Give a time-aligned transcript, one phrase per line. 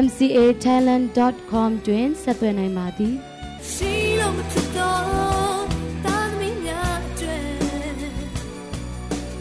[0.00, 3.14] mcatalent.com တွင်ဆက်သွယ်နိုင်ပါသည်
[3.70, 5.02] ရှိလို့မထတော့
[6.04, 7.38] တာသမီးများကျွဲ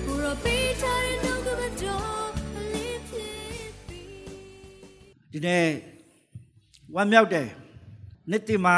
[0.06, 2.30] ဘူရောပေးချင်တော့ကမတော်
[2.74, 3.32] လေးဖြစ်
[5.32, 5.66] ဒီနေ့
[6.96, 7.48] ဝမ်းမြောက်တယ်
[8.30, 8.78] နေ့တိမှာ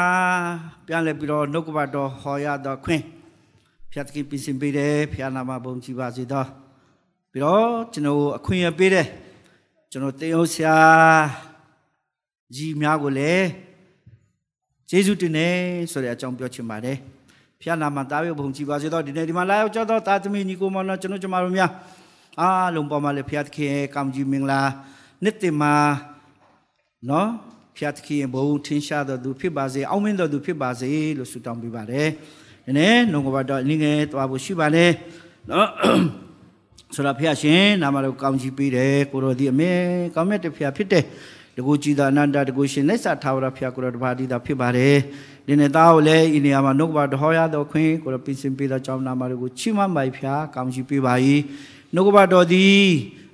[0.86, 3.02] ပြန်လဲပြီးတော့နှုတ်ကပတ်တော်ဟောရတော့ခွင့်
[3.92, 6.48] ဖျက်ကိပြင်ဆင်ပေးတယ်ဖျားနာမဘုံကြည်ပါစေတော့
[7.32, 9.06] ပြီးတော့ကျွန်တော်အခွင့်အရေးပေးတယ်
[9.90, 10.76] ကျွန်တော်တေအောင်ဆရာ
[12.52, 13.46] ကြီးများကိုလည်း
[14.90, 15.54] ကျေးဇူးတင်တယ်
[15.92, 16.96] ဆိုတဲ့အကြောင်းပြောချင်ပါတယ်
[17.60, 21.70] ဖျားနာမတားရဘုံကြည်ပါစေတော့ဒီနေ့ဒီမှာလာရောက်ကြတော့တာသမီညီကိုမောင်တို့ကျွန်တော်ကျမတို့များ
[22.40, 24.60] အားလုံးပေါ်မှာလည်းဖျားသခင်ရဲ့ကောင်းကြီးမင်္ဂလာ
[25.24, 25.74] နေ့တင်မှာ
[27.10, 27.28] နော်
[27.76, 32.08] ဖျားသခင်ရဲ့ဘုံထင်ရှားတော်သူဖြစ်ပါစေအောင်မင်းတော်သူဖြစ်ပါစေလို့ဆုတောင်းပေးပါတယ်
[32.66, 34.86] ဒီနေ့နှုတ်ကပတ်တော်အနည်းငယ်တွားဖို့ရှိပါလေ
[35.50, 35.68] နော်
[36.94, 39.70] ဆိုတော့ဖျားရှင်နာမတော်ကောင်းကြီးပေးတယ်ကိုတော်ဒီအမေ
[40.14, 41.04] ကောင်းမြတ်တဲ့ဖျားဖြစ်တယ်
[41.56, 44.96] တကူကြည်သာအနန္တတကူရှင်လက်စာထာဝရဖျားကိုတော်တပါးတိတာဖြစ်ပါတယ်
[45.46, 51.14] ဒီနေ့သားကိုလည်းဤနေရာမှာနှုတ်ကပတ်တော်ဟောရတော်ခွင့်ကိုတော်ပြင်ဆင်ပေးသောကြောင့်နာမတော်ကိုချီးမွမ်းပါဖျားကောင်းကြီးပေးပါ၏
[51.94, 52.84] နှုတ်ကပတ်တော်သည်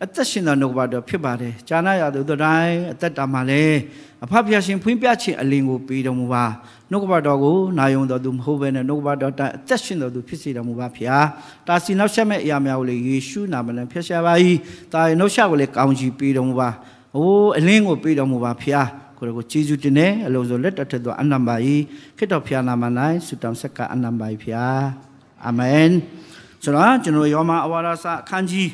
[0.05, 3.79] အသက်ရှင်သောနှုတ်ကပတ်တော်ဖြစ်ပါတယ်။ဈာနာရသူတို့တိုင်းအသက်တာမှာလည်း
[4.25, 6.45] အဖဖျားရှင်ဖွင့်ပြခြင်းအလင်းကိုပေးတော်မူပါ
[6.91, 11.25] နှုတ်ကပတ်တော်ကိုနာယုံတော်သူမဟုတ်ဘဲနဲ့နှုတ်ကပတ်တော်တိုင်းအသက်ရှင်တော်သူဖြစ်စေတော်မူပါဖျား။
[11.69, 14.35] တာစီနောက်ဆက်မဲ့အရာများကိုလည်းယေရှုနာမနဲ့ဖျက်ရှားပါ၏။
[14.93, 16.71] တာရဲ့နှုတ်ဆက်ကိုလည်းကောင်းချီးပေးတော်မူပါ။
[17.17, 18.87] အိုးအလင်းကိုပေးတော်မူပါဖျား။
[19.19, 21.57] ကိုယ်ကိုကျေးဇူးတင်တယ်အလုံးစုံလက်တော်ထက်သောအနန္တပါ၏
[22.17, 22.85] ခရစ်တော်ဖျားနာမ၌
[23.27, 24.79] ဆုတောင်းဆက်ကအနန္တပါ၏ဖျား။
[25.47, 25.91] အာမင်။
[26.63, 28.69] ဆိုတော့ကျွန်တော်ယောမအဝါဒစာအခန်းကြီး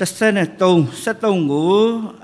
[0.00, 1.74] 33 73ကို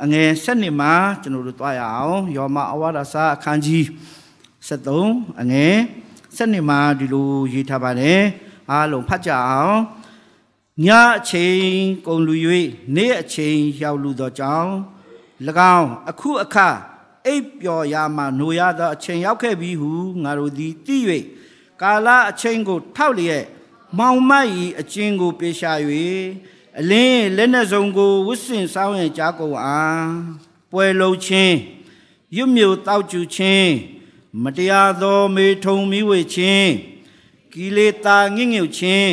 [0.02, 0.92] အငယ်7နှစ်မှာ
[1.22, 3.84] ကျွန်တော်တို့တွားရအောင်ယောမအဝါဒစာအခန်းကြီး
[4.68, 5.74] 73အငယ်
[6.36, 8.20] 7နှစ်မှာဒီလိုရေးထားပါတယ်
[8.70, 9.76] အားလုံးဖတ်ကြအောင်
[10.84, 10.86] ည
[11.18, 11.68] အချိန်
[12.06, 12.34] ကုန်လူ၍
[12.94, 14.72] နေ့အချိန်ရောက်လူသောကြောင့်၎
[15.76, 16.68] င်းအခုအခါ
[17.26, 20.96] အိပ်ပျော်ရမှနိုရသောအချိန်ရောက်ခဲ့ပြီဟုငါတို့သည်သိ၍
[21.82, 23.44] ကာလအချိန်ကိုထောက်လျက်
[23.98, 24.46] မောင်မတ်၏
[24.80, 25.72] အကျဉ်ကိုပြေရှာ၍
[26.80, 30.08] အလင်းလက်နဲ့စုံကိုဝစ်စင်စောင်းရင်ကြားကုန်အား
[30.70, 31.56] ပွဲလုံးချင်း
[32.36, 33.70] ရွတ်မြို့တောက်ကျူချင်း
[34.42, 36.70] မတရားသောမေထုံမိဝေချင်း
[37.52, 39.12] ကိလေသာငင့်ငြုတ်ချင်း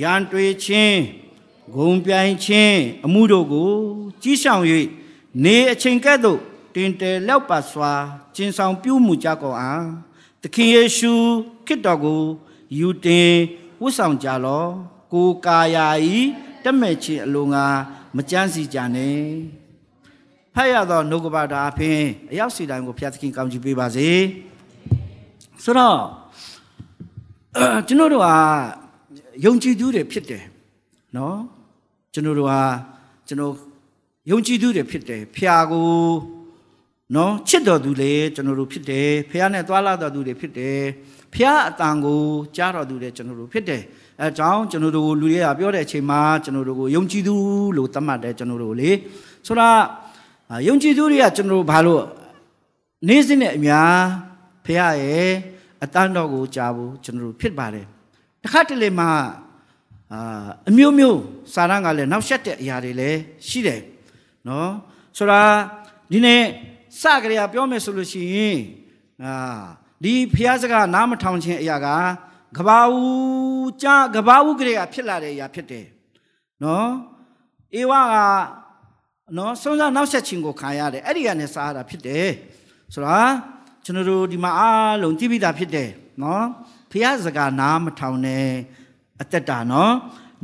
[0.00, 1.00] ရန်တွေချင်း
[1.74, 3.72] ဂုံပြိုင်ချင်းအမှုတို့ကို
[4.22, 4.62] ကြီးဆောင်၍
[5.44, 6.38] နေအချိန်ကဲ့သို့
[6.74, 7.92] တင်တယ်လောက်ပါစွာ
[8.36, 9.84] ကျင်ဆောင်ပြုမှုကြကုန်အား
[10.42, 11.12] သခင်ယေရှု
[11.66, 12.20] ခရစ်တော်ကို
[12.78, 13.32] ယူတင်
[13.82, 14.64] ဝတ်ဆောင်ကြလော
[15.12, 16.18] ကိုကာယာဤ
[16.64, 17.66] တက်မဲ့ခြင်းအလိုငါ
[18.16, 19.22] မကြမ်းစီကြနဲ့
[20.54, 22.00] ဖတ်ရသောနှုတ်ကပတာအဖင်
[22.30, 24.10] အရောက်စီတိုင်းကိုဖျားသခင်ကောင်းချီးပေးပါစေ
[25.64, 25.98] ဆိုတော့
[27.86, 28.36] ကျွန်တော်တို့ဟာ
[29.44, 30.44] ယုံကြည်သူတွေဖြစ်တယ်
[31.16, 31.38] နော်
[32.12, 32.62] ကျွန်တော်တို့ဟာ
[33.28, 33.54] ကျွန်တော်
[34.30, 35.90] ယုံကြည်သူတွေဖြစ်တယ်ဖျာကို
[37.14, 40.80] နော်ချစ်တော်သူလေကျွန်တော်တို့ဖြစ်တယ်ဖះနဲ့သွားလာတော်သူတွေဖြစ်တယ်
[41.34, 42.20] ဖះအတန်ကို
[42.56, 43.82] ကြားတော်သူတွေကျွန်တော်တို့ဖြစ်တယ်
[44.20, 47.34] အဲကြောင့်ကျွန်တော်တို့လူတွေကပြောတဲ့အချိန်မှာကျွန်တော်တို့ကိုယုံကြည်သူ
[47.76, 48.90] လို့သတ်မှတ်တယ်ကျွန်တော်တို့လေ
[49.46, 49.80] ဆိုတော့
[50.68, 52.04] ယုံကြည်သူတွေကကျွန်တော်တို့ဘာလို့
[53.08, 53.94] နေ့စဉ်နဲ့အများ
[54.64, 55.30] ဖះရဲ့
[55.84, 57.86] အတန်းတော်ကိုကြားဖို့ကျွန်တော်တို့ဖြစ်ပါတယ်
[58.44, 59.10] တခါတလေမှာ
[60.12, 61.20] အာအမျိုးမျိုး
[61.54, 63.18] စာရန်ကလည်းနောက်ဆက်တဲ့အရာတွေလည်း
[63.48, 63.80] ရှိတယ်
[64.48, 64.70] နော်
[65.16, 65.50] ဆိုတော့
[66.12, 66.42] ဒီနေ့
[67.00, 68.58] စကြရပြောမယ်ဆိုလို့ရှိရင်
[69.24, 69.34] အာ
[70.04, 71.88] ဒီဖះစကားနားမထောင်ခြင်းအရာက
[72.56, 75.86] ကဘာဦးကြာကဘာဦးကလေးကဖြစ်လာတဲ့အရာဖြစ်တယ်
[76.64, 76.88] နော်
[77.74, 78.16] အေဝါက
[79.36, 82.28] နော်ဆုံးစားနောက်ဆက်ခြင်းကိုခံရတယ်အဲ့ဒီကနေစားရတာဖြစ်တယ်
[82.94, 83.30] ဆိုတော့
[83.84, 85.90] ကျွန်တော်တို့ဒီမှာအားလုံးသိပြီးသားဖြစ်တယ်
[86.22, 86.44] နော်
[86.94, 88.48] ဖះစကားနားမထောင်နဲ့
[89.22, 89.94] အသက်တာနော်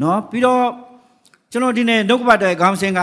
[0.03, 0.65] နော်ပြီးတော့
[1.51, 3.01] ကျွန်တော်ဒီနေ့နှုတ်ကပတ်တဲ့ခေါင်းစဉ်က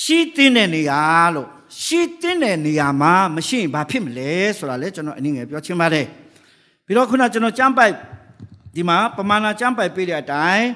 [0.00, 1.00] ရှိတင်းတဲ့နေရာ
[1.34, 1.48] လို့
[1.82, 6.06] ရှိတင်းတဲ့နေရာမှာမရှိရင်ဘာဖြစ်မလဲဆိုတာလေကျွန်တော်အနည်းငယ်ပြောချင်ပါတယ်
[6.86, 7.94] ပြီးတော့ခုနကျွန်တော်ကြမ်းပိုက်
[8.74, 10.66] ဒီမှာပမာဏကြမ်းပိုက်ပေးတဲ့အတိုင်း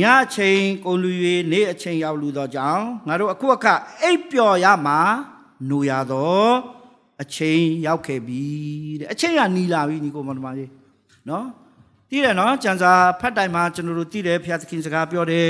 [0.00, 1.10] ညအချိန်ကုန်လူ၍
[1.52, 5.00] နေ့အချိန်ရောက်လူသောကြောင့်ငါတို့အခုအခါအိပ်ပျော်ရမှာ
[5.68, 6.46] နိုရသော
[7.22, 8.44] အချိန်ရောက်ခဲ့ပြီ
[9.00, 10.70] တဲ့အချိန်ကနီလာပြီညီကိုမတော်ကြီး
[11.28, 11.46] နော်
[12.10, 15.48] သိတယ်နော်ကျန်စာဖတ်တိုင်မှာကျွန်တော်တို့သိတယ်ဖျားသခင်စကားပြောတယ်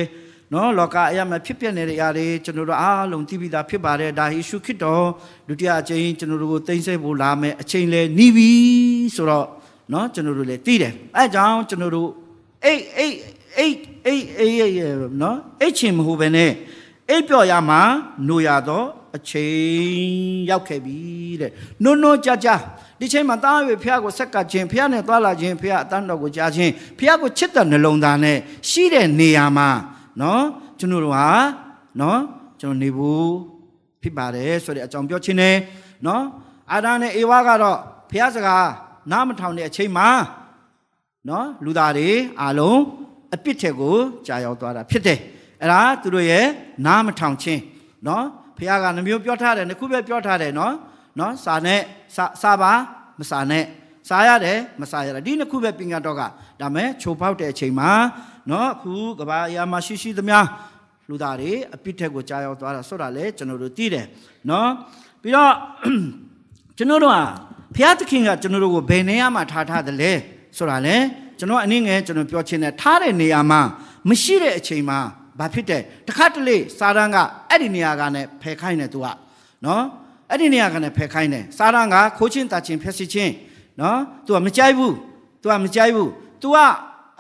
[0.52, 5.06] နော်လောကအရာမှာဖြစ်ပျက်နေတဲ့အရာတွေကျွန်တော်တို့အားလုံးသိပြီးသားဖြစ်ပါတယ်ဒါယေရှုခရစ်တော်
[5.49, 8.50] ဒုတိယအကြိမ်ကျွန်တော်တို့ကိုသိမ့်ဆဲဖို့လာမယ်အချိန်လဲနီးပြီ
[9.17, 9.46] ဆိုတော့
[9.93, 12.08] နော်ကျွန်တော်တို့လည်းသိတယ်အဲကြောင့်ကျွန်တော်တို့
[12.64, 13.17] အိတ်အိတ်
[13.58, 13.76] အိတ်
[14.06, 16.52] အိတ်အိတ်နော်အိတ်ချင်မဟုတ်ပဲနဲ့
[17.11, 17.81] အိတ်ပြော့ရမှာ
[18.29, 18.87] နိုရတော့
[19.17, 20.99] အချိန်ရောက်ခဲ့ပြီ
[21.40, 21.50] တဲ့
[21.84, 22.49] နုံနုံကြကြ
[23.00, 28.37] ဒီချိန်မှာတားရွေဖះကိုဆက်ကခြင်းဖះနဲ့သွားလာခြင်းဖះအတန်းတော်ကိုကြားခြင်းဖះကိုချစ်တဲ့နှလုံးသားနဲ့
[28.70, 29.69] ရှိတဲ့နေရာမှာ
[30.20, 30.43] နော်
[30.78, 31.28] ကျွန်တော်တို့ဟာ
[32.00, 32.20] နော်
[32.60, 33.26] ကျွန်တော်နေဖို့
[34.02, 35.56] ဖြစ်ပါတယ်ဆိုတဲ့အကြောင်းပြောခြင်းနဲ့
[36.06, 36.22] နော်
[36.72, 37.78] အာဒံနဲ့အေဝါကတော့
[38.10, 38.69] ဖះစကား
[39.10, 40.08] နားမထောင်တဲ့အချိန်မှာ
[41.28, 42.08] နော်လူသားတွေ
[42.40, 42.81] အားလုံး
[43.34, 43.96] အပြစ်ထက်ကို
[44.26, 45.19] ကြာရောက်သွားတာဖြစ်တယ်
[45.62, 46.44] အဲ့ဒါသူတို့ရဲ့
[46.87, 47.60] နားမထောင်ခြင်း
[48.06, 48.25] နော်
[48.58, 50.75] ဖះကနှမျိုးပြောထားတယ်နှစ်ခုပဲပြောထားတယ်နော်
[51.18, 51.80] နော်စာနဲ့
[52.16, 52.72] စာစာပါ
[53.20, 53.64] မစာနဲ့
[54.08, 56.22] စာရတယ်မစာရတယ်ဒီနှစ်ခုပဲပညာတော်က
[56.60, 57.90] ဒါမဲ့ချိုပေါက်တဲ့အချိန်မှာ
[58.50, 60.38] နော်အခုကဘာအရာမှာရှိရှိသမျှ
[61.08, 64.06] လူသားတွေအပြစ်ထက်ကိုကြာရောက်သွားတာဆိုတာလေကျွန်တော်တို့သိတယ်
[64.50, 64.68] နော်
[65.22, 65.52] ပြီးတော့
[66.76, 67.22] ကျွန်တော်တို့ဟာ
[67.74, 70.12] ဘုရားသခင်ကကျွန်တော်တို့ကိုဘယ်နေရာမှာထားထားတယ်လဲ
[70.56, 70.96] ဆိုတာလေ
[71.38, 73.60] ကျွန်တော်အနည်းငယ်ကျွန်တော်ပြောချင်တယ်ထားတဲ့နေရာမှာ
[74.08, 74.98] မရှိတဲ့အချိန်မှာ
[75.38, 77.16] ဘာဖြစ်တယ်တခါတလေစာရန်က
[77.50, 79.06] အဲ့ဒီနေရာကနဲ့ဖယ်ခိုင်းတယ်သူက
[79.64, 79.82] နော်
[80.31, 83.32] အဲ့ဒီနေရာကနဲ့ဖယ်ခိုင်းတယ်စာရန်ကခိုးချင်းတာချင်းဖျက်ဆီးချင်း
[83.81, 84.94] နော်သူကမကြိုက်ဘူး
[85.43, 86.11] သူကမကြိုက်ဘူး
[86.43, 86.56] သူက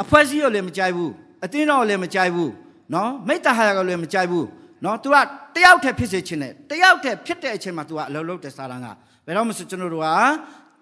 [0.02, 1.10] အဖွဲစည်းရောလည်းမကြိုက်ဘူး
[1.44, 2.50] အတင်းတော်လည်းမကြိုက်ဘူး
[2.94, 4.46] နော်မိတ္တဟာရကလည်းမကြိုက်ဘူး
[4.84, 5.16] နော်သူက
[5.54, 8.86] တယောက်တည်းဖြစ်စေချင်တယ်တယောက်တည်းဖြစ်တဲ့အချိန်မှာသူကအလုံးလုံးတဲ့စာရန်က
[9.26, 10.08] ဘယ်တော့မှဆိုကျွန်တော်တို့က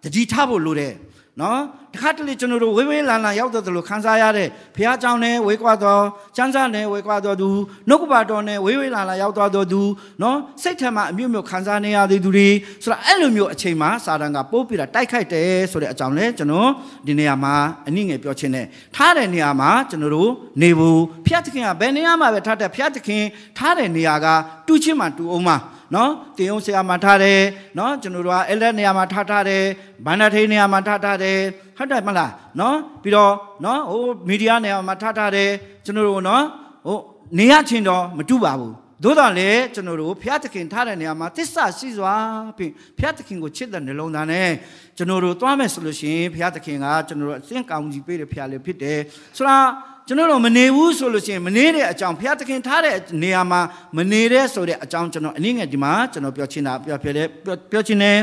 [0.03, 0.93] တတိထားဖို့လိုတယ်
[1.40, 1.60] နော်
[1.94, 6.02] တခါတလေကျွန်တော်တို့ဝေးဝေးလန်လန်ရောက်တော့လို့ခန်းစားရတဲ့ဘုရားကျောင်းနဲ့ဝေးကွာတော်
[6.36, 7.48] ကျမ်းစာနဲ့ဝေးကွာတော်သူ
[7.88, 9.81] နှုတ်ကပါတော်နဲ့ဝေးဝေးလန်လန်ရောက်သွားတော်သူ
[10.22, 12.48] နော်စိတ်ထဲမှာအမျိုးမျိုးခန်းစားနေရတဲ့သူတွေ
[12.82, 16.69] ဆိုတော့အဲ့လိုမျိုးအချိန်မှာစာတန်ကပိုးပြီးတာတိုက်ခိုက်တယ်ဆိုတဲ့အကြောင်းလဲကျွန်တော်
[17.06, 17.54] ဒီနေရာမှာ
[17.88, 18.66] အနည်းငယ်ပြောချင်တယ်
[18.96, 20.31] ထားတဲ့နေရာမှာကျွန်တော်တို့
[20.62, 23.22] နေဘူးဖျက်သခင်ကဘယ်နေရာမှာပဲထားတဲ့ဖျက်သခင်
[23.58, 24.26] ထားတဲ့နေရာက
[24.66, 25.56] တူးချင်းမှတူအောင်မှာ
[25.94, 27.40] နော်တင်အောင်ဆရာမှာထားတယ်
[27.78, 29.64] နော်ကျွန်တော်တို့ကအဲ့လက်နေရာမှာထားထားတယ်
[30.06, 31.38] ဘန္ဒထိန်နေရာမှာထားထားတယ်
[31.76, 33.32] ဟုတ်တယ်မလားနော်ပြီးတော့
[33.64, 35.50] နော်ဟိုမီဒီယာနေရာမှာထားထားတယ်
[35.84, 36.44] ကျွန်တော်တို့နော်
[36.86, 36.98] ဟို
[37.38, 42.14] နေရချင်းတော့မတူပါဘူးသို့တော်လည်းကျွန်တော်တို့ဘုရားသခင်ထားတဲ့နေရာမှာသစ္စာရှိစွာ
[42.56, 44.48] ဖြင့်ဘုရားသခင်ကိုချစ်တဲ့နှလုံးသားနဲ့
[44.96, 48.98] ကျွန်တော်တို့သွားမယ်ဆိုလို့ရှိရင်ဘုရားသခင်ကကျွန်တော်တို့အသင်ကောင်းကြီးပေးတဲ့ဘုရားလေးဖြစ်တယ်
[49.36, 49.66] ဆိုတော့
[50.07, 53.62] ကျွန်တော်တို့မနေဘူးဆိုလို့ရှိရင်မနေတဲ့အကြောင်းဘုရားသခင်ထားတဲ့နေရာမှာ
[53.98, 57.27] မနေတဲ့ဆိုတဲ့အကြောင်းကျွန်တော်အနည်းငယ်ဒီမှာကျွန်တော်ပြောချင်တာပြောပြတယ်
[57.71, 58.18] ပြောချင်တယ်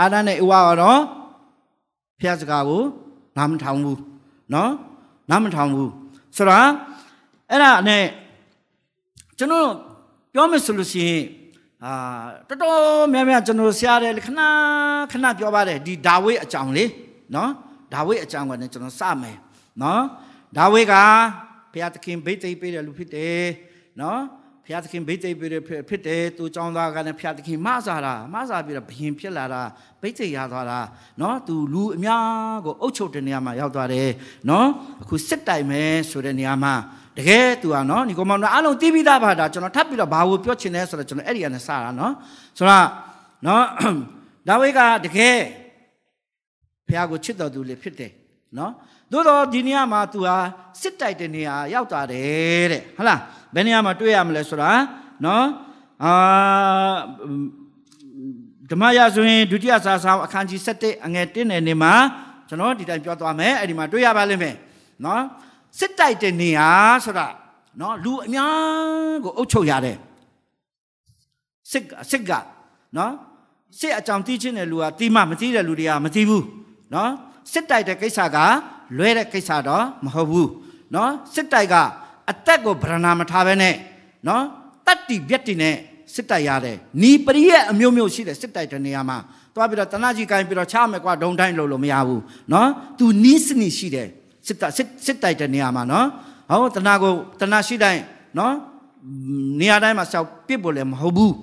[0.00, 1.00] အာဒန်နဲ့ဧဝါကတော့
[2.18, 2.82] ဘုရားစကားကို
[3.36, 3.98] နားမထောင်ဘူး
[4.50, 4.68] เนาะ
[5.30, 5.90] နားမထောင်ဘူး
[6.36, 6.68] ဆိုတော့
[7.50, 8.04] အဲ့ဒါနဲ့
[9.38, 9.68] ကျွန်တော်
[10.32, 11.22] ပြောမယ်ဆိုလို့ရှိရင်
[11.84, 11.92] အာ
[12.48, 14.40] တော်တော်များများကျွန်တော်ဆရာတယ်ခဏ
[15.12, 16.84] ခဏပြောပါတယ်ဒီဒါဝိအကြောင်းလေ
[17.32, 17.48] เนาะ
[17.92, 19.36] ဒါဝိအကြောင်းကလည်းကျွန်တော်စမယ်
[19.80, 20.00] เนาะ
[20.57, 20.93] ဒါဝိက
[21.73, 23.43] ဘုရားသခင်ဗိသိက်ပေးတဲ့လူဖြစ်တယ်
[24.01, 24.21] နော်
[24.65, 29.61] ဘုရားသခင်ဗိသိက်ပေးတဲ့ဖြစ်တယ်သူចောင်းသားကလည်းဘုရားသခင်မဆာတာမဆာပြီးတော့ဘယင်ဖြစ်လာတာ
[30.01, 30.79] ဗိသိက်ရသွားတာ
[31.21, 34.09] နော်သူလူအများကိုအုပ်ချုပ်တဲ့နေရာမှာရောက်သွားတယ်
[34.49, 34.67] နော်
[35.01, 36.73] အခုစစ်တိုင်မယ်ဆိုတဲ့နေရာမှာ
[37.17, 42.13] တကယ်သူကနော်ဒီကောင်မအားလုံးတီးပြီးသားပါဒါကျွန်တော်ထပ်ပြီးတော့ဘာကိုပြောချင်လဲဆိုတော့ကျွန်တော်အဲ့ဒီကနေစတာနော်
[42.57, 42.85] ဆိုတော့
[43.45, 43.63] နော်
[44.47, 45.37] ဒါဝိကတကယ်
[46.87, 48.11] ဘုရားကိုချစ်တော်သူလေးဖြစ်တယ်
[48.57, 48.71] နော်
[49.11, 50.35] သို့တော့ဒီနေရာမှာ तू ဟာ
[50.81, 53.19] စစ်တိုက်တဲ့နေရာရောက်သွားတယ်တဲ့ဟုတ်လား
[53.55, 54.71] ဘယ်နေရာမှာတွေ့ရမလဲဆိုတာ
[55.25, 55.45] နော်
[56.03, 56.13] အာ
[58.71, 61.93] ဓမ္မရာဆိုရင်ဒုတိယစာဆောင်အခန်းကြီး7အငယ်1နယ်နေမှာ
[62.47, 64.55] ကျွန်တော်ဒီတိုင်းပြောသွားမယ်အဲ့ဒီမှာတွေ့ရပါလိမ့်မယ်
[65.05, 65.21] နော်
[65.79, 66.69] စစ်တိုက်တဲ့နေရာ
[67.05, 67.27] ဆိုတာ
[67.81, 69.97] နော်လူအများကိုအုပ်ချုပ်ရတယ်
[71.71, 72.31] စစ်စစ်က
[72.97, 73.13] နော်
[73.79, 76.45] စစ်အကြောင်းသိချင်းတဲ့လူကတီးမှမသိတဲ့လူတွေကမသိဘူး
[76.93, 77.11] နော်
[77.52, 78.38] စစ်တိုက်တဲ့ကိစ္စက
[78.98, 80.50] လွဲတဲ့ကိစ္စတော့မဟုတ်ဘူး
[80.92, 81.74] เนาะစစ်တိုက်က
[82.30, 83.74] အသက်ကိုဗရဏာမထားဘဲနဲ့
[84.26, 84.42] เนาะ
[84.86, 85.76] တတ္တိဗျက်တိနဲ့
[86.14, 89.18] စစ်တိုက်ရတယ်နီးပရိရဲ့အမျိုးမျိုးရှိတယ်စစ်တိုက်တဲ့နေရာမှာ
[89.54, 92.66] သွားပြီးတော့တနာကြီးကိုင်းပြီးတော့ချမယ်ကွာဒုံတိုင်းလို့လို့မရဘူးเนาะ
[92.98, 94.08] သူနီးစနစ်ရှိတယ်
[94.46, 94.74] စစ်တိုက်
[95.06, 96.04] စစ်တိုက်တဲ့နေရာမှာเนาะ
[96.50, 98.02] ဟောတနာကိုတနာရှိတိုင်း
[98.36, 98.52] เนาะ
[99.60, 101.34] နေရာတိုင်းမှာစောက်ပစ်ဖို့လည်းမဟုတ်ဘူး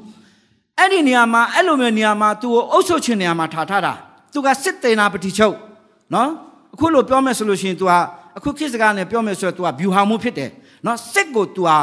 [0.77, 3.93] အဲ့ဒီနေရာမှာအဲ့လိုမျိုးနေရာမှာသူ့ကိုအုပ်ချုပ်ခြင်းနေရာမှာထားထားတာ
[4.33, 5.55] သူကစစ်တေနာပတိချုပ်
[6.13, 6.29] နော်
[6.73, 7.99] အခုလိုပြောမယ်ဆိုလို့ရှိရင် तू ဟာ
[8.37, 10.49] အခုခေတ်စကားနဲ့ပြောမယ်ဆိုတော့ तू ဟာ view ဟာမှုဖြစ်တယ်
[10.85, 11.77] နော်စစ်ကို तू ဟာ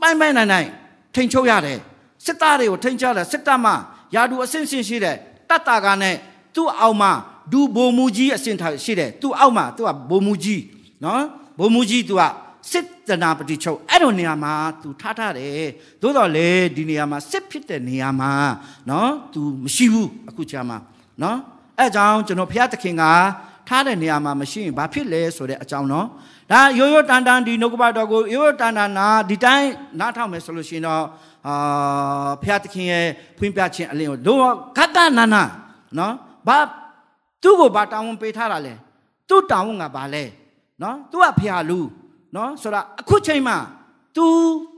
[0.00, 0.68] ပိုင်းပိုင်းနိုင်နိုင်
[1.14, 1.78] ထိန်ချုပ်ရတယ်
[2.24, 3.72] စစ်သားတွေကိုထိန်ချတယ်စစ်တပ်မှ
[4.14, 5.16] ယာဒူအဆင့်ဆင့်ရှိတယ်
[5.48, 6.14] တတ်တာကနဲ့
[6.54, 7.12] သူ့အောက်မှာ
[7.52, 10.62] ဒူဘိုမူကြီးအဆင့်ထားရှိတယ်သူ့အောက်မှာ तू ကဘိုမူကြီး
[11.04, 11.22] နော်
[11.58, 12.22] ဘိုမူကြီး तू က
[12.70, 14.52] စစ်တနာပတိချုပ်အဲ့လိုနေရာမှာ
[14.82, 15.66] तू ထားထားတယ်
[16.02, 18.30] သို့တော်လေဒီနေရာမှာစစ်ဖြစ်တဲ့နေရာမှာ
[18.90, 20.76] နော် तू မရှိဘူးအခုချာမှာ
[21.22, 21.38] နော်
[21.78, 23.04] အဲ့ကြောင့်ကျွန်တော်ဘုရားသခင်က
[23.67, 26.07] ထားတဲ့နေရာမှာမရှိရင်ဘာဖြစ်လဲဆိုတဲ့အကြောင်းနော်
[26.51, 31.03] ဒါရိုးရိုးတန်တန်ဒီနှုတ်ကပတော်ကိုရိုးရိုးတန်တန်နာဒီတိုင်းနားထောင်မယ်ဆိုလို့ရှိရင်တော့
[31.47, 33.05] အာဖျားသခင်ရဲ့
[33.37, 35.43] ဖွင့်ပြခြင်းအလင်းကိုတော့ဂတနာနာ
[35.97, 36.13] နော်
[36.47, 36.57] ဘာ
[37.43, 38.73] သူ့ကိုဘာတောင်းဝန်ပေးထားတာလဲ
[39.29, 40.23] သူ့တောင်းဝန်ကဘာလဲ
[40.81, 41.79] နော်သူကဖျားလူ
[42.35, 43.57] နော်ဆိုတော့အခုချိန်မှာ
[44.15, 44.25] तू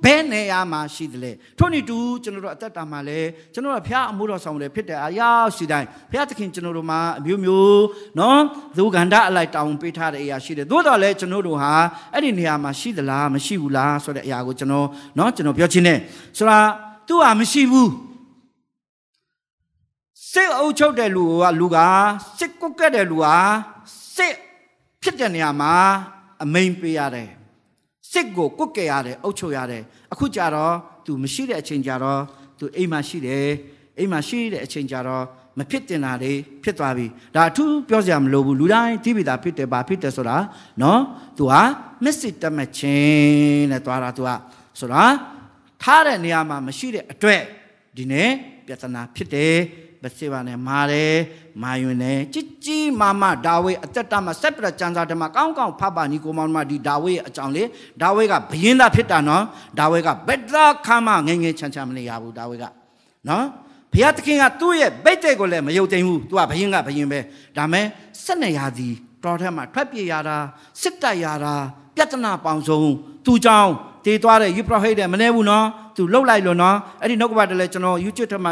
[0.03, 3.19] ဘယ်နေရာမှာရှိတယ်လဲထို့နည်းတူကျွန်တော်တို့အသက်တာမှာလဲ
[3.53, 7.83] ကျွန်တော်တို့ဖျားအမှုတော်ဆောင်တယ်ဖြစ်တဲ့အရာရှိတိုင်းဖျားသခင်ကျွန်တော်တို့မှာအမျိုးမျိုး
[8.19, 8.39] နော်
[8.77, 11.73] ဒုက္ခန္တအလိုက်တောင်းပေးထားတဲ့အရာရှိတယ်သို့တော်လဲကျွန်တော်တို့ဟာ
[12.13, 14.87] အဲ့ဒီနေရာမှာရှိသလားမရှိဘူးလားဆိုတဲ့အရာကိုကျွန်တော်
[15.17, 15.99] နော်ကျွန်တော်ပြောချင်တယ်
[16.37, 16.67] ဆိုတော့
[17.07, 17.89] तू ဟာမရှိဘူး
[20.31, 21.77] စစ်အုပ်ချုပ်တဲ့လူကလူက
[22.39, 23.25] စစ်ကုတ်ကက်တဲ့လူက
[24.15, 24.35] စစ်
[25.03, 25.73] ဖြစ်တဲ့နေရာမှာ
[26.43, 27.29] အမိန်ပေးရတယ်
[28.15, 30.73] စစ်ကိုကွက်ကြရတယ်အုပ်ချုပ်ရတယ်အခုကြတော့
[31.05, 32.21] သူမရှိတဲ့အချိန်ကြတော့
[32.59, 33.47] သူအိမ်မှာရှိတယ်
[33.97, 35.23] အိမ်မှာရှိတဲ့အချိန်ကြတော့
[35.59, 37.05] မဖြစ်တင်တာတွေဖြစ်သွားပြီ
[37.35, 40.37] ဒါအထူးပြောစရာမလိုဘူးလူတိုင်းတိပိတာဖြစ်တယ်ဘာဖြစ်တယ်ဆိုတာ
[40.81, 41.01] နော်
[41.37, 41.61] သူဟာ
[42.03, 44.29] မစ်စစ်တမချင်းနဲ့သွားတာသူက
[44.79, 45.03] ဆိုတာ
[45.81, 47.41] ထားတဲ့နေရာမှာမရှိတဲ့အတွက်
[47.97, 48.29] ဒီနေ့
[48.65, 49.55] ပြဿနာဖြစ်တယ်
[50.05, 51.15] မစေပါနဲ့မာတယ်
[51.63, 57.63] မာယွင်တယ်ជីជីမာမဒါဝိအသက်တာမှာဆက်ပြတဲ့ကျမ်းစာထဲမှာကောင်းကောင်းဖတ်ပါညီကိုမောင်မဒီဒါဝိရဲ့အကြောင်းလေ
[58.01, 59.43] ဒါဝိကဘယင်းသားဖြစ်တာနော်
[59.79, 62.63] ဒါဝိကဘက်ဒရာခါမငယ်ငယ်ချမ်းချမ်းမနေရဘူးဒါဝိက
[63.29, 63.45] နော်
[63.93, 67.19] ဘုရားသခင်ကသူ့ရဲ့ဗိတ်တဲ့ကိုလည်းမယုံသိမ်းဘူးသူကဘယင်းကဘယင်းပဲ
[67.57, 67.85] ဒါမဲ့
[68.23, 68.93] ဆက်နေရသည်
[69.23, 70.37] တော်ထက်မှာထွက်ပြေးရတာ
[70.81, 71.55] စစ်တိုက်ရတာ
[71.95, 72.81] ပြဿနာပေါင်းစုံ
[73.25, 73.71] သူကြောင့်
[74.05, 78.51] တည်သွားတဲ့ယူပရဟိတ်တဲ့မနေဘူးနော်သူလှုပ်လိုက်လို့နော်အဲ့ဒီနှုတ်ကပတ်တည်းလဲကျွန်တော် YouTube ထဲမှာ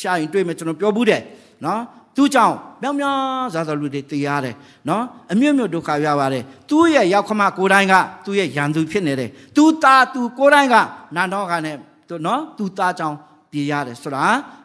[0.00, 1.22] ရှာရင်တွေ့မယ်ကျွန်တော်ပြောဘူးတယ်
[1.64, 1.80] နော်
[2.16, 3.20] သူ့ကြောင့်မြောင်မြောင်
[3.54, 4.54] ဇာတော်လူတွေတည်ရတယ်
[4.88, 7.94] နော်အမြင့်မြတ်ဒုက္ခရပါတယ်သူ့ရဲ့ရောက်ခမကိုယ်တိုင်က
[8.24, 10.76] သူ့ရဲ့ရန်သူဖြစ်နေတယ်သူသားသူကိုယ်တိုင်က
[11.16, 11.76] နန္တော့ကနဲ့
[12.26, 13.16] နော်သူသားကြောင့်
[13.50, 14.24] ပြေးရတယ်ဆိုတာ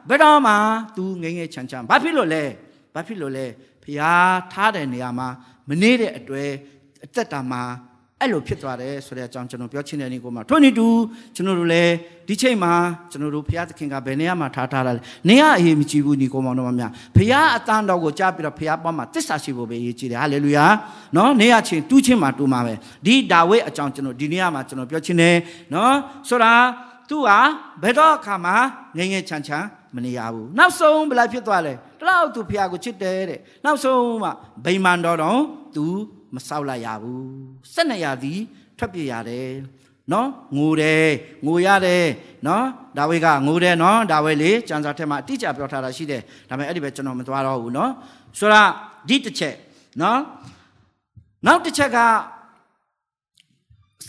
[0.09, 0.53] ဘယ်တော့မှ
[0.95, 2.43] သူငငယ်ချမ်းချမ်းဘာဖြစ်လို့လဲ
[2.93, 3.45] ဘာဖြစ်လို့လဲ
[3.83, 5.27] ဖျားထားတဲ့နေရာမှာ
[5.69, 6.49] မနေတဲ့အတွေ့
[7.05, 7.61] အသက်တာမှာ
[8.21, 10.87] အဲ့လိုဖြစ်သွားတယ်ဆိုတဲ့အကြောင်းကျွန်တော်ပြောချင်တဲ့နေ့ကိုမှထို့နည်းတူ
[11.35, 11.93] ကျွန်တော်တို့လည်း
[12.27, 12.73] ဒီချိန်မှာ
[13.11, 20.65] ကျွန်တော်တို့ဘုရားသခင်ကဘယ်နေရာမှာထားထားတာလဲနေရအရေးမကြီးဘူးညီကိုမောင်တို့များဘုရားအတန်းတော်ကိုကြားပြီးတော့ဘုရားပေါ်မှာတစ္ဆာရှိဖို့ပဲအရေးကြီးတယ်ဟာလေလုယာ
[21.15, 22.73] နော်နေရချင်းတူးချင်းမှာတူးမှာပဲ
[23.05, 25.35] ဒီဒါဝိအကြောင်းကျွန်တော်ဒီနေရာမှာကျွန်တော်ပြောချင်တယ်
[25.73, 25.95] နော်
[26.29, 26.53] ဆိုတာ
[27.09, 27.37] သူဟာ
[27.81, 28.51] ဘယ်တော့အခါမှ
[28.97, 34.29] ငငယ်ချမ်းချမ်းမနေရဘူးနောက်ဆုံးဘယ်လိုက်ဖြစ်သွားလဲတလောက်သူဖះကိုချစ်တယ်တဲ့နောက်ဆုံးမှ
[34.65, 35.39] ဗိမာန်တော်တော်
[35.75, 35.85] သူ
[36.35, 37.25] မဆောက်လိုက်ရဘူး
[37.73, 38.39] ဆက်နေရသည်
[38.77, 39.49] ထွက်ပြေးရတယ်
[40.13, 41.07] နော်ငိုတယ်
[41.45, 42.05] ငိုရတယ်
[42.47, 42.65] နော်
[42.97, 47.91] ဒါဝိကငိုတယ်နော်ဒါဝိလေကျမ်းစာထဲမှာအတိအကျပြောထားတာရှိတယ်ဒါပေမဲ့အဲ့ဒီပဲကျွန်တော်မသွားတော့ဘူးနော်
[48.37, 48.69] ဆိုတော့
[49.07, 49.55] ဒီတစ်ချက်
[50.01, 50.19] နော်
[51.47, 51.97] နောက်တစ်ချက်က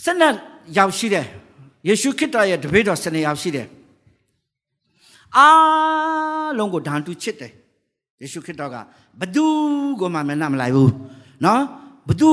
[0.03, 0.35] စနက်
[0.77, 1.25] ရောက်ရှိတယ်
[1.87, 3.67] ယေရှုခရစ်တော်ရဲ့တပည့်တော်စနေရောက်ရှိတယ်
[5.37, 7.51] အားလုံးကိုဒဏ်တူချစ်တယ်
[8.21, 8.75] ယေရှုခရစ်တော်က
[9.19, 9.45] ဘသူ
[9.99, 10.91] ကိုမှမနှမလိုက်ဘူး
[11.45, 11.61] နော်
[12.07, 12.29] ဘသူ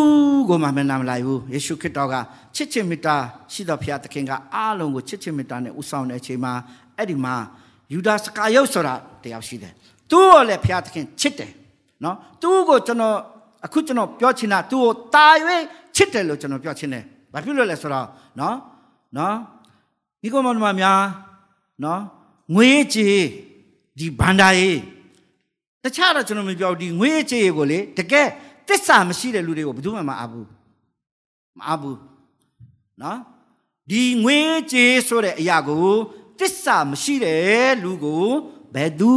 [0.48, 2.14] ကိုမှမနှမလိုက်ဘူးယေရှုခရစ်တော်က
[2.54, 3.16] ချစ်ချစ်မေတ္တာ
[3.52, 6.52] ရှိတော်ဖျားသခင်ကအားလုံးကိုချစ်ချစ်မေတ္တာနဲ့ဥဆောင်တဲ့အချိန်မှာ
[6.96, 7.34] အဲ့ဒီမှာ
[7.92, 9.72] ယူဒာစကာယုတ်ဆိုတာတယောက်ရှိတယ်
[10.10, 11.52] သူ့ကိုလည်းဖျားသခင်ချစ်တယ်
[12.04, 13.16] နော်သူ့ကိုကျွန်တော်
[13.66, 15.26] အခုကျွန်တော်ပြောချင်တာသူ့ကိုတာ၍
[15.96, 18.06] ချစ်တယ်လို့ကျွန်တော်ပြောချင်တယ်ဘာဖြစ်လို့လဲဆိုတော့
[18.40, 18.56] နော်
[19.16, 19.36] နော်
[20.22, 21.00] ဒီကောင်မများ
[21.84, 22.00] နော်
[22.54, 23.20] ငွေကြေး
[23.98, 24.78] ဒီဘန္တာရေး
[25.84, 28.28] တခြားတော့ကျွန်တော်မပြောဒီငွေကြေးကိုလေတကယ်
[28.70, 30.48] တစ္ဆာမရှိတဲ့လူတွေကိုဘယ်သူမှမအားဘူး
[31.58, 31.98] မအားဘူး
[33.02, 33.18] နော်
[33.90, 34.38] ဒီငွေ
[34.72, 35.88] ကြေးဆိုတဲ့အရာကို
[36.40, 38.26] တစ္ဆာမရှိတဲ့လူကို
[38.74, 39.10] ဘယ်သူ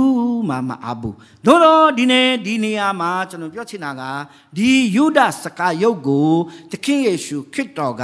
[0.49, 4.03] မှမအားဘူးတို့တော့ဒီနေ့ဒီနေရာမှာကျွန်တော်ပြောချင်တာက
[4.57, 6.29] ဒီယူဒစကာယုတ်ကို
[6.71, 8.03] သခင်ယေရှုခရစ်တော်က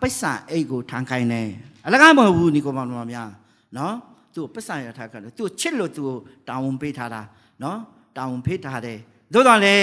[0.00, 1.48] ပိဿံအိတ်ကိုထမ်းခိုင်းတယ်
[1.86, 3.30] အလကားမဟုတ်ဘူးဒီကောင်မတော်များ
[3.76, 3.94] နော်
[4.34, 6.16] သူ့ကိုပိဿံရထားကြတယ်သူ့ချစ်လို့သူ့ကို
[6.48, 7.22] တာဝန်ပေးထားတာ
[7.62, 7.78] နော်
[8.16, 8.98] တာဝန်ပေးထားတယ်
[9.32, 9.76] တို့တော့လေ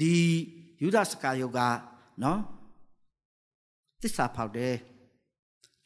[0.00, 0.14] ဒီ
[0.82, 1.60] ယူဒစကာယုတ်က
[2.22, 2.40] နော်
[4.00, 4.74] သစ္စာဖောက်တယ်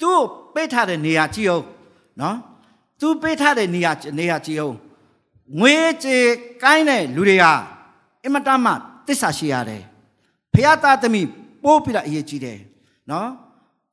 [0.00, 0.20] သူ့
[0.54, 1.64] ပေးထားတဲ့နေရာကြည့်အောင်
[2.20, 2.36] နော်
[3.00, 4.76] သူပေးထားတဲ့နေရာနေရာကြည့်အောင်
[5.60, 6.26] ငွေကြေး
[6.62, 7.44] ကိုင်းတဲ့လူတွေက
[8.24, 8.72] အင်မတန်မှ
[9.06, 9.82] သစ္စာရှိရတယ်
[10.54, 11.28] ဖះသားသမီး
[11.62, 12.58] ပိုးပြီးတော့အရေးကြီးတယ်
[13.10, 13.28] နော်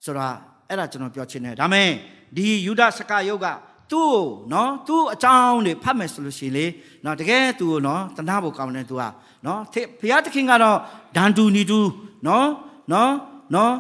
[0.03, 0.35] ဆိုတော့
[0.69, 1.89] အဲ့ဒါကျွန်တော်ပြောချင်တယ်ဒါမဲ့
[2.35, 3.47] ဒီယူဒစကာယုတ်က
[3.91, 4.13] သူ့
[4.53, 6.65] နော်သူ့အကြောင်းတွေဖတ်မယ်ဆိုလို့ရှိရင်လေ
[7.05, 9.03] နော်တကယ်သူ့နော်တနာဖို့ကောင်းတယ်သူက
[9.45, 9.61] နော်
[9.99, 10.77] ဘုရားသခင်ကတော့
[11.17, 11.79] ဒန်တူနီတူ
[12.27, 12.47] နော်
[12.91, 13.11] နော်
[13.55, 13.73] နော်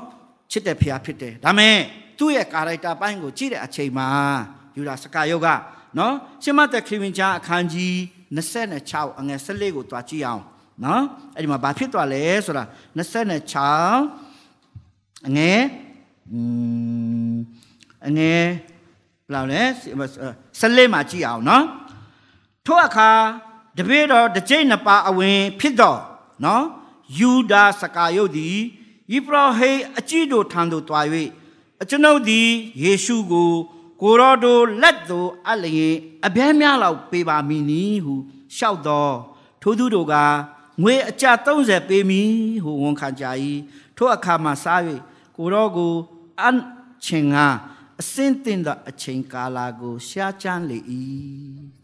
[0.51, 1.75] ချစ်တဲ့ဘုရားဖြစ်တယ်ဒါမဲ့
[2.17, 4.07] သူ့ရဲ့ကာရိုက်တာပိုင်းကိုကြည့်တဲ့အချိန်မှာ
[4.75, 5.47] ယူဒစကာယုတ်က
[5.97, 6.13] နော်
[6.43, 7.93] ရှမသက်ခရစ်ဝင်ချာအခန်းကြီး
[8.35, 10.43] 26အငယ်14ကိုတွားကြည့်အောင်
[10.85, 11.03] နော်
[11.35, 12.63] အဲ့ဒီမှာဘာဖြစ်သွားလဲဆိုတာ
[13.59, 15.61] 26အငယ်
[16.31, 16.39] อื
[17.31, 17.35] ม
[18.07, 18.43] အငယ်
[19.27, 19.61] ဘယ်လောက်လဲ
[20.61, 21.63] 14မှာကြည့်အောင်နော်
[22.65, 23.09] ထို့အခါ
[23.77, 25.99] တပည့်တော်တစ်ကြိမ်နှစ်ပါအဝင်ဖြစ်တော့
[26.45, 26.65] နော်
[27.17, 28.57] ယူဒာစကာယုတ်သည်
[29.11, 31.05] ဣဘရာဟိအကြည့်တို့ထံသို့တွား၍
[31.81, 32.47] အကျွန်ုပ်သည်
[32.83, 33.51] ယေရှုကို
[34.01, 35.95] ကိုရောတို့လက်သို့အလျင်
[36.25, 38.13] အပြဲများလောက်ပေးပါမည်နီဟု
[38.55, 39.13] လျှောက်တော်
[39.61, 40.15] ထိုသူတို့က
[40.81, 41.25] ငွေအကြ
[41.59, 42.31] 30ပေးမည်
[42.63, 43.25] ဟုဝန်ခံကြ၏
[43.97, 44.81] ထိုအခါမှစား၍
[45.35, 45.93] ကိုရောကို
[46.39, 46.57] အန်
[47.05, 47.45] ချင်ငါ
[48.01, 50.77] အစင်းတင်သောအချိန်ကာလကိုရှားချမ်းလေ၏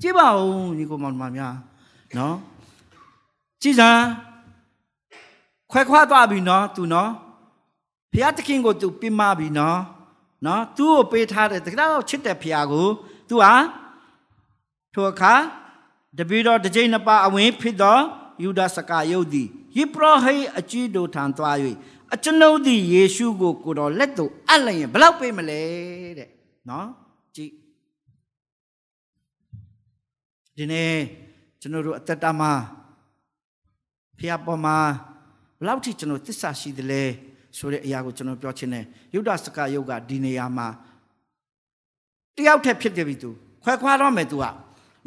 [0.01, 1.55] ကြည့်ပါဦးဒီကိုမောင်မများ
[2.17, 2.37] နော်
[3.61, 4.03] ကြည်စမ်း
[5.71, 7.11] ခွဲခွားသွားပြီနော်သူနော်
[8.11, 9.79] ဘုရားသခင်ကိုသူပြမပြီနော်
[10.45, 12.87] နော်သူ့ကိုပေးထားတဲ့တကယ်တော့ချစ်တဲ့ဘုရားကို
[13.29, 13.53] သူဟာ
[14.93, 15.33] ထိုအခါ
[16.17, 17.97] တပည့်တော်တစ်ကြိမ်နှစ်ပါအဝင်ဖြစ်သော
[18.43, 21.55] ယူဒစကာယုတ်သည်ယေဘရဟိအကြီးတို့ထံသွား၍
[22.13, 25.61] အကျွန်ုပ်သည်ယေရှုကိုကိုတော်လက်သို့အပ်လျင်ဘယ်လောက်ပေးမလဲ
[26.17, 26.29] တဲ့
[26.69, 26.87] နော်
[27.35, 27.51] ကြည့်
[30.57, 31.24] ဒီနေ့
[31.65, 32.51] ကျွန်တော်တို့အသက်တာမှာ
[34.19, 34.77] ဖျားပေါ်မှာ
[35.57, 37.03] ဘယ်လောက်ထိကျွန်တော်သစ္စာရှိသလဲ
[37.57, 40.67] ဆိုတဲ့အရာကိုကျွန်တော်ပြောချင်တယ်ယုဒ္ဓစကယုတ်ကဒီနေရာမှာ
[42.37, 43.29] တယောက်ထက်ဖြစ်တယ်ပြီသူ
[43.63, 44.45] ခွဲခွာတော့မယ်သူက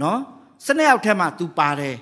[0.03, 0.19] နော်
[0.67, 1.97] စနေယောက်ထက်မှ तू ပါတယ်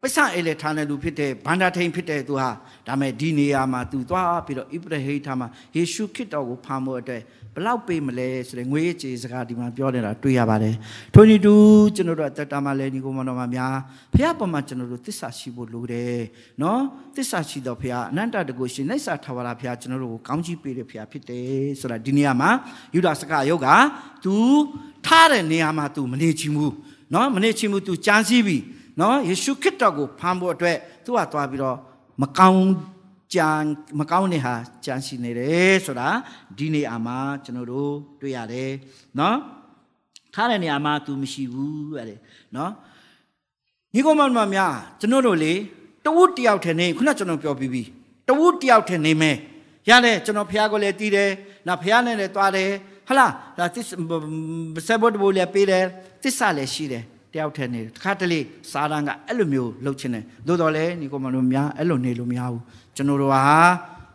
[0.00, 2.48] ပိဿအေလေထားတဲ့လူဖြစ်တဲ့ဘန္ဒာထိန်ဖြစ်တဲ့သူဟာ
[2.86, 7.22] ဒါမဲ့ဒီနေရာမှာ तू သွားပြီးတော့ဣဘရဟိထားမှာယေရှုခရစ်တော်ကိုဖမ်းဖို့အတွက်
[7.55, 10.75] ဘလောက်ပေးမလဲဆိုတဲ့ငွေကြေးစကားဒီမှာပြောနေတာတွေ့ရပါတယ်
[11.13, 11.53] ထို့နည်းတူ
[11.95, 13.73] ကျွန်တော်တို့အသက်တာမှာလည်းညီကိုမတော်မှာများ
[14.13, 16.19] ဖခင်ပေါ်မှာကျွန်တော်တို့သစ္စာရှိဖို့လိုတယ်
[16.61, 16.79] နော်
[17.15, 22.49] သစ္စာရှိတော့ဖခင်အနန္တတကုရှင်နိုင်စာထာဝရဖခင်ကျွန်တော်တို့ကိုကောင်းချီးပေးတဲ့ဖခင်ဖြစ်တယ်ဆိုတာဒီနေရာမှာ
[22.95, 23.69] ယူဒာစကားယုတ်က
[24.23, 24.33] तू
[25.05, 26.73] ထားတဲ့နေရာမှာ तू မနေချင်ဘူး
[27.13, 28.57] နော်မနေချင်ဘူး तू ကြမ်းစည်းပြီ
[28.99, 31.77] နော်ယေရှုခရစ်တော်ကိုဖမ်းဖို့အတွက် तू ကသွားပြီးတော့
[32.21, 32.61] မကောင်း
[33.34, 33.48] ကြံ
[33.98, 36.08] မကောင်းတဲ့ဟာကြံရှိနေတယ်ဆိုတာ
[36.58, 38.70] ဒီနေရာမှာကျွန်တော်တို့တွေ့ရတယ်
[39.18, 39.36] နော်
[40.34, 42.18] ထားတဲ့နေရာမှာ तू မရှိဘူးတဲ့
[42.56, 42.72] နော်
[43.94, 45.54] ညီကောင်မများကျွန်တော်တို့လေ
[46.04, 47.82] တဝုတ်တယောက်ထဲနေခုနကျွန်တော်ပြောပြီးပြီ
[48.28, 49.36] တဝုတ်တယောက်ထဲနေမယ်
[49.88, 51.30] ရတယ်ကျွန်တော်ဖះကိုလည်းတီးတယ်
[51.66, 52.70] နော်ဖះနဲ့လည်းသွားတယ်
[53.08, 53.26] ဟလာ
[53.58, 55.84] ဒါသစ္စာဘတ်ဘိုလည်းပေးတယ်
[56.22, 62.62] သစ္စာလည်းရှိတယ် တယောက်ထဲနေတခါတလေစာတန်ကအဲ့လိုမျိုးလှုပ်ခြင်းတယ်သို့တော်လည်းညီကောင်မတို့များအဲ့လိုနေလို့မရဘူး
[62.96, 63.44] ကျွန်တော်တို့ဟာ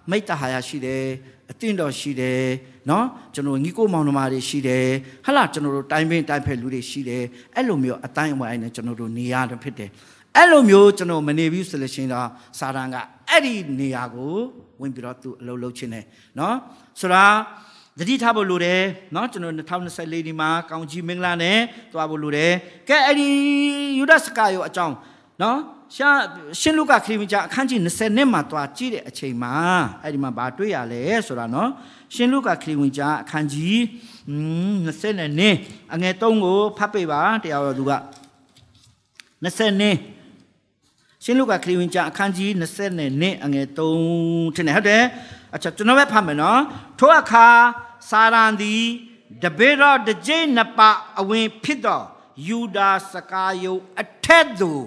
[0.09, 1.03] မိတ္တဟာရရှိတယ်
[1.51, 2.41] အသင့်တော်ရှိတယ်
[2.89, 4.85] နော်ကျွန်တော်ညီကိုမောင်နှမတွေရှိတယ်
[5.25, 7.23] ဟလာကျွန်တော်တို့တိုင်းပင်တိုင်းဖက်လူတွေရှိတယ်
[7.55, 9.89] အဲ့လိုမျိုးအတိုင်းအဝိုင်းနဲ့ကျွန်တော်တို့နေရတယ်ဖြစ်တယ်
[10.35, 12.27] အဲ့လိုမျိုးကျွန်တော်မနေဘူးဆိုလို့ရှိရင်တော့
[12.59, 12.95] စာတန်က
[13.29, 14.33] အဲ့ဒီနေရာကို
[14.81, 16.05] ဝင်ပြီးတော့သူအလုပ်လုပ်ခြင်းတယ်
[16.39, 16.55] နော်
[16.99, 17.35] ဆိုတော့
[17.98, 21.58] တတိထားဖို့လိုတယ်เนาะကျွန်တော်2024ဒီမှာကောင်းကြီးမင်္ဂလာနဲ့
[21.92, 22.52] တွားဖို့လိုတယ်
[22.88, 23.28] ကဲအဲ့ဒီ
[23.98, 24.94] ယူဒစကာယောအကြောင်း
[25.40, 25.56] เนาะ
[25.96, 26.10] ရှာ
[26.60, 29.54] ရှင်လုကခရစ်ဝင်ကျအခန်းကြီး20နှစ်မှာတွားကြည့်တဲ့အချိန်မှာ
[30.02, 31.68] အဲ့ဒီမှာဘာတွေ့ရလဲဆိုတာเนาะ
[32.14, 33.76] ရှင်လုကခရစ်ဝင်ကျအခန်းကြီး
[34.86, 35.56] 20နှစ်
[35.92, 37.92] အငယ်3ကိုဖတ်ပေးပါတရားတော်သူက
[39.44, 39.96] 20နှစ်
[41.24, 43.66] ရှင်လုကခရစ်ဝင်ကျအခန်းကြီး20နှစ်အငယ်
[44.12, 45.04] 3ထင်တယ်ဟုတ်တယ်
[45.55, 46.61] အချက်ကျွန်တော်ပဲဖတ်မယ်နော်
[46.99, 47.47] ထိုအခါ
[48.09, 48.83] စာရန်သည်
[49.43, 50.89] တပေတော်တကြိမ်နှစ်ပါ
[51.19, 52.05] အဝင်ဖြစ်တော်
[52.47, 54.85] ယူဒာစကာယုအထက်သို့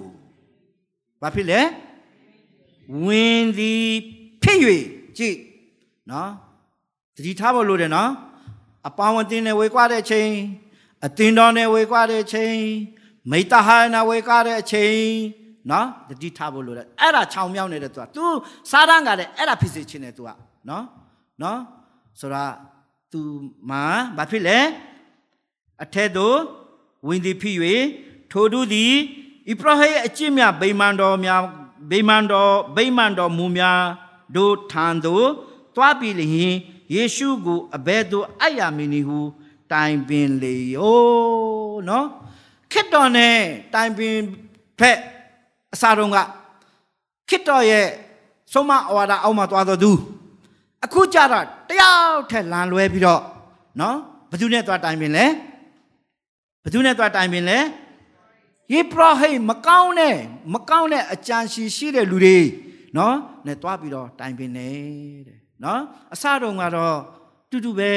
[1.22, 1.60] ဘာဖြစ်လဲ
[3.04, 3.86] ဝင်သည်
[4.42, 4.58] ဖြစ်၍
[5.18, 5.38] ကြည့်
[6.10, 6.30] နော်
[7.16, 8.10] တတိထားဖို့လိုတယ်နော်
[8.88, 10.30] အပေါင်းအသင်းနဲ့ဝေကွာတဲ့ချိန်
[11.06, 12.56] အသင်းတော်နဲ့ဝေကွာတဲ့ချိန်
[13.30, 14.98] မိတ္တဟာနာဝေကွာတဲ့ချိန်
[15.70, 18.24] နော်တတိထားဖို့လိုတယ်အဲ့ဒါခြောင်မြောက်နေတဲ့သူက तू
[18.70, 20.28] စားတန်းကလည်းအဲ့ဒါဖြစ်စေချင်တယ် तू က
[20.68, 20.84] နော်
[21.42, 21.60] နော်
[22.20, 22.54] ဆိုတော့
[23.12, 23.20] तू
[23.70, 23.84] မှာ
[24.16, 24.58] ဘာဖြစ်လဲ
[25.82, 26.38] အထက်သို့
[27.06, 27.56] ဝင်သည်ဖြစ်၍
[28.32, 28.94] ထိုသူသည်
[29.48, 31.42] ဣဘရာဟိအကျင့်မြဗိမာန်တော်များ
[31.90, 33.82] ဗိမာန်တော်ဗိမာန်တော်မူများ
[34.36, 35.28] တို့ထံသို့
[35.74, 36.54] တွားပြီးလျင်
[36.94, 39.20] ယေရှုကိုအဘဲသို့အယမီနီဟု
[39.72, 41.00] တိုင်ပင်လေယော
[41.88, 42.06] နော်
[42.72, 43.36] ခစ်တော်နဲ့
[43.74, 44.16] တိုင်ပင်
[44.78, 44.98] ဖက်
[45.72, 46.18] အစာတော်က
[47.28, 47.86] ခစ်တော်ရဲ့
[48.52, 49.90] ဆုံးမဩဝါဒအောက်မှာသွားတော်သူ
[50.84, 53.22] အခုကြတော့တယောက်ထက်လမ်းလွဲပြီးတော့
[53.80, 53.96] နော်
[54.30, 55.26] ဘယ်သူနဲ့သွားတိုင်ပင်လဲ
[56.62, 57.58] ဘယ်သူနဲ့သွားတိုင်ပင်လဲ
[58.72, 60.16] ယေဘရဟိမကောင်းတဲ့
[60.54, 62.38] မကောင်းတဲ့အကြံရှိရှိတဲ့လူတွေ
[62.96, 64.70] နော်နဲ့သွားပြီးတော့တိုင်ပင်နေ
[65.26, 65.80] တဲ့နော်
[66.12, 66.96] အစတုန်းကတော့
[67.50, 67.92] တူတူပဲ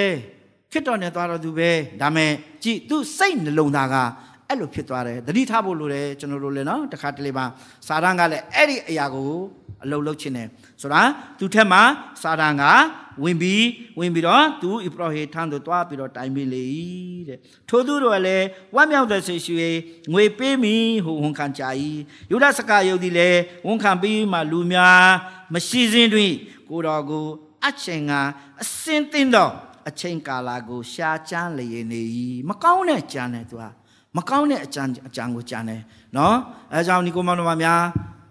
[0.71, 1.69] ခစ်တော်နဲ့သွားတော့သူပဲ
[2.01, 2.31] ဒါမဲ့
[2.63, 3.95] ကြည်သူစိတ်နှလုံးသားက
[4.47, 7.45] အဲ့လိုဖြစ်သွားတယ်တတိထားဖို့လိုတယ်ကျွန်တော်တို့လည်းနော်တခါတလေပါ
[7.87, 9.31] စာရန်ကလည်းအဲ့ဒီအရာကို
[9.83, 10.47] အလုံးလုံးခြင်းတယ်
[10.81, 11.01] ဆိုတာ
[11.39, 11.81] သူထက်မှာ
[12.21, 12.63] စာရန်က
[13.23, 13.65] ဝင်ပြီး
[13.99, 16.67] ဝင်ပြီးတော့သူဣဘရာဟိထံသို့တွားပြီးတော့တိုင်ပြီးလေ
[17.27, 17.39] တဲ့
[17.69, 19.69] ထို့သူတို့လည်းဝမ်းမြောက်တဲ့ဆေရွှေ
[20.13, 21.63] ငွေပေးမိဟုဝန်ခံကြ၏
[22.31, 25.05] ယုဒစကာယုတ်ဒီလည်းဝန်ခံပြီးမှလူများ
[25.53, 26.33] မရှိစဉ်တွင်
[26.69, 27.25] ကိုတော်ကို
[27.67, 28.13] အချိန်က
[28.61, 29.51] အစင်းသိတော့
[29.89, 32.01] အချိန်ကာလကိုရှားချမ်းလျင်နေ၏
[32.49, 33.63] မကောင်းတဲ့ကြံတယ်သူက
[34.17, 35.81] မကောင်းတဲ့အကြံအကြံကိုကြံတယ်
[36.17, 36.35] နော်
[36.73, 37.81] အဲကြောင့်ဒီကိုမောင်တို့များ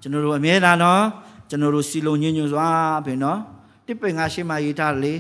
[0.01, 1.03] ကျွန်တော်တို့အမြဲတမ်းနော်
[1.51, 2.69] ကျွန်တော်တို့စီလုံးညညွစွာ
[3.07, 3.39] ဘယ်နော်
[3.87, 5.15] တစ်ပင်ငါရှိမှရေးထားလေ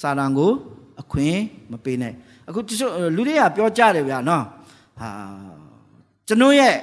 [0.00, 0.52] စာတန်ကို
[1.00, 1.38] အခွင့်
[1.72, 2.12] မပေးနဲ့
[2.48, 4.44] အခုတချို့လူတွေကပြောကြတယ်ဗျာနော်
[5.00, 5.08] ဟာ
[6.28, 6.74] ကျွန်တော်ရဲ့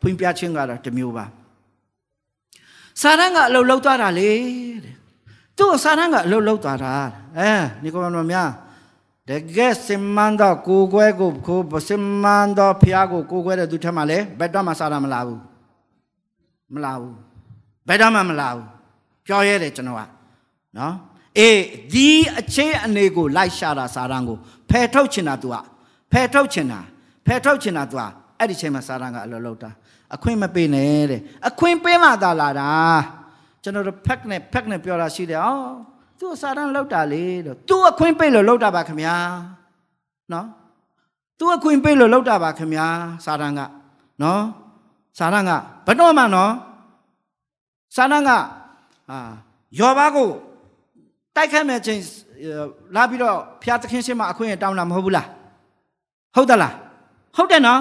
[0.00, 1.24] ဖွင့်ပြခြင်းကတော့တစ်မျိုးပါ
[3.00, 4.30] စာတန်ကအလုပ်လုပ်သွားတာလေ
[4.84, 4.94] တဲ့
[5.58, 6.92] သူ့စာတန်ကအလုပ်လုပ်သွားတာ
[7.38, 7.50] အဲ
[7.82, 8.50] ဒီကောင်တော်များ
[9.28, 15.40] တကယ်စင်မန်တော့ကိုကွဲကိုကိုစင်မန်တော့ဖျားကိုကိုကွဲတဲ့သူထက်မှလည်းဘယ်တော့မှစာတန်မလာဘူး
[16.74, 17.25] မလာဘူး
[17.87, 18.67] ဘယ်တော့မှမလာဘူး
[19.25, 20.01] ပြောရဲတယ်ကျွန်တော်က
[20.77, 20.93] နော်
[21.39, 21.59] အေး
[21.93, 24.37] ဒီအခြေအနေကိုလိုက်ရှာတာစာတန်ကို
[24.69, 25.63] ဖယ်ထုတ်ချင်တာ तू อ่ะ
[26.11, 26.79] ဖယ်ထုတ်ချင်တာ
[27.25, 29.69] ဖယ်ထုတ်ချင်တာ तू อ่ะအဲ့ဒီချိန်မှာစာတန်ကအလုပ်လုပ်တာ
[30.15, 32.69] အခွင့်မပေးနဲ့တဲ့အခွင့်ပေးမှသာလာတာ
[33.63, 35.71] ကျွန်တော်တို့ဖက်နဲ့ဖက်နဲ့ပြောတာရှိတယ်အော်
[36.19, 39.15] သူစာတန်လောက်တာလေလို့ तू အခွင့်ပေးလို့လောက်တာပါခင်ဗျာ
[40.33, 40.47] နော်
[41.39, 42.87] तू အခွင့်ပေးလို့လောက်တာပါခင်ဗျာ
[43.25, 43.61] စာတန်က
[44.23, 44.41] နော်
[45.19, 45.51] စာတန်က
[45.85, 46.51] ဘယ်တော့မှနော်
[47.94, 48.30] စာတန်က
[49.10, 49.18] အာ
[49.78, 50.28] ယောဘကို
[51.36, 52.00] တိုက်ခတ်မဲ့ချိန်
[52.94, 55.28] လာပြီးတော့ဖျားသခင်ရှင်းမှာအခွင့်တောင်းတာမဟုတ်ဘူးလား
[56.34, 56.74] ဟုတ်တယ်လား
[57.36, 57.80] ဟုတ်တယ်နော်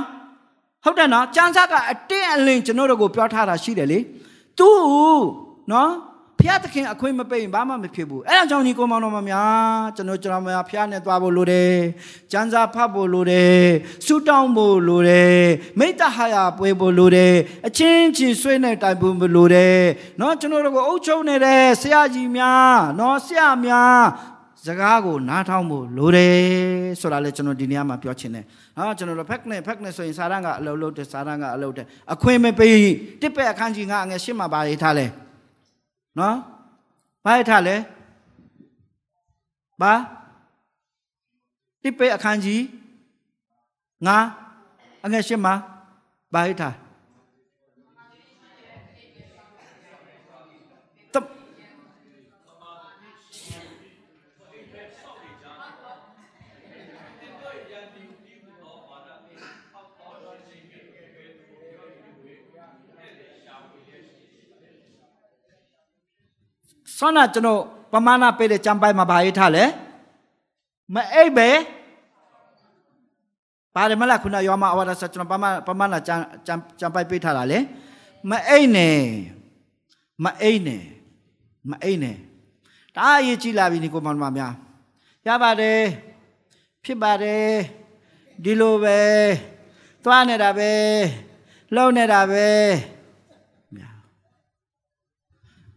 [0.84, 4.00] ဟုတ်တယ်နော်ကျမ်းစာကအတင်းအလင်းကျွန်တော်တို့ကိုပြောထားတာရှိတယ်လေ
[4.58, 4.70] သူ
[5.72, 5.90] နော်
[6.46, 11.74] ဖျားသခင်အခွင့်မပေးရင်ဘာမှမဖြစ်ဘူးအဲ့ဒါကြောင့်ညီကိုမောင်တော်မများကျွန်တော်ကျွန်တော်များဖျားနဲ့သွားဖို့လိုတယ်
[12.32, 13.60] ကျမ်းစာဖတ်ဖို့လိုတယ်
[14.06, 15.36] ဆူတောင်းဖို့လိုတယ်
[15.80, 17.34] မိတ္တဟာယပွဲဖို့လိုတယ်
[17.68, 19.78] အချင်းချင်းဆွေးနဲ့တိုင်ဖို့လိုတယ်
[20.22, 24.02] နော်ကျွန်တော်တို့ကိုအုပ်ချုပ်နေတဲ့ဆရာကြီးများနော်ဆရာများ
[24.66, 26.36] စကားကိုနားထောင်ဖို့လိုတယ်
[27.00, 28.44] ဆိုတာလေကျွန်တော်ဒီနေရာမှာပြောချင်တယ်။
[28.78, 32.80] ဟာကျွန်တော်တို့ဖက်နဲ့ဖက်နဲ့ဆိုရင်စာရန်ကအလုပ်လုပ်တယ်စာရန်ကအလုပ်တယ်အခွင့်မပေး
[33.22, 35.08] တစ်ပက်အခန်းကြီးငါငယ်ရှင်းမှာပါရေးထားလဲ။
[36.20, 36.38] နော်
[37.26, 37.76] ဘာရထားလဲ
[39.82, 39.94] ဘာ
[41.82, 42.64] တိပေအခန်းကြီး
[44.08, 44.18] ငါ
[45.06, 45.54] အငယ်ရှင်းမှာ
[46.34, 46.76] ဘာရထား
[66.98, 69.64] ဆောနာကျွန်တော်ပမာဏပေးတဲ့ကြံပိုင်မှာဘာရေးထားလဲ
[70.94, 71.50] မအိပ်ပဲ
[73.76, 76.16] ပါတယ်မလားခုနယောမအဝါဒဆက်ကျွန်တော်ပမာပမာဏကြံ
[76.48, 77.60] ကြံကြံပိုင်ပေးထားတာလေ
[78.30, 79.00] မအိပ်နဲ့
[80.24, 80.84] မအိပ်နဲ့
[81.72, 82.16] မအိပ်နဲ့
[82.96, 84.54] ဒါအရေးကြီးလာပြီဒီကိုမောင်မများ
[85.28, 85.82] ရပါတယ်
[86.84, 87.50] ဖြစ်ပါတယ်
[88.44, 89.00] ဒီလိုပဲ
[90.04, 90.72] သွားနေတာပဲ
[91.76, 92.48] လှုပ်နေတာပဲ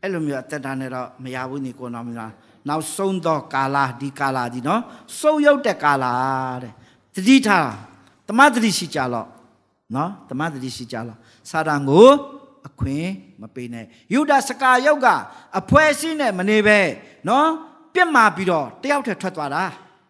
[0.02, 2.32] အဲ့လိုမျိုးအသက်တာနဲ့တော့မရဘူးညီကိုတော်မများ
[2.68, 4.82] နောက်ဆုံးသောကာလဒီကာလဒီနော်
[5.20, 6.06] စုပ်ယုတ်တဲ့ကာလ
[6.64, 6.74] တဲ့
[7.16, 7.70] တတိထား
[8.28, 9.28] တမတတိရှိကြလော့
[9.96, 11.18] နော်တမတတိရှိကြလော့
[11.50, 12.10] စာတန်ကို
[12.68, 13.10] အခွင့်
[13.42, 15.08] မပေးနဲ့ယုဒစကာယုတ်က
[15.60, 16.80] အဖွဲစည်းနဲ့မနေပဲ
[17.30, 17.48] နော်
[17.94, 19.64] ပြက်မာပြီးတော့တယောက်တည်းထွက်သွားတာ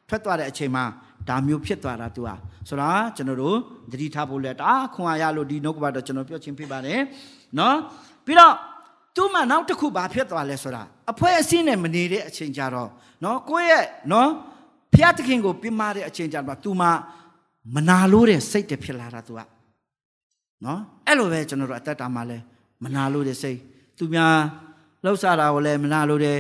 [0.09, 0.85] ထွက်သွားတဲ့အချိန်မှာ
[1.29, 3.57] ဒါမျိုးဖြစ်သွားတာ तू อ่ะဆိုတော့ကျွန်တော်တို့
[3.91, 6.99] တတိထားဖို့လဲတာခွန်အားရလို့ဒီနှုတ်ကပတ်တော့ကျွန်တော်ပြောချင်းဖြစ်ပါတယ်
[7.59, 7.77] နော်
[8.25, 8.53] ပြီးတော့
[9.16, 12.90] သူ့မှာနောက်တစ်ခုဘာဖြစ်သွားလဲဆိုတာအဖွဲအစည်းနဲ့မနေတဲ့အချိန်ကြတော့
[13.24, 14.28] နော်ကိုယ့်ရဲ့နော်
[14.94, 16.90] ဖျားသခင်ကိုပြမတဲ့အချိန်ကြတော့ तू မှာ
[17.74, 19.40] မနာလို့တဲ့စိတ်တဖြစ်လာတာ तू က
[20.64, 22.38] နော်အဲ့လိုပဲကျွန်တော်တို့အသက်တာမှာလဲ
[22.84, 23.58] မနာလို့တဲ့စိတ်
[23.98, 24.34] သူများ
[25.04, 26.38] လှုပ်ရှားတာကိုလည်းမနာလို့တယ်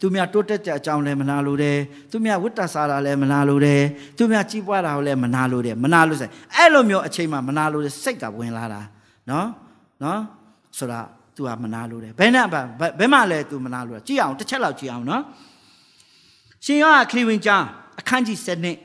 [0.00, 1.76] သူများတိုးတက်တဲ့အကြောင်းလည်းမနာလို့တယ်
[2.10, 3.82] သူများဝိတ္တစားတာလည်းမနာလို့တယ်
[4.18, 8.80] သူများကြီးပွားတာကိုလည်းမနာလို့တယ်မနာလို့ဆိုအဲ့လိုမျိုးအချိန်မှာမနာလို့တဲ့စိတ်ကဝင်လာတာ
[9.30, 9.46] နော်
[10.02, 10.20] နော်
[10.78, 11.00] ဆိုတာ
[11.40, 12.46] तू ကမနာလို့တယ်ဘယ်နဲ့
[12.98, 15.22] ဘယ်မှလဲ तू မနာလို့ကြည့်အောင်တစ်ချက်လောက်ကြည့်အောင်နော်
[16.64, 17.64] ရှင်ယောဟခရစ်ဝင်ကျမ်း
[18.00, 18.76] အခန်းကြီး7နှစ်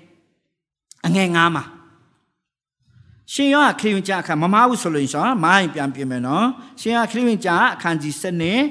[1.05, 1.63] အငယ်9မှာ
[3.33, 6.45] ရှင်ယောဟခရစ်ဝင်ကျမ်းအခန်းမမဟုတ်ဆိုလို့ရှင်မိုင်းပြန်ပြင်မယ်နော်
[6.81, 8.61] ရှင်ယောဟခရစ်ဝင်ကျမ်းအခန်းကြီး7နှစ်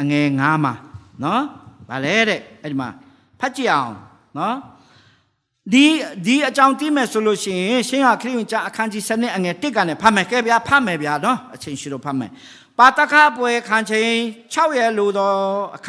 [0.00, 0.74] အငယ်9မှာ
[1.22, 1.42] နော်
[1.88, 2.88] ဗာလဲတဲ့အဲ့ဒီမှာ
[3.40, 3.94] ဖတ်ကြည့်အောင်
[4.38, 4.56] နော်
[5.72, 5.84] ဒီ
[6.26, 12.30] ဒီအကြောင်းသိမယ်ဆိုလို့ရှိရင်ရှင်ယောဟခရစ်ဝင်ကျမ်းအခန်းကြီး7နှစ်အငယ်1ကနေဖတ်မယ်ကဲဗျာဖတ်မယ်ဗျာနော်အချိန်ရှိတော့ဖတ်မယ်
[12.78, 14.14] ပါတခပွဲခံချိန်
[14.52, 15.36] 6ရက်လိုသော
[15.76, 15.88] အခ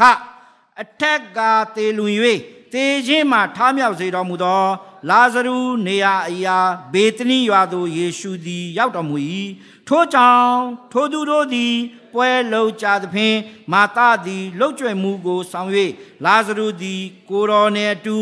[0.82, 1.40] အထက်က
[1.76, 2.16] တေလွန်၍
[2.74, 4.64] တေခြင်းမှထားမြောက်စေတော်မူသော
[5.10, 6.58] လာဇရုနေရာအရာ
[6.94, 9.18] ဘေသနိရွာသို့ယေရှုသည် ရောက်တော်မူ၏
[9.88, 10.60] ထို့ကြောင့်
[10.92, 11.74] ထိုသူတို့သည်
[12.14, 13.38] ပွဲလုံကြသဖြင့်
[13.72, 15.70] မာသသည်လှုပ်ကြွယ်မှုကိုဆောင်၍
[16.26, 18.18] လာဇရုသည် ကိုတော်နှင့်အတူ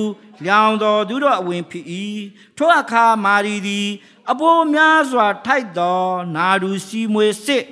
[0.45, 1.85] လျောင်တော်သူတို့အဝင်ဖြစ်၏
[2.57, 3.87] ထိုအခါမာရီသည်
[4.31, 6.03] အဘိုးများစွာထိုက်သော
[6.35, 7.63] နာဒူစီမွေစစ်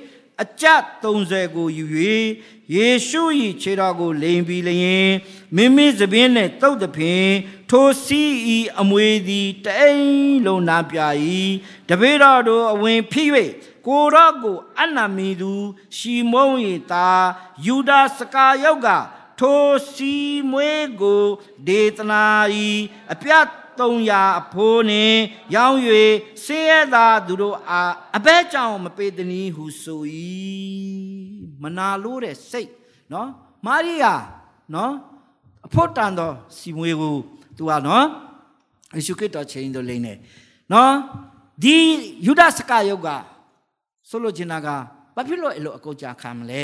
[0.42, 0.66] အကြ
[1.02, 1.86] 30ကိုယူ၍
[2.74, 3.22] ယေရှု၏
[3.62, 5.10] ခြေတော်ကိုလိမ်ပြီးလျင်
[5.56, 7.34] မိမိသပင်းနှင့်တုတ်သည်ဖြင့်
[7.70, 8.22] ထိုစီ
[8.56, 10.04] ဤအမွေသည်တိမ်
[10.46, 10.98] လုံးနာပြ၏
[11.88, 13.30] တပေတော်တို့အဝင်ဖြစ်၍
[13.86, 15.52] ကိုကိုတော့ကိုအနမီသူ
[15.96, 17.08] ရှီမုံရီတာ
[17.66, 18.88] ယူဒာစကာယုတ်က
[19.40, 20.14] ထိုစီ
[20.50, 21.22] မွေးကို
[21.66, 22.24] ဒေသနာ
[22.64, 22.68] ဤ
[23.12, 23.46] အပြတ်
[23.80, 25.18] 300အဖိုးနှင့်
[25.54, 25.78] ရောင်း၍
[26.44, 30.02] ဆေးရသာသူတို့အားအဘဲကြောင့်မပေးသည်နည်းဟုဆို၏
[31.62, 32.70] မနာလို့တဲ့စိတ်
[33.12, 33.28] နော်
[33.66, 34.14] မာရိယာ
[34.74, 34.92] နော်
[35.66, 37.16] အဖို့တန်တော်စီမွေးကို
[37.56, 38.06] သူကနော်
[38.96, 40.14] ယေရှုခရစ်တော်ချိန်တော်လိမ့်နေ
[40.72, 40.92] နော်
[41.62, 41.76] ဒီ
[42.26, 43.08] ယူဒစကယုတ်က
[44.08, 44.68] ဆိုလိုချင်တာက
[45.14, 46.62] ဘာဖြစ်လို့အဲ့လိုအကုတ်ကြခံမလဲ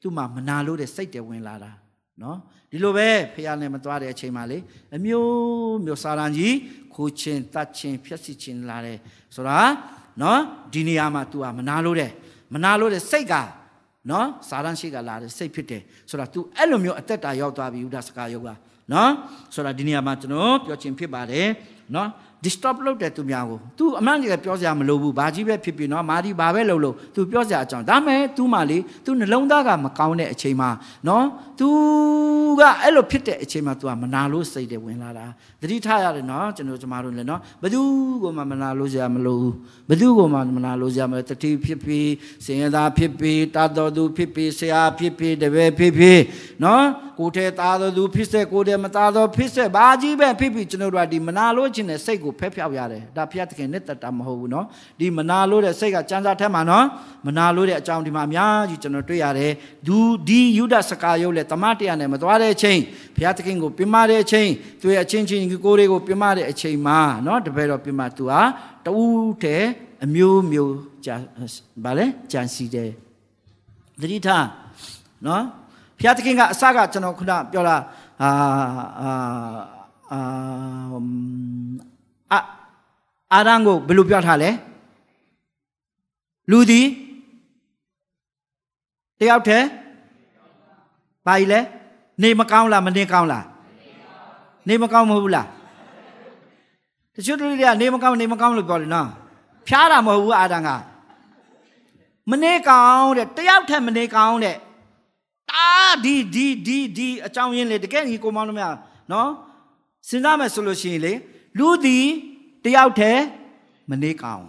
[0.00, 1.72] သူမှမနာလို့တဲ့စိတ်တွေဝင်လာတာ
[2.22, 2.38] နော်
[2.71, 4.57] ဒီလိုပဲဖះနဲ့မသွားတဲ့အချိန်မှာလေ
[4.95, 6.55] အမျိုးမျိုးစာရန်ကြီး
[6.93, 8.97] ခိုးချင်းတတ်ချင်းဖြက်စီချင်းလာတယ်
[9.35, 9.59] ဆိုတာ
[10.21, 10.39] နော်
[10.73, 12.11] ဒီနေရာမှာ तू อ่ะမနာလို့တဲ့
[12.53, 13.33] မနာလို့တဲ့စိတ်က
[14.09, 18.49] နော်စာရန်ရှိကလာတဲ့စိတ်ဖြစ်တယ်ဆိုတာ तू အဲ့လိုမျိုးအသက်တာရောက်သွားပြီဥဒစကာယောက
[18.93, 19.11] နော်
[19.53, 21.47] ဆိုတာဒီနေရာမှာကျွန်တော်ပြောချင်ဖြစ်ပါတယ်
[21.95, 22.07] နော်
[22.45, 30.69] disturb လုပ်တဲ့သူများကို तू အမှန်တကယ်ပြောစရာမလိုဘူးဘာကြီးပဲဖြစ်ဖြစ်နော်မာဒီဘာပဲလုပ်လို့ तू ပြောစရာအကြောင်းဒါမဲ့ तू မှလေ तू နှလုံးသားကမကောင်းတဲ့အချိန်မှာ
[31.07, 31.25] နော်
[31.59, 31.67] तू
[32.59, 35.25] ကအဲ့လိုဖြစ်တဲ့အချိန်မှာ तू ကမနာလို့စိတ်တွေဝင်လာတာ
[35.61, 37.81] သတိထားရတယ်နော်ကျွန်တော်ကျမတို့လည်းနော်ဘသူ
[38.23, 39.53] ကိုမှမနာလို့စရာမလိုဘူး
[39.89, 42.07] ဘသူကိုမှမနာလို့စရာမလိုတတိဖြစ်ဖြစ်
[42.45, 46.19] စင်ရသားဖြစ်ဖြစ်တာတော်သူဖြစ်ဖြစ်ဆရာဖြစ်ဖြစ်တပည့်ဖြစ်ဖြစ်
[46.63, 46.85] နော်
[47.19, 54.66] ကိုထဲသားတော်သူဖြစ်စေကိုထဲမသားတော်ဖြစ်စေဘာကြီးပဲဖြစ်ဖြစ်ကျွန်တော်တို့ကဒီမနာလို့ခြင်းနဲ့စိတ်ကို ဖက်ဖြောက်ရတယ်ဒါဖျက်သခင်နဲ့တတ်တာမဟုတ်ဘူးနော်
[55.00, 56.84] ဒီမနာလို့တဲ့စိတ်ကစံစာထက်မှာနော်
[57.26, 59.52] မနာလို့တဲ့အကြောင်းဒီမှာအများကြီးကျွန်တော်တွေ့ရတယ်
[59.86, 62.78] ဒူဒီယူဒစကာယုတ်လေတမန်တရားနဲ့မသွားတဲ့အချိန်
[63.16, 64.48] ဖျက်သခင်ကိုပြမတဲ့အချိန်
[64.80, 68.40] သူရဲ့အချင်းချင်းကိုယ်တွေကိုပြမတဲ့အချိန်မှာနော်တပည့်တော်ပြမသူဟာ
[68.86, 69.64] တူးတဲ့
[70.04, 71.16] အမျိုးမျိုးကြာ
[71.84, 72.90] ဗာလဲကြံစီတယ်
[74.00, 74.46] သတိထား
[75.26, 75.42] နော်
[75.98, 77.76] ဖျားသခင်ကအစကကျွန်တော်ခုနပြောတာ
[78.22, 78.30] အာ
[79.00, 79.12] အာ
[80.12, 81.95] အာ
[82.32, 84.50] အာရန်ကိုဘယ်လိုပြောထားလဲ
[86.50, 86.86] လူသည်
[89.18, 89.66] တယောက်တည်း
[91.26, 91.60] ဘာကြီးလဲ
[92.22, 93.44] နေမကောင်းလားမနေကောင်းလား
[94.68, 95.46] နေမကောင်းမဟုတ်ဘူးလား
[97.14, 99.08] တချို့တို့တွေကနေမကောင်းနေမကောင်းလို့ပြောတယ်နော်
[99.68, 100.70] ဖျားတာမဟုတ်ဘူးအာရန်က
[102.30, 104.56] မနေကောင်းတဲ့တယောက်ထက်မနေကောင်းတဲ့
[105.50, 105.68] တာ
[106.04, 108.66] ဒီဒီဒီဒီအကြောင်းရင်းလေတကယ်ကြီးကိုမောင်းလို့မရ
[109.12, 109.28] နော်
[110.08, 111.12] စဉ်းစားမယ်ဆိုလို့ရှိရင်လေ
[111.58, 112.06] လူသည်
[112.64, 113.24] တယောက်တည်း
[113.90, 114.46] မနေကောင်း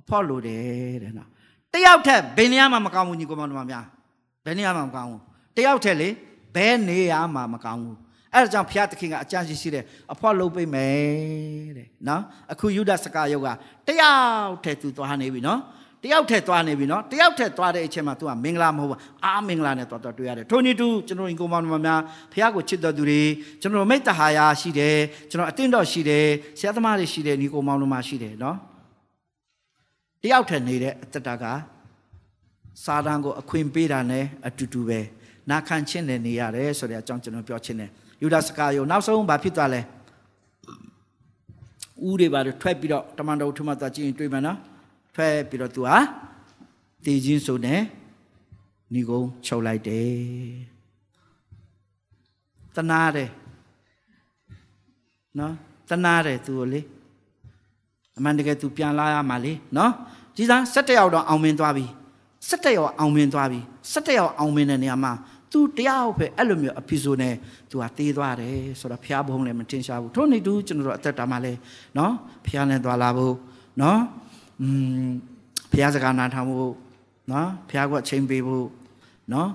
[0.00, 1.28] အဖို့လိုတယ်တဲ့နော်
[1.72, 3.84] တယောက်ထက်ဘယ်နေရာမှမကောင်းဘူးညီကိုမောင်းတို့များ
[4.44, 5.20] ဘယ်နေရာမှမကောင်းဘူး
[5.56, 6.08] တယောက်ထက်လေ
[6.54, 7.96] ဘယ်နေရာမှမကောင်းဘူး
[8.32, 13.48] အဲ့ဒါကြောင့်ဘုရားသခင်ကအကြံရှိရှိတယ်အဖို့လုံးပိတ်မယ်တဲ့နော်အခုယုဒစကားယုတ်က
[13.86, 15.60] တယောက်ထက်သူသွားနေပြီနော်
[16.04, 22.00] တယောက်ထက်သွားနေပြီနော်တယောက်ထက်သွားတဲ့အချိန်မှာ तू ကမင်္ဂလာမဟုတ်ဘူးအာမင်္ဂလာနဲ့သွားတော့တွေ့ရတယ်ထိုနည်းတူကျွန်တော်ကိုမောင်မများ
[22.32, 23.22] ဖះကိုချစ်တော်သူတွေ
[23.60, 24.98] ကျွန်တော်မိတ္တဟာယာရှိတယ်
[25.30, 26.26] ကျွန်တော်အတင်းတော်ရှိတယ်
[26.58, 28.56] ဆရာသမားတွေရှိတယ်ညီကိုမောင်တို့မှရှိတယ်နော်
[30.22, 31.44] တယောက်ထက်နေတဲ့အတ္တက
[32.84, 35.00] စာတန်ကိုအခွင့်ပေးတာနဲ့အတူတူပဲ
[35.50, 37.90] နာခံချင်းနဲ့နေရတယ်ဆိုတဲ့အကြောင်းကျွန်တော်ပြောချင်တယ်
[38.22, 39.80] ယူဒစကာယုနောက်ဆုံးဘာဖြစ်သွားလဲ
[42.08, 44.58] ဦးတွေပါထွက်ပြီးတော့တမန်တော်ထမသွားကြည့်ရင်တွေ့မှာနော်
[45.14, 45.98] ထွက်ပြီးတော့သူဟာ
[47.04, 47.80] တည်ခြင်းဆိုနဲ့
[48.94, 50.12] ဏီကုံချုပ်လိုက်တယ်
[52.76, 53.30] တနာတယ်
[55.38, 55.54] နော်
[55.90, 56.80] တနာတယ်သူကိုလေ
[58.18, 59.92] အမှန်တကယ်သူပြန်လာရမှာလေနော်
[60.36, 61.86] ကြီးစား၁၇ယောက်တော့အောင်မင်းသွားပြီ
[62.48, 63.60] ၁၇ယောက်အောင်မင်းသွားပြီ
[63.92, 65.12] ၁၇ယောက်အောင်မင်းတဲ့နေရာမှာ
[65.52, 67.30] သူတရားဟုတ်ပဲအဲ့လိုမျိုးအဖြစ်ဆိုနေ
[67.70, 71.52] သူကတေးသွားတယ်ဆိုတော့ဖျားဘုံလည်းမတင်ရှားဘူးထို့နေတူကျွန်တော်တို့အသက်တာမှာလဲ
[71.98, 72.12] နော်
[72.46, 73.34] ဖျားနဲ့သွားလာဖို့
[73.82, 74.00] နော်
[74.60, 74.68] อื
[75.06, 75.10] ม
[75.70, 76.74] ဘုရားစကားနားထောင်ဖို့
[77.30, 78.66] နော်ဘုရားကအချိန်ပေးဖို့
[79.32, 79.50] နော်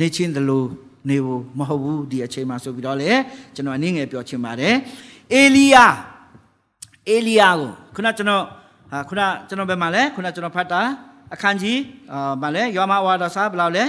[0.00, 0.66] နေချင်းတလို့
[1.08, 3.10] နေဖို့မဟုတ်ဘူးဒီအချိန်မှာဆိုပြီးတော့လေ
[3.54, 4.74] ကျွန်တော်အနည်းငယ်ပြောချင်ပါတယ်
[5.32, 5.86] အေလီယာ
[7.08, 8.44] အေလီယာကိုခုနကျွန်တော်
[8.90, 10.82] ဟာခုနကျွန်တော်ဘယ်မှာလဲခုနကျွန်တော်ဖတ်တာ
[11.34, 11.78] အခန်းကြီး
[12.12, 13.84] အာဗာလဲယောမဝါဒစာဘယ်လောက်လဲ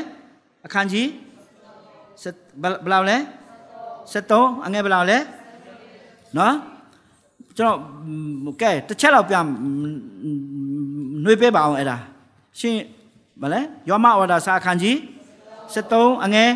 [0.65, 1.07] အခန်းကြီး
[2.61, 3.17] ဘယ်လောက်လဲ
[4.11, 5.17] 73အငယ်ဘယ်လောက်လဲ
[6.37, 6.53] နော်
[7.57, 9.45] ကျွန်တော်ကဲတစ်ချက်တော့ပြန်
[11.23, 11.97] နှွေးပေးပါအောင်အဲ့ဒါ
[12.59, 12.77] ရှင်
[13.41, 14.95] ဗလဲယောမဩဒါစာအခန်းကြီး
[15.73, 16.51] 73အငယ်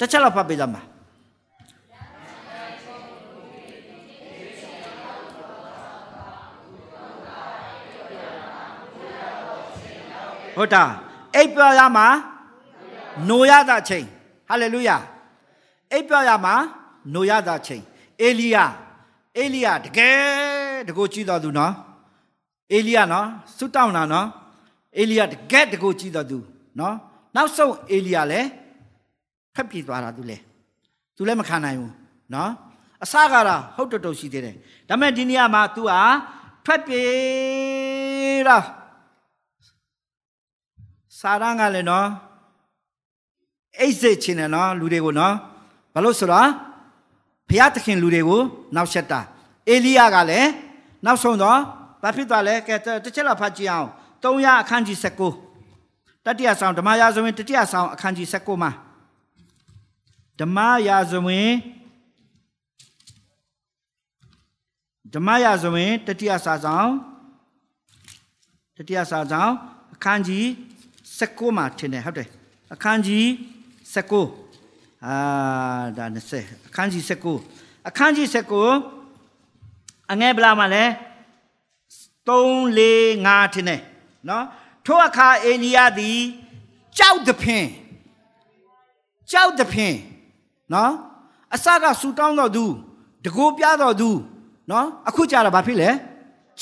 [0.00, 0.80] တစ်ချက်တော့ဖတ်ပေးကြပါ
[10.56, 10.84] ဟုတ်တာ
[11.36, 12.06] အိပ်ပျော်ရမှာ
[13.28, 14.06] နိုရတာချိန်
[14.48, 14.96] ဟာလေလုယာ
[15.92, 16.54] အိပ်ပျော်ရမှာ
[17.14, 17.82] နိုရတာချိန်
[18.22, 18.64] အေလီယာ
[19.38, 21.72] အေလိယတကယ်တကိုကြည့်တော်သူနော်
[22.72, 24.26] အေလိယနော်စွတ်တောင်းတာနော်
[24.98, 26.38] အေလိယတကယ်တကိုကြည့်တော်သူ
[26.78, 26.94] နော်
[27.36, 28.48] နောက်ဆုံးအေလိယလည်း
[29.54, 30.42] ဖက်ပြေးသွားတာသူလည်း
[31.16, 31.94] သူလည်းမခံနိုင်ဘူး
[32.34, 32.50] နော်
[33.04, 34.54] အစကားတာဟုတ်တော်တော်ရှိသေးတယ်
[34.88, 36.00] ဒါပေမဲ့ဒီနေရာမှာ तू ဟာ
[36.64, 38.58] ထွက်ပြေးတာ
[41.18, 42.08] စာရန်ကလည်းနော်
[43.78, 45.34] အိတ်စစ်ချင်းနဲ့နော်လူတွေကိုနော်
[45.94, 46.48] ဘာလို့ဆိုတော့
[47.50, 48.42] ဘုရားသခင်လူတွေကို
[48.76, 49.20] နောက်ဆက်တာ
[49.68, 50.50] အေလိယကလည်း
[51.04, 51.58] နောက်ဆုံးတော့
[52.02, 53.88] ဘာဖြစ်သွားလဲကဲတစ်ချက်လောက်ဖတ်ကြည့်အောင်
[54.22, 54.98] 300အခန်းကြီး
[55.60, 58.70] 19တတိယဆောင်ဓမ္မရာဇဝင်တတိယဆောင်အခန်းကြီး19မှာ
[60.40, 60.58] ဓမ္မ
[60.88, 61.50] ရာဇဝင်
[65.14, 66.90] ဓမ္မရာဇဝင်တတိယစာဆောင်
[68.76, 69.52] တတိယစာဆောင်
[69.94, 70.44] အခန်းကြီး
[71.00, 72.28] 19မှာထင်တယ်ဟုတ်တယ်
[72.74, 73.24] အခန်းကြီး
[73.94, 74.49] 19
[75.06, 75.16] အာ
[75.98, 77.04] ဒါ20အခန်းကြီး
[77.44, 78.28] 19အခန်းကြီး
[79.04, 80.84] 19အငယ်ဗလာမှာလဲ
[82.28, 82.30] 3
[82.78, 82.80] 4
[83.26, 83.80] 5ထင်တယ်
[84.28, 84.44] နော်
[84.86, 86.20] ထိုအခါအေလီယသည်
[86.98, 87.66] ကြောက်သဖြင့်
[89.32, 89.96] ကြောက်သဖြင့်
[90.72, 90.92] နော်
[91.54, 92.64] အစကဆူတောင်းတော်သူ
[93.24, 94.10] တကိုးပြတော်သူ
[94.70, 95.90] နော်အခုကြာတာဘာဖြစ်လဲ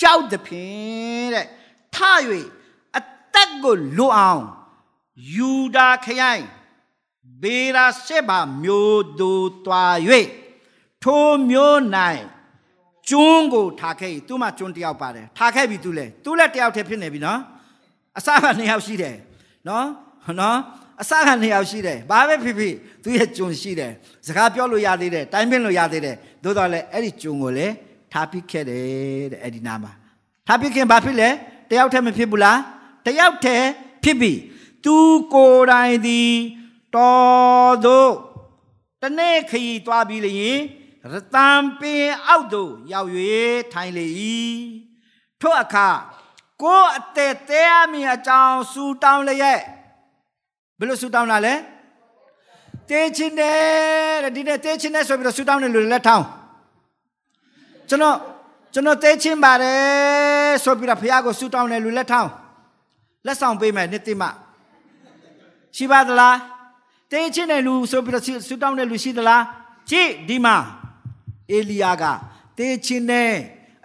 [0.00, 1.46] ကြောက်သဖြင့်တဲ့
[1.94, 1.96] ထ၍
[2.96, 3.00] အ
[3.34, 4.44] သက်ကိုလွတ်အောင်
[5.34, 6.44] ယူဒာခရိုင်
[7.42, 9.84] ဘေရာစေဘာမျိုးတို့တွာ၍
[11.04, 11.76] ထိုမျိုး၌
[13.08, 17.40] ကျွန်းကိုထားခဲ့သူ့မှာကျွန်းတယောက်ပါတယ်ထားခဲ့ပြီသူလဲသူလည်းတယောက်တည်းဖြစ်နေပြီနော်
[18.18, 19.16] အစကနှစ်ယောက်ရှိတယ်
[19.68, 19.86] နော်
[20.40, 20.58] နော်
[21.02, 23.92] အစကနှစ်ယောက်ရှိတယ်ဘာပဲဖြစ်ဖြစ်သူရဲ့ကျွန်းရှိတယ်
[24.26, 27.74] စကားပြောလို့ရသေးတယ်တိုင်းပင်းလို့ရသေးတယ်သို့တော်လည်းအဲ့ဒီကျွန်းကိုလည်း
[28.12, 29.92] ထားပစ်ခဲ့တယ်တဲ့အဲ့ဒီနားမှာ
[30.46, 31.28] ထားပစ်ခင်ဘာဖြစ်လဲ
[31.70, 32.58] တယောက်တည်းမဖြစ်ဘူးလား
[33.06, 33.66] တယောက်တည်း
[34.04, 34.32] ဖြစ်ပြီ
[34.84, 34.96] သူ
[35.34, 36.32] ကိုယ်တိုင်သည်
[36.94, 38.12] တော်တို့
[39.02, 40.58] တနေ့ခရီးသွားပြီးလျင်
[41.12, 43.10] ရတံပင်အောက်သို့ရောက်၍
[43.72, 44.06] ထိုင်လေ၏
[45.40, 45.88] ထို့အခါ
[46.62, 49.60] ကိုယ်အသက်သေးအမိအကြောင်းစူတောင်းလျက်
[50.78, 51.54] ဘယ်လိုစူတောင်းလာလဲ
[52.88, 56.26] တေးချင်းတယ်တဲ့ဒီနေ့တေးချင်းတယ်ဆိုပြီးတော့စူတောင်းတယ်လူလက်ထောင်း
[57.88, 58.16] ကျွန်တော်
[58.72, 62.30] ကျွန်တော်တေးချင်းပါတယ်ဆိုပြီးတော့ဖခင်ကိုစူတောင်းတယ်လူလက်ထောင်း
[63.26, 64.22] လက်ဆောင်ပေးမယ်နေ့တိမ
[65.76, 66.36] ရှိပါသလား
[67.12, 69.42] တေးချင်းတဲ့လူဆိုပြီးတော့ဆူတောင်းတဲ့လူရှိသလား
[69.90, 70.56] ကြည့်ဒီမှာ
[71.50, 72.04] အေလီယာက
[72.58, 73.32] တေးချင်းနဲ့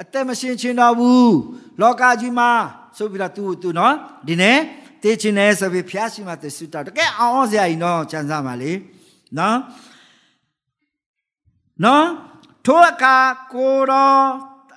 [0.02, 1.36] အသက်မရှင်ချင်းတော့ဘူး
[1.82, 2.52] လောကကြီးမှာ
[2.98, 3.94] ဆိုပြီးတော့သူသူနော်
[4.28, 4.58] ဒီနေ့
[5.04, 8.72] တေးချင်းနဲ့ဆိုပြီးဖျားရှိမှတေးဆူတောင်းတကယ်အောင်အောင်စရာကြီးနော်ချမ်းသာပါလေ
[9.38, 9.58] နော်
[11.84, 12.06] နော်
[12.66, 13.16] ထိုအခါ
[13.54, 14.22] ကိုတော်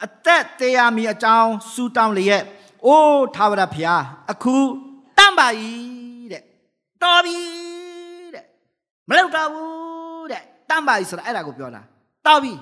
[0.05, 2.45] အသက်တရားမီအကြောင်းဆူတောင်းလျက်
[2.87, 4.57] အိုးသာဝရဖျားအခု
[5.17, 5.49] တန့်ပါ၏
[6.33, 6.43] တဲ့
[7.03, 7.65] တော်ပြီ
[9.09, 11.83] မလောက်တော့ဘူးတဲ့တမ်းပါပြီဆိုတာအဲ့ဒါကိုပြောတာ
[12.27, 12.53] တော်ပြီ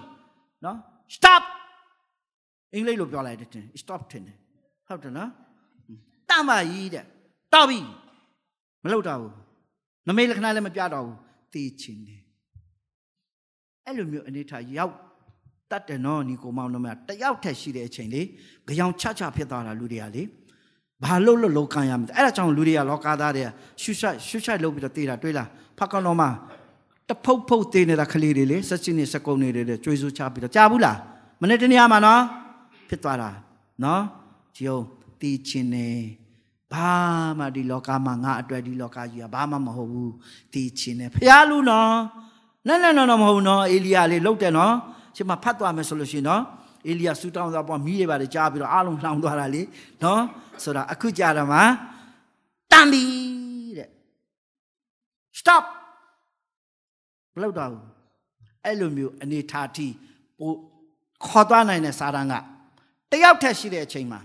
[0.64, 0.76] နော်
[1.16, 1.42] stop
[2.72, 4.36] အင်္ဂလိပ်လိုပြောလိုက်တယ် stop တင်တယ်
[4.88, 5.30] ဟုတ်တယ်နော်
[6.30, 7.04] တမ်းပါကြီးတဲ့
[7.54, 7.78] တော်ပြီ
[8.84, 9.32] မလောက်တော့ဘူး
[10.08, 11.18] နမိတ်လက္ခဏာလည်းမပြတော့ဘူး
[11.52, 12.22] သိချင်းတယ်
[13.84, 14.94] အဲ့လိုမျိုးအနေထားရောက်
[15.70, 18.26] တတ်တယ်နော်ညီကိုမောင်တို့မတယောက်ထက်ရှိတဲ့အချိန်လေး
[18.78, 20.22] ကြောင်ချချဖြစ်သွားတာလူတွေကလေ
[21.02, 23.48] ဘာလို့လို့လောကရမလဲအဲ့ဒါကြောင့်လူတွေကလောကသားတွေက
[23.82, 26.26] ရှုရှိုက်ရှုရှိုက်လုပ်ပြီးတော့တေးတာတွေးလားဖတ်ကောင်းတော့မှ
[27.08, 30.98] တဖုတ်ဖုတ်တေးနေတာကလေးတွေလေဆက်ချင်းနေစကုံနေတယ်ကြွေးစိုးချပြီးတော့ကြားဘူးလား
[31.40, 32.22] မနေ့တနေ့မှာနော်
[32.88, 33.30] ဖြစ်သွားတာ
[33.84, 34.02] နော်
[34.56, 34.78] ဂျီုံ
[35.20, 35.88] တီးချင်းနေ
[36.72, 36.92] ဘာ
[37.38, 40.12] မှဒီလောကမှာငါအတွက်ဒီလောကကြီးကဘာမှမဟုတ်ဘူး
[40.52, 41.92] တီးချင်းနေဖျားလူနော်
[42.66, 44.72] နဲ့နဲ့နော်မဟုတ်ဘူးနော်အေလီယာလေးလုတ်တယ်နော်
[45.16, 46.42] ရှင်မဖတ်သွားမယ်ဆိုလို့ရှိရင်နော်
[46.86, 49.62] အေလီယာဆူတောင်းသွားပေါ့မီးတွေပါလေကြားပြီးတော့အားလုံးလှောင်သွားတာလေ
[50.02, 50.22] နော်
[50.62, 51.60] ဆိုတာအခုကြာတော့မှ
[52.72, 53.04] တန်ပြီ
[53.78, 53.88] တဲ့
[55.38, 55.64] stop
[57.34, 57.70] ဘလောက်တော့
[58.64, 59.88] အဲ့လိုမျိုးအနေထားတိ
[60.38, 60.52] ပို
[61.26, 62.34] ခေါ်သွားနိုင်တဲ့စာတန်းက
[63.10, 64.20] တယောက်ထက်ရှိတဲ့အချိန်မှာ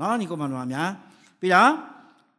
[0.00, 0.90] နော်ညီကောင်မတော်များ
[1.40, 1.70] ပြီးတော့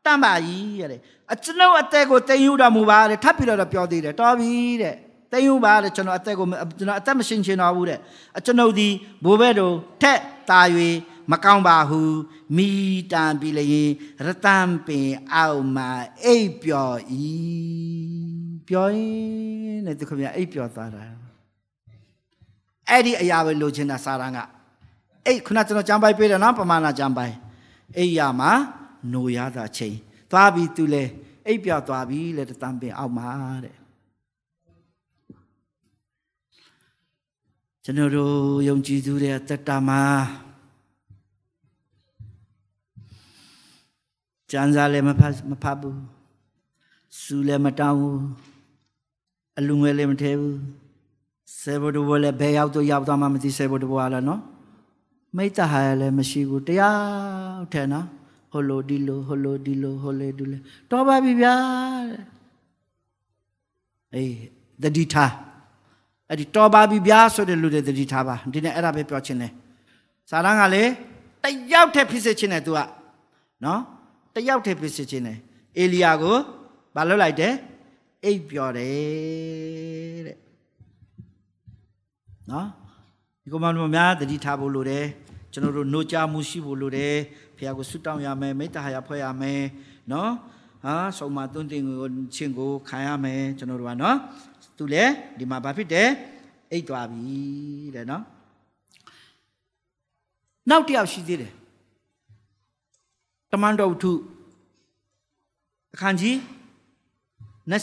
[0.05, 4.95] တန့်ပါကြီးတဲ့အကျွန်ုပ်အသက်ကိုတင်ယူတော်မူပါတဲ့ထပ်ပြီးတော့ပြောသေးတယ်တော်ပြီတဲ့
[5.33, 6.47] တင်ယူပါတဲ့ကျွန်တော်အသက်ကို
[6.79, 7.99] ကျွန်တော်အသက်မရှင်ချင်တော့ဘူးတဲ့
[8.37, 8.87] အကျွန်ုပ်ဒီ
[9.23, 10.19] ဘိုးဘဲတို့ထက်
[10.49, 10.61] တာ၍
[11.31, 12.01] မကောင်းပါဟု
[12.55, 12.69] မိ
[13.11, 13.89] တန်ပြီလျင်
[14.25, 15.89] ရတံပင်အောက်မှာ
[16.23, 17.31] အိပ်ပျော်ဤ
[18.67, 21.03] ပျော်ရင်တဲ့သူခင်ဗျအိပ်ပျော်သွားတာ
[22.89, 24.39] အဲ့ဒီအရာပဲလိုချင်တာစာရန်က
[25.25, 27.33] အဲ့ခုနကျွန်တော်ကြံပိုက်ပေးတယ်နော်ပမာဏကြံပိုက်
[27.97, 28.51] အဲ့ရမှာ
[29.13, 29.95] နိုရတာချိန်
[30.31, 31.03] သွားပြီသူလဲ
[31.47, 33.29] အိပ်ပျော်သွားပြီလေတံပင်အောက်မှာ
[33.65, 33.82] တဲ့
[37.85, 38.33] ကျွန်တော်တို့
[38.67, 40.01] ယုံကြည်သူတွေတက်တာမှာ
[44.51, 45.99] ကျမ်းစာလည်းမဖတ်မဖတ်ဘူး
[47.19, 48.19] စူလည်းမတောင်းဘူး
[49.57, 50.57] အလူငွေလည်းမထဲဘူး
[51.61, 54.41] ဆေဘဒဘလည်းဘယ်ရောက်တော့ရောက်တော့မှမသိဆေဘဒဘလည်းနော်
[55.35, 58.05] မိတ္တဟာလည်းမရှိဘူးတရားထဲနော်
[58.51, 61.53] ဟိုလိုဒီလိုဟိုလိုဒီလိုဟိုလေဒီလိုတော်ပါပြီဗျာ
[64.13, 64.33] အေး
[64.81, 65.31] တတိထား
[66.29, 69.51] အဲ့ဒီတော်ပါပြီဗျာဆိုတဲ့လူတွေတတိထားပါဒီနေ့အဲ့ဒါပဲပြောချင်တယ်
[70.29, 70.83] စာရန်ကလေ
[71.43, 72.79] တယောက်တည်းဖြစ်စေခြင်းနဲ့ तू က
[73.65, 73.81] နော်
[74.33, 75.37] တယောက်တည်းဖြစ်စေခြင်းနဲ့
[75.77, 76.37] အေလီယာကို
[76.95, 77.53] မလုပ်လိုက်တယ်
[78.23, 80.37] အိပ်ပျော်တယ်တဲ့
[82.51, 82.67] နော်
[83.41, 85.05] ဒီကောင်မများတတိထားဖို့လိုတယ်
[85.51, 87.15] ကျွန်တော်တို့နှုတ်ကြမှုရှိဖို့လိုတယ်
[87.57, 89.61] ဖခင်ကိုဆုတောင်းရမယ်မေတ္တာဟာရဖွဲ့ရမယ်
[90.11, 90.31] နော်
[90.83, 94.17] ဟာဆုံးမသွန်တင်ကိုချင်းကိုခံရမယ်ကျွန်တော်တို့ကနော်
[94.83, 96.09] သူလည်းဒီမှာဘာဖြစ်တယ်
[96.71, 97.37] အိတ်သွားပြီ
[97.95, 98.23] တဲ့နော်
[100.69, 101.53] နောက်တစ်ယောက်ရှိသေးတယ်
[103.51, 104.11] တမန်တော်ဝတ္ထု
[105.93, 106.35] အခန်းကြီး
[107.71, 107.75] 20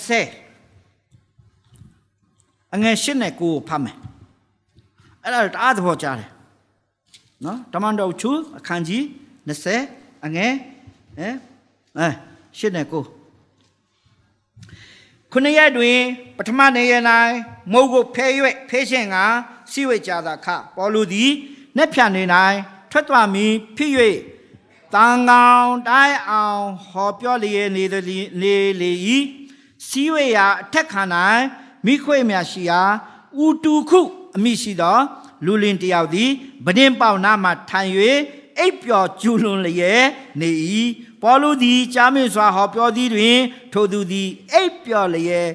[2.75, 3.97] အငယ်၈နဲ့ကိုဖတ်မယ်
[5.23, 6.31] အဲ့ဒါတအားသဘောကျတယ်
[7.45, 9.03] နော်တမန်တော်ဝတ္ထုအခန်းကြီး
[9.67, 10.53] 20အငယ်
[11.17, 11.33] ဟဲ့
[11.99, 12.07] အဲ
[12.59, 13.03] ၈နဲ့ကို
[15.33, 15.99] ခုနှစ်ရက်တွင်
[16.37, 17.05] ပထမနေ့ရက်၌
[17.73, 18.27] မုတ်ကိုဖဲ၍
[18.69, 19.17] ဖဲရှင်က
[19.71, 21.31] စီဝေကြသာခပေါ်လူသည်
[21.77, 22.23] နှက်ဖြန်နေ၌
[22.91, 23.93] ထွက်သွားမည်ဖြစ်၍
[24.95, 28.93] တန်ကောင်တိုင်းအောင်ဟောပြောလျက်နေသည်နေလေ၏
[29.87, 31.03] စီဝေရာအထက်ခံ၌
[31.87, 32.83] မိခွေမြရှိရာ
[33.45, 34.01] ဥတုခု
[34.37, 34.99] အမိရှိသော
[35.45, 36.31] လူလင်တယောက်သည်
[36.67, 37.91] ဗဒင်းပေါနာမှထိုင်၍
[38.59, 40.05] အိပ်ပျော်ကျူးလွန်လျက်
[40.41, 40.51] နေ၏
[41.23, 43.39] ပေါလုသည်ကြားမင်းစွာဟောပြောသည်တွင်
[43.73, 45.49] ထိုသူသည်အိပ်ပျော်လျက်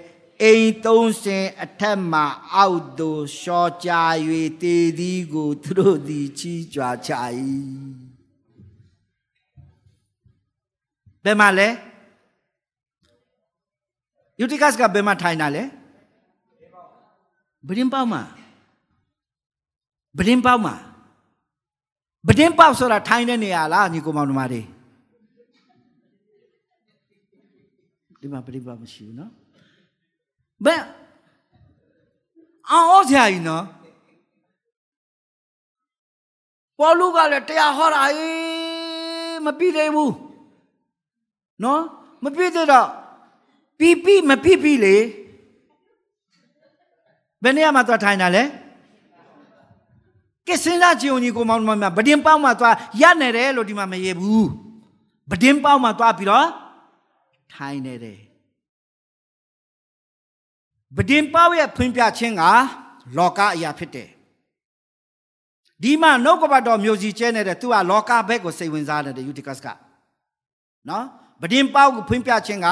[0.43, 2.21] အိမ်သုံးစင်အထက်မှ
[2.55, 3.89] အောက်သို့ရှော့ချ၍
[4.61, 7.11] တည်သည်ကိုသူတို့သည်ချီးကြွားကြ၏
[11.23, 11.67] ဘယ်မှာလဲ
[14.39, 15.63] ယူတီကတ်ကဘယ်မှာထိုင်တာလဲ
[17.67, 18.21] ဗဒင်းပေါမှာ
[20.17, 20.75] ဗဒင်းပေါမှာ
[22.27, 24.61] ဗဒင်းပေါဆိုတာထိုင်တဲ့နေရာလားညီကောင်မောင်တို့မတွေ
[28.25, 29.31] ဒီမှာဗဒင်းပေါမရှိဘူးနော်
[30.65, 30.81] ဘယ်
[32.69, 33.65] အော်ဆရာကြီးနော်
[36.79, 40.13] ပေါ်လူကလည်းတရားဟောတာဟေးမပြီးသေးဘူး
[41.63, 41.81] နော်
[42.23, 42.87] မပြီးသေးတော့
[43.79, 44.95] ပြီးပြီးမပြီးပြီးလေ
[47.43, 48.43] ဘယ်နေရာမှာသွားထိုင်တာလဲ
[50.47, 54.47] ကဲစဉ်းစားကြည့်ဦးညီကိုမောင်မမဗဒင်းပေါက်မှာသွားရနေတယ်လို့ဒီမှာမရေဘူး
[55.31, 56.47] ဗဒင်းပေါက်မှာသွားပြီးတော့
[57.55, 58.19] ထိုင်နေတယ်
[60.97, 62.43] ဗဒင်းပေါက်ရဲ့ဖွင့်ပြခြင်းက
[63.17, 64.09] လောကအရာဖြစ်တယ်
[65.83, 69.67] ဒီမှာနှုတ်ကပတ်တော်မျိုးစီကျဲနေတဲ့သူကလောကဘက်ကိုစိတ်ဝင်စားနေတဲ့ယူတီကတ်က
[70.89, 71.05] နော်
[71.41, 72.67] ဗဒင်းပေါက်ကိုဖွင့်ပြခြင်းက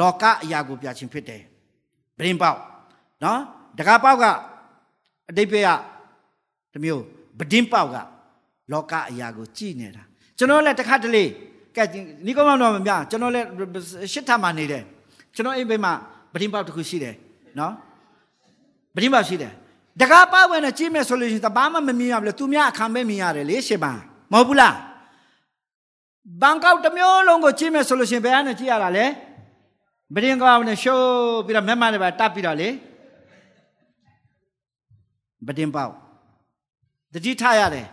[0.00, 1.42] လောကအရာကိုပြခြင်းဖြစ်တယ်
[2.18, 2.58] ဗဒင်းပေါက်
[3.24, 3.38] နော်
[3.78, 4.24] တကားပေါက်က
[5.28, 5.70] အတိတ်ဘက်က
[6.72, 7.02] တမျိုး
[7.38, 7.96] ဗဒင်းပေါက်က
[8.72, 10.02] လောကအရာကိုကြည်နေတာ
[10.38, 11.24] ကျွန်တော်လည်းတစ်ခါတလေ
[11.76, 11.82] ကဲ
[12.26, 13.46] နီကောမောင်တော်မများကျွန်တော်လည်း
[14.12, 14.82] ရှစ်ထမှနေတယ်
[15.34, 15.92] ကျွန်တော်အိမ်ဘေးမှာ
[16.32, 17.14] ဗဒင်းပေါက်တစ်ခုရှိတယ်
[17.58, 17.72] နော်
[18.96, 19.52] ဗဒင်းပေါက်ရှိတယ်
[20.00, 23.92] တကားပေါက်ဝင်နဲ့ကြည့်မယ်ဆိုလို့ရှိရင်တဘာမှမမြင်ရဘူးလေသူများအခမ်းပဲမြင်ရတယ်လေရှစ်ပါ
[24.32, 24.76] မဟုတ်ဘူးလား
[26.42, 29.06] ဘန်ကောက်တစ်မျိုးလုံးကိုကြည့်မယ်ဆိုလို့ရှိရင်ဘယ်ကနေကြည့်ရတာလဲ
[30.14, 31.04] ဗဒင်းကောက်နဲ့ရှိုး
[31.46, 32.68] ပြီးတော့မျက်မှန်တွေပါတပ်ပြီးတော့လေ
[35.46, 35.92] ဗဒင်းပေါက်
[37.12, 37.86] တတိထားရတယ်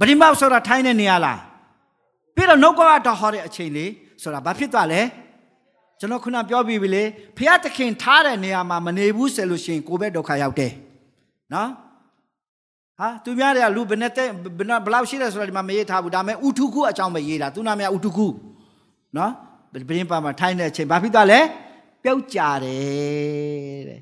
[0.00, 1.40] ဗဒင်းပေါက်ဆိုတာထိုင်းတဲ့နေရာလား
[2.36, 3.90] ပြီးတော့နှုတ်ကပတ်တော်ဟောတဲ့အချိန်လေး
[4.22, 5.00] ဆိုတာဘာဖြစ်သွားလဲ
[5.98, 7.04] ကျွန်တော်ခုနပြောပြီးပြီလေ
[7.36, 10.72] ဖះသခင်ထားတဲ့နေရာမှာမနေဘူးဆိုလို့ရှိရင်ကိုယ်ပဲဒုက္ခရောက်တယ်
[11.54, 11.70] နော်
[12.98, 14.28] ဟာသူများတွေကလူဘယ်နဲ့တဲ့
[14.58, 18.26] ဘယ်လောက်ရှိတယ်ဆိုတာဒီမှာမရေးထားဘူးဒါပေမဲ့ဥထုခုအကြောင်းပဲရေးတာသူနာမည်ဥထုခု
[19.16, 19.32] နော်
[19.72, 21.40] ဗဒင်းပါမှာထိုင်းတဲ့အချိန်ဘာဖြစ်သွားလဲ
[22.02, 24.00] ပျောက်ကြတယ်တဲ့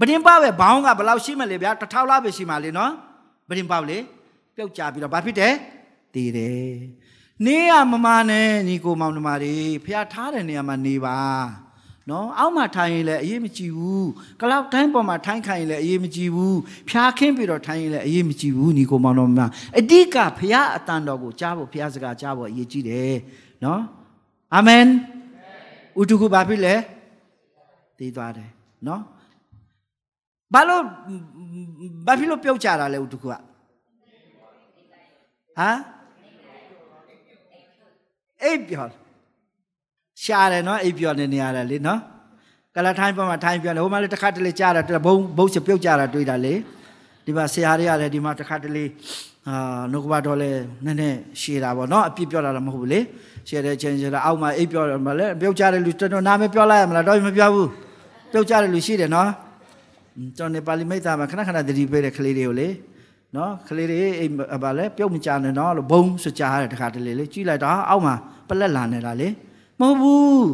[0.00, 2.92] ဗဒင်းပါပဲဘောင်းကဘယ်လောက်ရှိမလဲဗျာတစ်ထောင်လောက်ပဲရှိမှလေနော်
[3.48, 3.98] ဗဒင်းပါလေ
[4.56, 5.52] ပျောက်ကြပြီးတော့ဘာဖြစ်တယ်
[6.14, 6.54] တည်တယ်
[7.42, 9.54] နေရမမနဲ့ညီကိုမောင်နှမတွေ
[9.84, 11.18] ဖះထားတဲ့နေရာမှာနေပါ
[12.10, 14.08] နော်အောက်မှာထိုင်ရင်လည်းအရေးမကြီးဘူး
[14.40, 16.58] ကလောက်တိုင်းပေါ်မှာထိုင်ခိုင်ရင်လည်းအရေးမကြီးဘူး
[16.88, 23.14] ဖျားခင်းပြီးတော့ထိုင်ရင်လည်းအရေးမကြီးဘူးညီကိုမောင်တော်များအဓိကဖះအတန်တော်ကိုကြားဖို့ဖះစကားကြားဖို့အရေးကြီးတယ်
[23.64, 23.80] နော်
[24.54, 24.84] အာမင်
[26.00, 26.74] ဥတုခုဘာဖြစ်လဲ
[27.98, 28.50] သိသွားတယ်
[28.88, 29.02] နော်
[30.54, 30.82] ဘာလို့
[32.06, 35.76] ဘာဖြစ်လို့ပြုတ်ကြတာလဲဥတုခုကဟမ်
[38.42, 38.86] အိပ်ပြော
[40.22, 42.00] ရှားတယ်နော်အိပ်ပြောနေနေရတယ်လေနော်
[42.74, 46.54] ကလာထိုင်းပေါ်မှာထိုင်းပြောတယ်ဟိုမှာလည်းတစ်ခါတလေကြားတာဘုံဘုံစပြုတ်ကြတာတွေ့တာလေ
[47.24, 48.84] ဒီမှာဆရာတွေကလည်းဒီမှာတစ်ခါတလေ
[49.48, 50.50] အာနှုတ်ကပတော်လဲ
[50.84, 53.00] နည်းနည်းရှည်တာပေါ့နော်အပြစ်ပြောတာလည်းမဟုတ်ဘူးလေ
[53.48, 57.68] ရှည်တဲ့ချင်းချင်းအောက်မှာအိပ်ပြောတယ်မလဲပြုတ်ကြတယ်လူတော်တော်နာမည်ပြောလိုက်ရမလားတော့မပြောဘူး
[58.32, 59.30] ပြုတ်ကြတယ်လူရှိတယ်နော်
[60.36, 62.68] ကျွန်တော်နေပါဠိမိတ်သားမှာခဏခဏသတိပေးတဲ့ကလေးတွေကိုလေ
[63.36, 64.32] နော်ကလေးတွေအိမ်
[64.64, 68.14] ဗာလဲပြုတ်မကြနဲ့နော်လို့ဘုံစကြားတယ်တခါတလေလေကြည့်လိုက်တော့အောက်မှာ
[68.48, 69.28] ပလက်လာနေတာလေ
[69.80, 70.48] မဟုတ်ဘူး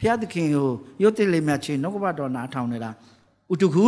[0.00, 0.68] ဖျားသခင်ကို
[1.02, 2.90] ရုတ်တိလေးမြတ်ချင်းနှုတ်ကပတော်နာထောင်နေတာ
[3.52, 3.86] ဥတုခု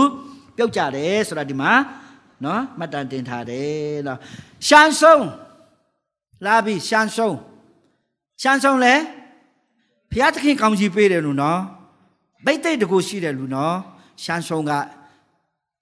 [0.56, 1.72] ပြုတ်ကြတယ်ဆိုတာဒီမှာ
[2.44, 3.72] နော်မှတ်တမ်းတင်ထားတယ်
[4.06, 4.18] နော်
[4.66, 5.26] ရှမ်းဆုံး
[6.44, 7.36] လာပြီးရှမ်းဆုံး
[8.42, 8.94] ရှမ်းဆုံးလဲ
[10.10, 11.60] ဘုရားသခင်ကောင်းကြီးပေးတယ်လို့နော်
[12.44, 13.74] ဗိတ်သိက်တကူရှိတယ်လူနော်
[14.22, 14.72] ရှမ်းဆုံးက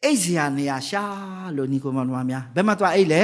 [0.06, 1.04] အိတ်စရာနေရာရှာ
[1.56, 3.22] လို့ညီကိုမောင်တို့များဘယ်မှာသွားအိတ်လဲ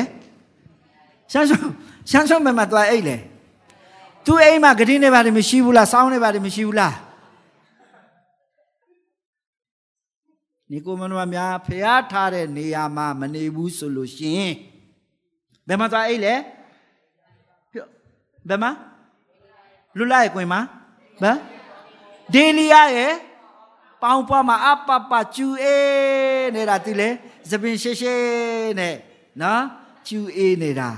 [1.33, 1.71] ရှမ်းဆုံး
[2.11, 3.17] ရှမ်းဆုံးဘယ်မှာသွားအိတ်လဲ
[4.27, 6.95] သူအိမ်မှာဂတိနေပါတယ်မရှိဘူးလားစောင်းနေပါတယ်မရှိဘူးလား
[10.71, 14.51] ညီကိုမနမများဖျားထားတဲ့နေရာမှာမနေဘူးဆိုလို့ရှင်
[15.69, 16.35] ဘယ်မှာသွားအိတ်လဲ
[18.49, 18.71] ဘယ်မှာ
[19.97, 20.61] လူလိုက်ကွင်မှာ
[21.23, 21.37] ဘယ်
[22.35, 23.13] ဒေလီယာရဲ့
[24.03, 27.09] ပေါင်ပွားမှာအပပကျူအေးနေတာသူလေ
[27.51, 28.15] သပင်ရှေရှေ
[28.79, 28.95] နဲ့
[29.43, 29.63] နော်
[30.09, 30.91] ကျူအေးနေတာ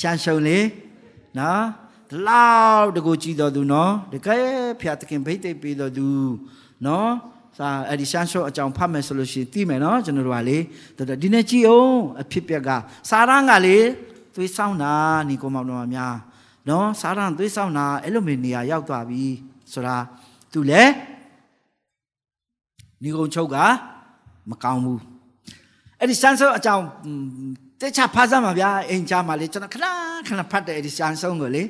[0.00, 0.58] ရှာရှုံလေ
[1.38, 1.62] နော်
[2.08, 4.46] ဒီလောက်တကူကြည့်တော်သူနော်တကယ်
[4.80, 6.06] ဖျားသခင်ဗိတ်သိပ်ပြီးတော်သူ
[6.86, 7.10] နော်
[7.58, 10.58] စာအဲ့ဒီရှမ်းရှော့အကြောင်းဖတ်မယ်ဆိုလို့ရှိရင်သိမယ်နော်ကျွန်တော်တို့ကလေ
[10.96, 12.70] တော်တော်ဒီနေ့ကြည့်အောင်အဖြစ်ပြက်က
[13.10, 13.78] စာရန်ကလေ
[14.34, 14.94] သွေးဆောင်တာ
[15.28, 16.14] ညီကောင်မောင်တော်များ
[16.68, 19.24] နော်စာရန်သွေးဆောင်တာအဲ့လိုမျိုးနေရာရောက်သွားပြီ
[19.72, 19.96] ဆိုတာ
[20.52, 21.17] သူလေညီ
[23.16, 23.56] ကောင်ချုပ်က
[24.50, 25.00] မကောင်းဘူး
[25.98, 26.84] အဲ့ဒီရှမ်းရှော့အကြောင်း
[27.80, 29.86] တခြားဖတ်စမ်းပါဗျာအိမ်ချာမှာလေကျွန်တော်ခဏ
[30.26, 31.62] ခဏဖတ်တယ်အဲ့ဒီရှမ်းရှော့ကိုလေ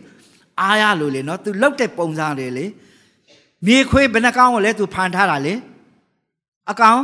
[0.60, 2.66] အားရလို့လေနော်သူလောက်တဲ့ပုံစံတွေလေ
[3.66, 5.54] မြေခွေးဘယ်နှကောင်ကိုလဲသူဖန်ထားတာလေ
[6.70, 7.00] အကောင်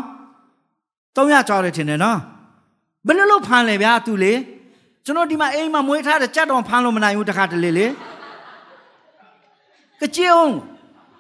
[1.17, 2.19] 300ကျော်တယ်ထင်တယ်နော်
[3.07, 4.33] ဘယ်လိုလုပ်ဖမ်းလဲဗျာသူလေ
[5.05, 7.87] ကျွန်တော်ဒီမှာအိမ်မှာမွေးထားတဲ့ကြက်တော်ဖမ်းလို့မနိုင်ဘူးတခါတလေလေ
[10.01, 10.53] ကကြည်အောင်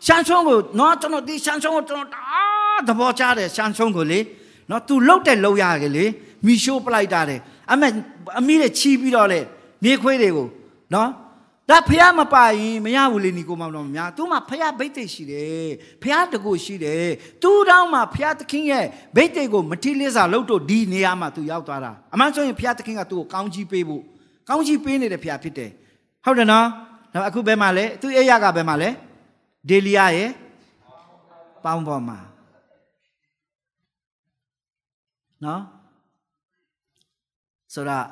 [0.07, 2.34] ရှမ်းချုံကိုနော်ကျွန်တော်ဒီရှမ်းချုံကိုကျွန်တော်တာ
[2.89, 4.21] သဘောကျတယ်ရှမ်းချုံကိုလေ
[4.71, 6.05] နော်သူလှုပ်တဲ့လှုပ်ရခဲ့လေ
[6.47, 7.41] မီရှိုးပလိုက်တာတယ်
[7.73, 7.89] အမေ
[8.39, 9.41] အမီးတွေချီးပြီးတော့လေ
[9.85, 10.49] မြေခွေးတွေကို
[10.95, 11.09] နော်
[11.71, 15.69] ဒါဖះမပါရင်မရဘူးလေညီကိုမောင်တော်များသူမှဖះဗိတ်သိက်ရှိတယ်
[16.03, 17.09] ဖះတကူရှိတယ်
[17.43, 18.85] သူတောင်းမှဖះသခင်ရဲ့
[19.17, 24.03] ဗိတ်သိက်ကိုမထီလေးစားလို့တော့ဒီနေရာမှာသူရောက်သွားတာအမှန်ဆိုရင်ဖះသခင်ကသူ့ကိုကောင်းကြီးပေးဖို့
[24.49, 25.71] ကောင်းကြီးပေးနေတဲ့ဖះဖြစ်တယ်
[26.25, 26.67] ဟုတ်တယ်နော်
[27.13, 28.89] တော့အခုဘယ်မှာလဲသူအိယာကဘယ်မှာလဲ
[29.69, 30.31] ဒေလီယာရဲ့
[31.65, 32.19] ပေါင်းပေါ်မှာ
[35.45, 35.63] နော်
[37.73, 38.07] ဆိုတော့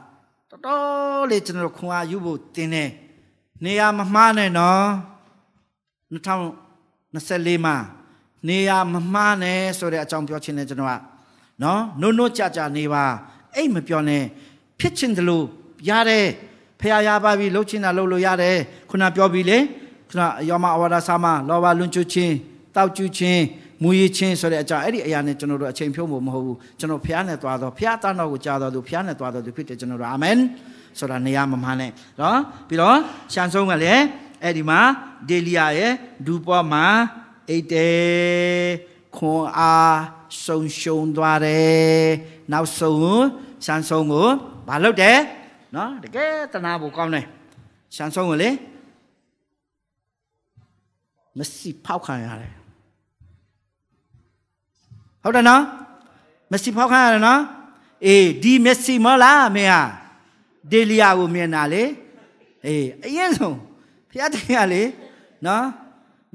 [0.51, 2.91] တော်တော်လေးကျွန်တော်ခွန်အားယူဖို့တင်တယ်
[3.65, 4.85] နေရာမမှားနဲ့နော်
[6.13, 7.77] 2024မှာ
[8.49, 10.95] နေရာမမှားနဲ့ဆိုတဲ့အကြောင်းပြောချင်တယ်ကျွန်တော်က
[11.63, 13.05] နော်နိုးနိုးကြကြနေပါ
[13.55, 14.23] အိတ်မပြောနဲ့
[14.81, 15.45] ဖြစ်ချင်တယ်လို့
[15.89, 16.27] ရတယ်
[16.81, 18.57] ဖះရပါပြီလှုပ်ချင်တာလှုပ်လို့ရတယ်
[18.91, 19.59] ခုနပြောပြီလေ
[20.09, 22.35] ခုနယောမအဝါဒစာမလောဘလွန်ကျွချင်း
[22.75, 23.43] တောက်ကျွချင်း
[23.83, 30.39] မူရချင်းဆိုတဲ့အကြောင်းအဲ့ဒီအရာနဲ့ကျွန်တော်တို့အချိန်ဖြုံးဖို့မဟုတ်ဘူးကျွန်တော်ဖះနဲ့သွားတော့ဖះသားတော်ကိုကြားတော်သူဖះနဲ့သွားတော်သူဖြစ်တယ်ကျွန်တော်တို့အာမင်
[30.99, 32.97] ဆိုတာနေရာမမှန်နဲ့နော်ပြီးတော့
[33.33, 34.03] ရှန်ဆုံးကလည်း
[34.43, 34.81] အဲ့ဒီမှာ
[35.29, 35.93] ဒေလီယာရဲ့
[36.27, 36.87] ဒူပေါ်မှာ
[37.49, 37.91] အိတ်တဲ
[39.17, 39.97] ခွန်အား
[40.47, 42.07] ဆုံရှုံသွားတယ်
[42.53, 43.23] နောက်ဆုံး
[43.65, 44.29] ရှန်ဆုံးကို
[44.69, 45.19] မလုပ်တယ်
[45.77, 47.25] နော်တကယ်တနာဖို့ကောင်းတယ်
[47.97, 48.51] ရှန်ဆုံးကိုလေ
[51.39, 52.62] မစီဖောက်ခံရတယ်
[55.23, 55.63] ဟုတ်တယ်နော်
[56.51, 57.41] မစီဖောက်ခံရတယ်နော်
[58.07, 59.83] အေးဒီမက်ဆီမလားမင်းဟာ
[60.71, 61.85] ဒေလီယာကိုမြင်တာလေ
[62.67, 63.59] အေးအရင်ဆုံး
[64.11, 64.83] ဖျားတင်ရလေ
[65.47, 65.67] နော်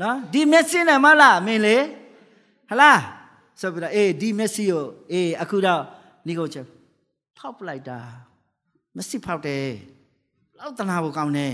[0.02, 1.78] နော်ဒီမက်ဆီနဲ့မလားမင်းလေ
[2.70, 3.02] ဟလား
[3.60, 5.82] ဆိုပြီးတော့အေးဒီမက်ဆီကိုအေးအခုတော့
[6.28, 6.66] နေကုန်ချက်
[7.38, 8.00] ဖောက်ပလိုက်တာ
[8.96, 9.66] မက်ဆီဖောက်တယ်
[10.60, 11.54] လောက်တနာဖို့ကောင်းတယ်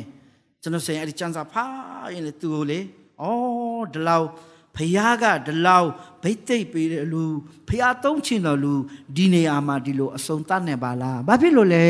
[0.61, 2.83] ကျွန်တော်ဆိုရင်အဲ့ဒီစံစာဖားရင်လေသူ့ကိုလေဩ
[3.93, 4.27] ဒီလောက်
[4.75, 5.89] ဖះကဒီလောက်
[6.23, 7.23] ဗိတ်သိပ်ပေးတဲ့လူ
[7.69, 8.73] ဖះသုံးချင်တော်လူ
[9.15, 11.85] ဒီနေရာမှာဒီလိုအစုံတတ်နေပါလားဘာဖြစ်လို့လဲ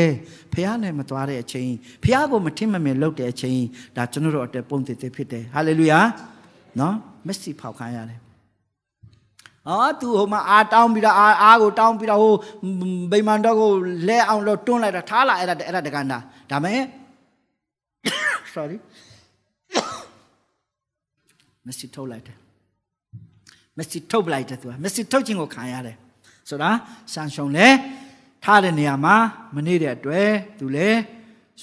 [0.52, 1.70] ဖះနဲ့မသွားတဲ့အချိန်
[2.04, 3.60] ဖះကိုမထင်မမြင်လုပ်တဲ့အချိန်
[3.96, 6.00] ဒါကျွန်တော်တို့အတက်ပုံတည်တည်ဖြစ်တယ်ဟာလေလုယာ
[6.80, 6.94] နော်
[7.26, 8.20] မက်ဆီဖောက်ခိုင်းရတယ်
[9.68, 12.34] အော်သူဟိုမှာအာတောင်းပြီးတော့အာအားကိုတောင်းပြီးတော့ဟို
[13.12, 13.70] ဗိမာန်တော့ကို
[14.08, 16.18] လဲအောင်လို့တွန်းလိုက်တာထားလာအဲ့ဒါအဲ့ဒါတကန်တာ
[16.50, 16.80] ဒါမဲ့
[18.54, 18.76] sorry
[21.64, 22.36] မက်ဆီထုတ်လိုက်တယ်
[23.76, 25.96] မက်ဆီထုတ်ပလိုက်တယ်သူကမက်ဆီထုတ်ခြင်းကိုခံရတယ်
[26.48, 26.70] ဆိုတာ
[27.12, 27.68] ဆန်ရှုံလဲ
[28.44, 29.16] ထားတဲ့နေရာမှာ
[29.54, 30.88] မနေတဲ့အတွက်သူလဲ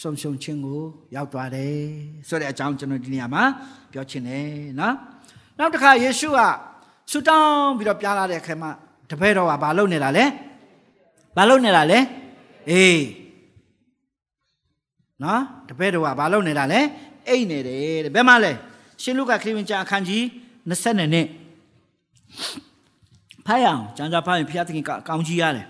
[0.02, 0.82] ဆုံရှုံခြင်းကို
[1.16, 1.78] ရောက်သွားတယ်
[2.28, 3.44] ဆိုတဲ့အကြောင်းကျွန်တော်ဒီနေရာမှာ
[3.92, 4.48] ပြောချင်တယ်
[4.80, 4.96] နော်
[5.58, 6.40] နောက်တစ်ခါယေရှုက
[7.12, 8.72] ဆူတောင်းပြီးတော့ပြလာတဲ့အခါမှာ
[9.10, 10.26] တပည့်တော်ကဘာလုပ်နေတာလဲ
[11.38, 12.00] ဘာလုပ်နေတာလဲ
[12.70, 13.04] အေး
[15.24, 16.80] နော်တပည့်တော်ကဘာလုပ်နေတာလဲ
[17.28, 18.52] အိတ်နေတယ်တဲ့ဘယ်မှာလဲ
[19.02, 20.24] ရှင်လုကာခရစ်ဝင်ကျမ်းအခန်းကြီး
[20.70, 21.41] 20
[22.32, 22.72] နဲ့
[23.48, 25.66] ဖိုင်အောင်ကျမ်းစာဖိုင်ဖျားသခင်ကောင်းကြီးရတယ်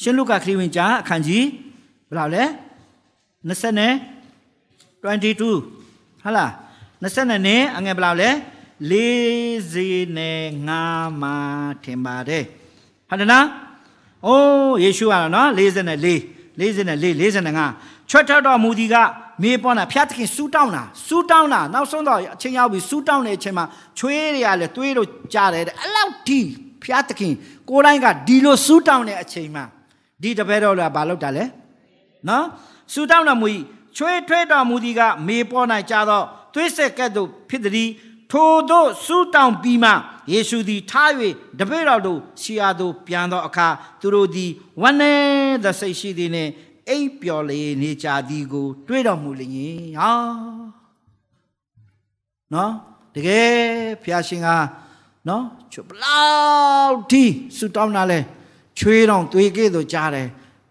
[0.00, 1.44] ရှင်လုကာခရစ်ဝင်ကျမ်းအခန်းကြီး
[2.08, 2.44] ဘယ်လောက်လဲ
[3.48, 5.02] 20နဲ့22
[6.22, 6.50] ဟုတ်လား
[7.02, 8.30] 20နဲ့အငယ်ဘယ်လောက်လဲ
[8.90, 10.38] 40နဲ့
[10.78, 11.34] 5မှာ
[11.84, 12.44] ထင်ပါတယ်
[13.08, 13.46] ဟုတ်တယ်နော်
[14.26, 15.58] အိုးယေရှုကတော့နော်44
[16.60, 18.96] 44 45ချွတ်ထတော်မူသည်က
[19.42, 23.64] မေးပေါ်တာဖျားသခင်စူးတောင်းတာစူးတောင်းတာနောက်ဆုံးတော့အချိန်ရောက်ပြီစူးတောင်းတဲ့အချိန်မှာ
[23.98, 26.40] ချွေးတွေကလည်းတွေးလို့ကြားတယ်အဲ့လောက်ဒီ
[26.82, 27.32] ဖျားသခင်
[27.68, 29.64] ကိုယ်တိုင်းကဒီလိုစူးတောင်းတဲ့အချိန်မှာ
[30.22, 31.44] ဒီတပည့်တော်လည်းဘာလုပ်တာလဲ
[32.28, 32.44] နော်
[32.92, 33.46] စူးတောင်းတော်မူ၏
[33.96, 36.24] ချွေးထွေးတော်မူသည်ကမေပေါ်၌ကြာတော့
[36.54, 37.90] သွေးဆက်ကဲ့သို့ဖြစ်သည်
[38.32, 39.90] ထိုတို့စူးတောင်းပြီးမှ
[40.32, 41.10] ယေရှုသည်ထား၍
[41.58, 43.68] တပည့်တော်တို့ရှီယာတို့ပြန်သောအခါ
[44.00, 44.50] သူတို့သည်
[44.82, 46.50] ဝမ်းနည်းသောစိတ်ရှိသည်နှင့်
[46.88, 50.10] အိပ်ပျော်လေနေကြသည်ကို တွေးတော်မူလျင်ဟာ
[52.54, 52.72] နော်
[53.14, 53.52] တကယ်
[54.02, 54.48] ဖျားရှင်က
[55.28, 56.22] နော်ချဘလော
[56.88, 57.24] က်ဒီ
[57.56, 58.18] စူတောင်းတာလဲ
[58.78, 60.28] ချွေးတော်သွေးကဲ့သို့ကြားတယ်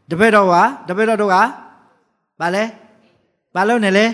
[0.09, 0.55] တပည့်တော်က
[0.87, 1.35] တပည့်တော်တို့က
[2.39, 2.63] ဘာလဲ
[3.55, 4.05] ဘာလို့နေလဲ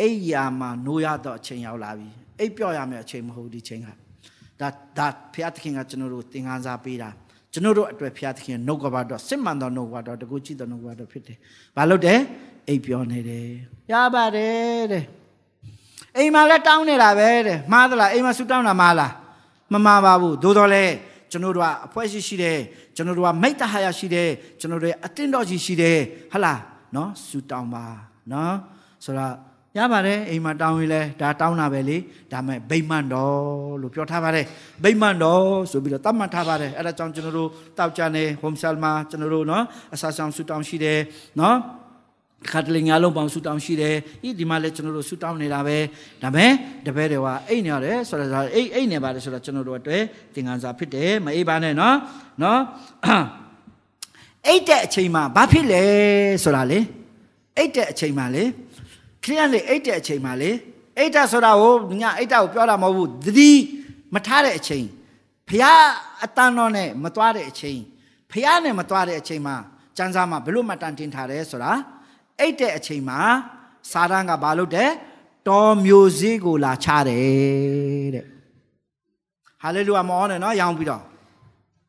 [0.00, 3.88] အိယာမှာနိုးရတော့အချိန်ရောက်လာပြီအိပ်ပျော်ရမယ့်အချိန်မဟုတ်ဒီချိန်က
[4.60, 7.10] ဒါဒါဖျားသခင်ကကျွန်တော်တို့သင်ခန်းစာပေးတာ
[7.54, 11.36] ကျွန်တော်တို့အတွက်ဖျားသခင်နှုတ်ကပါတော့စစ်မှန်သောနှုတ်ကပါတော့တကူကြည့်သောနှုတ်ကပါတော့ဖြစ်တယ်။
[11.76, 12.18] ဘာလို့တဲ့
[12.68, 13.48] အိပ်ပျော်နေတယ်။
[13.92, 15.04] ရပါတယ်တဲ့။
[16.16, 19.12] အိမ်မှာလည်းတောင်းနေတာပဲတဲ့။မှားသလားအိမ်မှာဆူတောင်းတာမှားလား။
[19.72, 20.94] မမှားပါဘူး။သို့တော်လည်း
[21.30, 22.58] ကျွန်တော်တို့ကအဖွဲရှိရှိတယ်။
[22.96, 24.28] ကျွန်တော်တို့ကမိတ္တဟာရရှိတယ်။
[24.60, 25.98] ကျွန်တော်တို့အတင်းတော်ကြီးရှိတယ်။
[26.32, 26.60] ဟလား
[26.94, 27.84] နော်ဆူတောင်းပါ
[28.32, 28.54] နော်
[29.04, 29.34] ဆိုတော့
[29.78, 31.96] ရပါတယ်အိမ်မှာတောင်းရင်လဲဒါတောင်းတာပဲလေ
[32.32, 33.34] ဒါမဲ့ဗိမ္မာန်တော်
[33.80, 34.46] လို့ပြောထားပါတယ်
[34.84, 39.64] ဗိမ္မာန်တော်ဆိုပြီးတော့တတ်မှတ်ထားပါတယ်အဲ့ဒါကြောင့်ကျွန်တော်တို့တောက်ကြနေဟ ோம் ဆယ်မှာကျွန်တော်တို့နော်
[39.94, 40.98] အစာဆောင်ဆူတောင်းရှိတယ်
[41.40, 41.56] နော်
[42.52, 43.94] ခါတလင်ညာလုံးပေါင်းဆူတောင်းရှိတယ်
[44.28, 45.78] ဤဒီမှာလဲကျွန်တော်တို့ဆူတောင်းနေတာပဲ
[46.22, 46.50] ဒါမဲ့
[46.86, 50.02] တပည့်တွေကအိတ်နေရတယ်ဆိုတော့အိတ်အိတ်နေပါတယ်ဆိုတော့ကျွန်တော်တို့အတွက်
[50.34, 51.96] သင်္ကန်းစာဖြစ်တယ်မအေးပါနဲ့နော်
[52.42, 52.60] နော်
[54.46, 55.82] အိတ်တဲ့အချိန်မှာဘာဖြစ်လဲ
[56.44, 56.78] ဆိုတာလေ
[57.58, 58.44] အိတ်တဲ့အချိန်မှာလေ
[59.24, 60.50] ခရိယန်လေအိတ်တဲ့အချိန်မှာလေ
[60.98, 63.50] အိတ်တာဆိုတာကိုညအိတ်တာကိုပြောတာမဟုတ်ဘူးသတိ
[64.14, 64.86] မထားတဲ့အချိန်
[65.48, 65.64] ဖះ
[66.24, 67.80] အတန်တော်နဲ့မသွားတဲ့အချိန်
[68.30, 69.56] ဖះနဲ့မသွားတဲ့အချိန်မှာ
[69.98, 71.72] စံစာမှာဘလို့မှတန်တင်ထားတယ်ဆိုတာ
[72.40, 73.20] အိတ်တဲ့အချိန်မှာ
[73.92, 74.90] စာရန်ကဘာလုပ်တယ်
[75.48, 78.26] တော်မျိုးစည်းကိုလာချတယ်တဲ့
[79.62, 81.02] ဟာလေလုယာမောနဲ့နော်ရောင်းပြီးတော့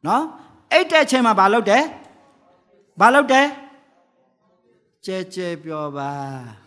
[0.08, 0.24] နော်
[0.72, 1.84] အိတ်တဲ့အချိန်မှာဘာလုပ်တယ်
[3.02, 3.48] ဘာလုပ်တယ်
[5.06, 6.65] ကြဲကြဲပြောပါ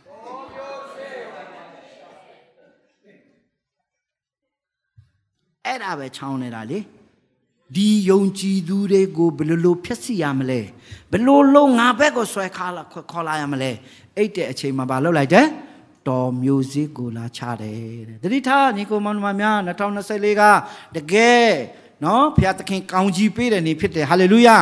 [5.68, 6.78] အဲ့ဒါပဲချောင်းနေတာလေ
[7.76, 10.60] ဒီယုံကြည်သူတွေကိုဘယ်လိုလိုဖျက်ဆီးရမလဲ
[11.10, 13.70] ဘယ်လိုလုံးငါဘက်ကိုဆွဲခါလာခေါ်လာရမလဲ
[14.16, 15.46] အဲ့တဲ့အချိန်မှာမလုပ်လိုက်တဲ့
[16.08, 20.42] တော်မျိုးစေ့ကိုလာချတယ်တဲ့တတိထားညီကိုမောင်နှမများ2024က
[20.96, 21.48] တကယ်
[22.04, 24.58] နော်ဘုရားသခင်ကောင်းကြီးပေးတဲ့နေ့ဖြစ်တယ်ဟာလေလုယာ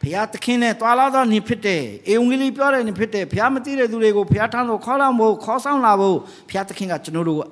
[0.00, 6.16] ဘုရားသခင်နဲ့တွာလာသောနေ့ဖြစ်တယ်အေဝံဂေလိပြောတဲ့နေ့ဖြစ်တယ်ဘုရားမသိတဲ့သူတွေကိုဘုရားထမ်းလို့ခေါ်လာဖို့ခေါ်ဆောင်လာဖို့
[6.48, 7.48] ဘုရားသခင်ကကျွန်တော်တို့ကို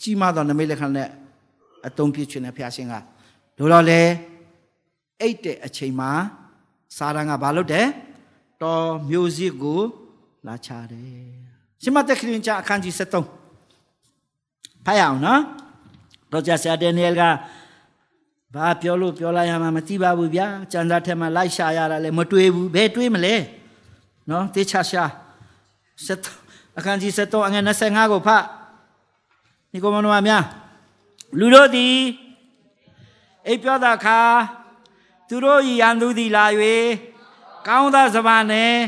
[0.00, 1.08] ကြီးမားသောနမိတ်လက္ခဏာနဲ့
[1.86, 2.94] အတုံးပြချင်တဲ့ဘုရားရှင်က
[3.58, 4.02] တို့တော့လေ
[5.20, 6.10] အိတ်တဲ့အချိန်မှာ
[6.96, 7.86] စာရန်ကဘာလုပ်တယ်
[8.62, 9.80] တော်မျိုးစည်းကို
[10.46, 11.28] လာချတယ်
[11.82, 15.40] ရှမသက်ခရင်ချအခန်းကြီး73ဖတ်ရအောင်နော်
[16.32, 17.22] တော့ကျဆရာဒန်နီယယ်က
[18.54, 23.34] ဘာပြောလို့ပြောလိုက်ရမှာမသိပါဘူးဗျာစံစာထဲမှာလိုက်ရှာရတာလည်းမတွေးဘူးဘယ်တွေးမလဲ
[24.30, 25.04] နော်တေချာရှာ
[26.06, 28.42] 73အခန်းကြီး73အငယ်25ကိုဖတ်
[29.70, 30.42] ဒီကောင်မတော်များ
[31.38, 31.98] လူတို့သည်
[33.46, 34.20] အိပ်ပြောတာခါ
[35.28, 36.44] သူတို့ဤရန်သူသည်လာ၍
[37.66, 38.78] ကောင်းသောစပါးနှင့်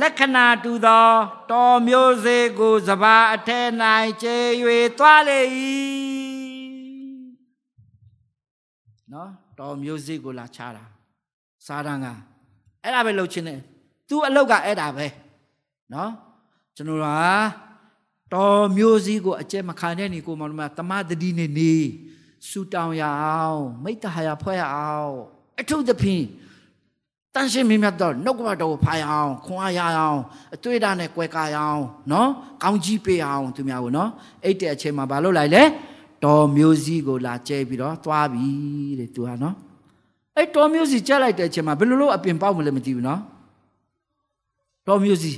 [0.00, 1.08] လက္ခဏာတူသော
[1.50, 3.68] တော်မျိုးစေ့ကိုစပါးအထက်၌
[4.22, 4.36] ကျဲ၍
[4.98, 5.40] သွားလေ၏
[9.12, 10.84] နော်တော်မျိုးစေ့ကိုလာချတာ
[11.66, 12.06] စာရန်က
[12.82, 13.60] အဲ့ဒါပဲလှုပ်ချင်းတယ်
[14.08, 15.06] သူအလုတ်ကအဲ့ဒါပဲ
[15.94, 16.10] နော်
[16.76, 17.08] ကျွန်တော်က
[18.32, 21.74] တော်မျိုးစည်းကိုအကျက်မခံတဲ့နေကိုမောင်မတမတတိနေနေ
[22.48, 25.14] ဆူတောင်းရအောင်မိတ္တဟာရဖွဲ့ရအောင်
[25.60, 26.24] အထုသဖြင့်
[27.34, 30.20] တန်ရှင်းမြတ်တော့နှုတ်ကပတော်ဖာရအောင်ခွန်အားရအောင်
[30.54, 32.28] အတွေ့အတာနဲ့ကွဲကားရအောင်နော်
[32.62, 34.10] ကောင်းကြီးပေးအောင်သူများကိုနော်
[34.44, 35.62] အဲ့တဲ့အချိန်မှာဘာလုပ်လိုက်လဲ
[36.24, 38.48] တော်မျိုးစည်းကိုလာကျဲပြီးတော့သွားပြီ
[38.98, 39.54] တဲ့သူဟာနော်
[40.36, 43.20] အဲ့တော်မျိုးစီကျက်လိုက်တဲ့အချိန်မှာဘယ်လိုလုပ်အပြင်ပေါက်မလဲမသိဘူးနော်
[44.88, 45.32] တော်မျိုးစီ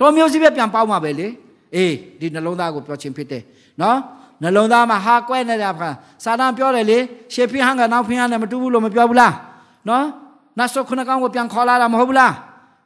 [0.00, 1.28] တော်မျိုးစီပဲပြန်ပေါက်မှာပဲလေ
[1.74, 3.42] အေးဒီနှလုံးသားကိုပြောခြင်းဖြစ်တယ်
[3.82, 3.96] နော်
[4.42, 5.90] နှလုံးသားမှာဟာကွဲနေတာဖာ
[6.24, 6.98] စာတန်ပြောတယ်လေ
[7.34, 9.34] ရှေဖိဟန်ကနောက်ဖိဟန်နဲ့မတူဘူးလို့မပြောဘူးလား
[9.88, 10.04] နော်
[10.58, 12.34] နတ်ဆုခုနကောင်ကိုပြန်ခေါ်လာတာမဟုတ်ဘူးလား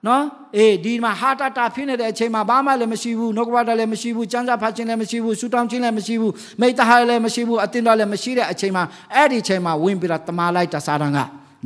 [0.07, 0.23] နော်
[0.57, 11.19] အေးဒီမှာဟာတတာဖြစ်နေတဲ့အချိန်မှာဘာမှလည်းမရှိဘူးနှုတ်ကပတလည်းမရှိဘူးစံစာဖတ်ခြင်းလည်းမရှိဘူးဆူတောင်းခြင်းလည်းမရှိဘူးမိတ္တဟာလည်းမရှိဘူးအတင်းတော်လည်းမရှိတဲ့အချိန်မှာအဲ့ဒီအချိန်မှာဝင်ပြီးတော့တမာလိုက်တာစာတန်က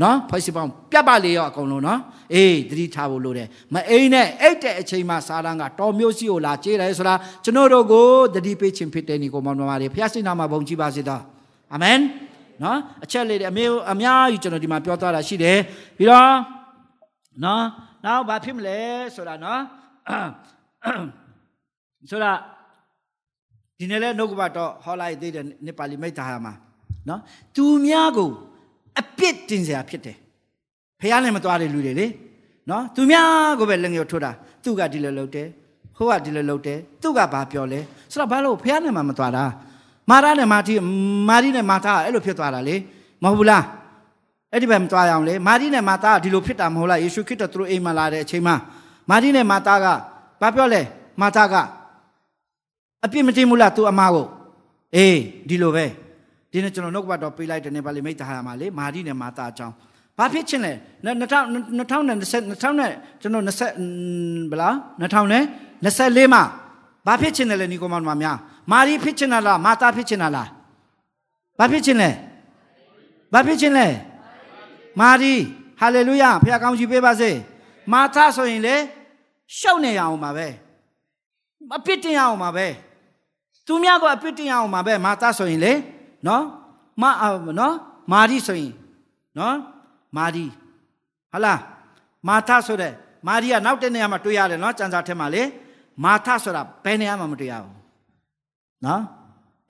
[0.02, 2.00] နော်ဖွဲ့စီပေါင်းပြတ်ပါလေရောအကုန်လုံးနော်
[2.34, 11.22] အေးသတိထားဖို့လိုတယ်မအိမ်နဲ့အိတ်တဲ့အချိန်မှာစာတန်းကတော်မျိုးစီကိုလာကြေးတယ်ဆိုတာကျွန်တော်တို့ကိုသတိပေးခြင်းဖြစ်တဲ့ညီကိုမောင်နှမတွေဖျားစိနာမှာဘုံကြည့်ပါစေတော့
[11.72, 11.98] အာမင်
[12.62, 15.58] နော်အချက်လေးတွေအမေအများကြီးကျွန်တော်ဒီမှာပြောသွားတာရှိတယ်
[15.96, 16.30] ပြီးတော့
[17.44, 17.64] နော်
[18.04, 18.78] နောက်ဘာဖြစ်မလဲ
[19.14, 19.60] ဆိုတာနော်
[22.10, 22.38] ဆိုတော့
[23.78, 26.54] ဒီနေ့လဲနှုတ်ကပတ်တော့ဟောလိုက်သေးတယ်နေပါဠိမိတ်သားမှာ
[27.08, 27.20] နော်
[27.56, 28.30] သူများကို
[29.00, 30.16] အပြစ်တင်စရာဖြစ်တယ်
[31.00, 32.06] ဖះနဲ့မသွားတဲ့လူတွေလေ
[32.70, 34.30] နော်သူများကိုပဲလက်ငယ်ထိုးတာ
[34.64, 35.46] သူကဒီလိုလုပ်တယ်
[35.96, 37.80] ဟိုကဒီလိုလုပ်တယ်သူကဘာပြောလဲ
[38.12, 39.44] ဆိုတော့ဘာလို့ဖះနဲ့မှမသွားတာ
[40.10, 40.74] မာရနဲ့မာတိ
[41.28, 42.76] မာရီနဲ့မာတာအဲ့လိုဖြစ်သွားတာလေ
[43.22, 43.64] မဟုတ်ဘူးလား
[44.52, 48.54] အဲ့ဒီဘက်မသွားရအောင်လေမာရီနဲ့မာတာဒီလိုဖြစ်တာမဟုတ်လားယေရှုခရစ်တော်သူတို့အိမ်မှာလာတဲ့အချိန်မှာ
[49.10, 49.86] မာရီနဲ့မာတာက
[50.40, 50.82] ဘာပြောလဲ
[51.20, 51.54] မာတာက
[53.04, 54.26] အပြစ်မတင်ဘူးလားသူအမားကို
[54.96, 55.18] အေး
[55.48, 55.86] ဒီလိုပဲ
[56.52, 59.74] ဒီနေ့ကျွန်တော်နှုတ်ကပတ်တော်ပေးလိုက်တယ်နေပါလိမိတ်သားမှာလေမာရီနဲ့မာတာအကြောင်း
[60.18, 60.72] ဘာဖြစ်ချင်းလဲ
[61.04, 66.42] 2000 2020 2000နဲ့ကျွန်တော်20ဘလား2024မှာ
[67.06, 68.36] ဘာဖြစ်ချင်းလဲနီကိုမောင်မများ
[68.72, 70.48] မာရီဖြစ်ချင်းလားမာတာဖြစ်ချင်းလား
[71.58, 72.10] ဘာဖြစ်ချင်းလဲ
[73.32, 73.86] ဘာဖြစ်ချင်းလဲ
[75.00, 75.34] မာရီ
[75.80, 77.30] ဟာလေလုယာဖခင်ကောင်းချီးပေးပါစေ
[77.92, 78.76] မာတာဆိုရင်လေ
[79.58, 80.46] ရှုပ်နေရအောင်ပါပဲ
[81.76, 82.66] အပြစ်တင်ရအောင်ပါပဲ
[83.66, 85.72] သူများကအပြစ်တင်ရအောင်ပါပဲမာတာဆိုရင်လေ
[86.26, 86.44] နော်
[87.02, 87.04] မ
[87.60, 87.74] နော်
[88.12, 88.72] မာရီဆိုရင်
[89.38, 89.56] နော်
[90.16, 90.44] မာရီ
[91.32, 91.54] ဟလာ
[92.28, 92.92] မာသဆိုတဲ့
[93.26, 95.42] မာရီကနောက်တဲ့နေရာမှာတွေ့ရတယ်နော်စံစာထဲမှာလေ
[96.04, 97.76] မာသဆိုတာဘယ်နေရာမှာမတွေ့ရဘူး
[98.84, 99.02] နော်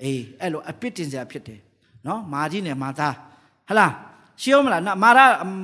[0.02, 1.60] အေးအဲ့လိုအပြစ်တင်စရာဖြစ်တယ်
[2.06, 3.00] နော်မာရီနဲ့မာသ
[3.68, 3.86] ဟလာ
[4.42, 5.18] ရှင်းမလားမာရ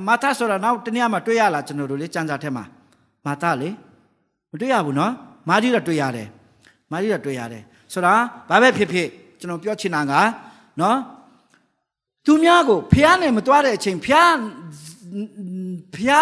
[0.07, 2.63] မာသဆိုတာနောက်တနေရာမှာတွေ့ရလားကျွန်တော်တို့လေစံစာထဲမှာ
[3.25, 3.69] မာသလေ
[4.51, 5.11] မတွေ့ရဘူးနော်
[5.49, 6.27] မာရီတော့တွေ့ရတယ်
[6.91, 7.63] မာရီတော့တွေ့ရတယ်
[7.93, 8.13] ဆိုတာ
[8.49, 9.07] ဘာပဲဖြစ်ဖြစ်
[9.39, 10.13] ကျွန်တော်ပြောချင်တာက
[10.81, 10.97] နော်
[12.25, 14.15] သူများကိုဖះနဲ့မတွားတဲ့အချိန်ဖះ
[15.95, 16.13] ဖះ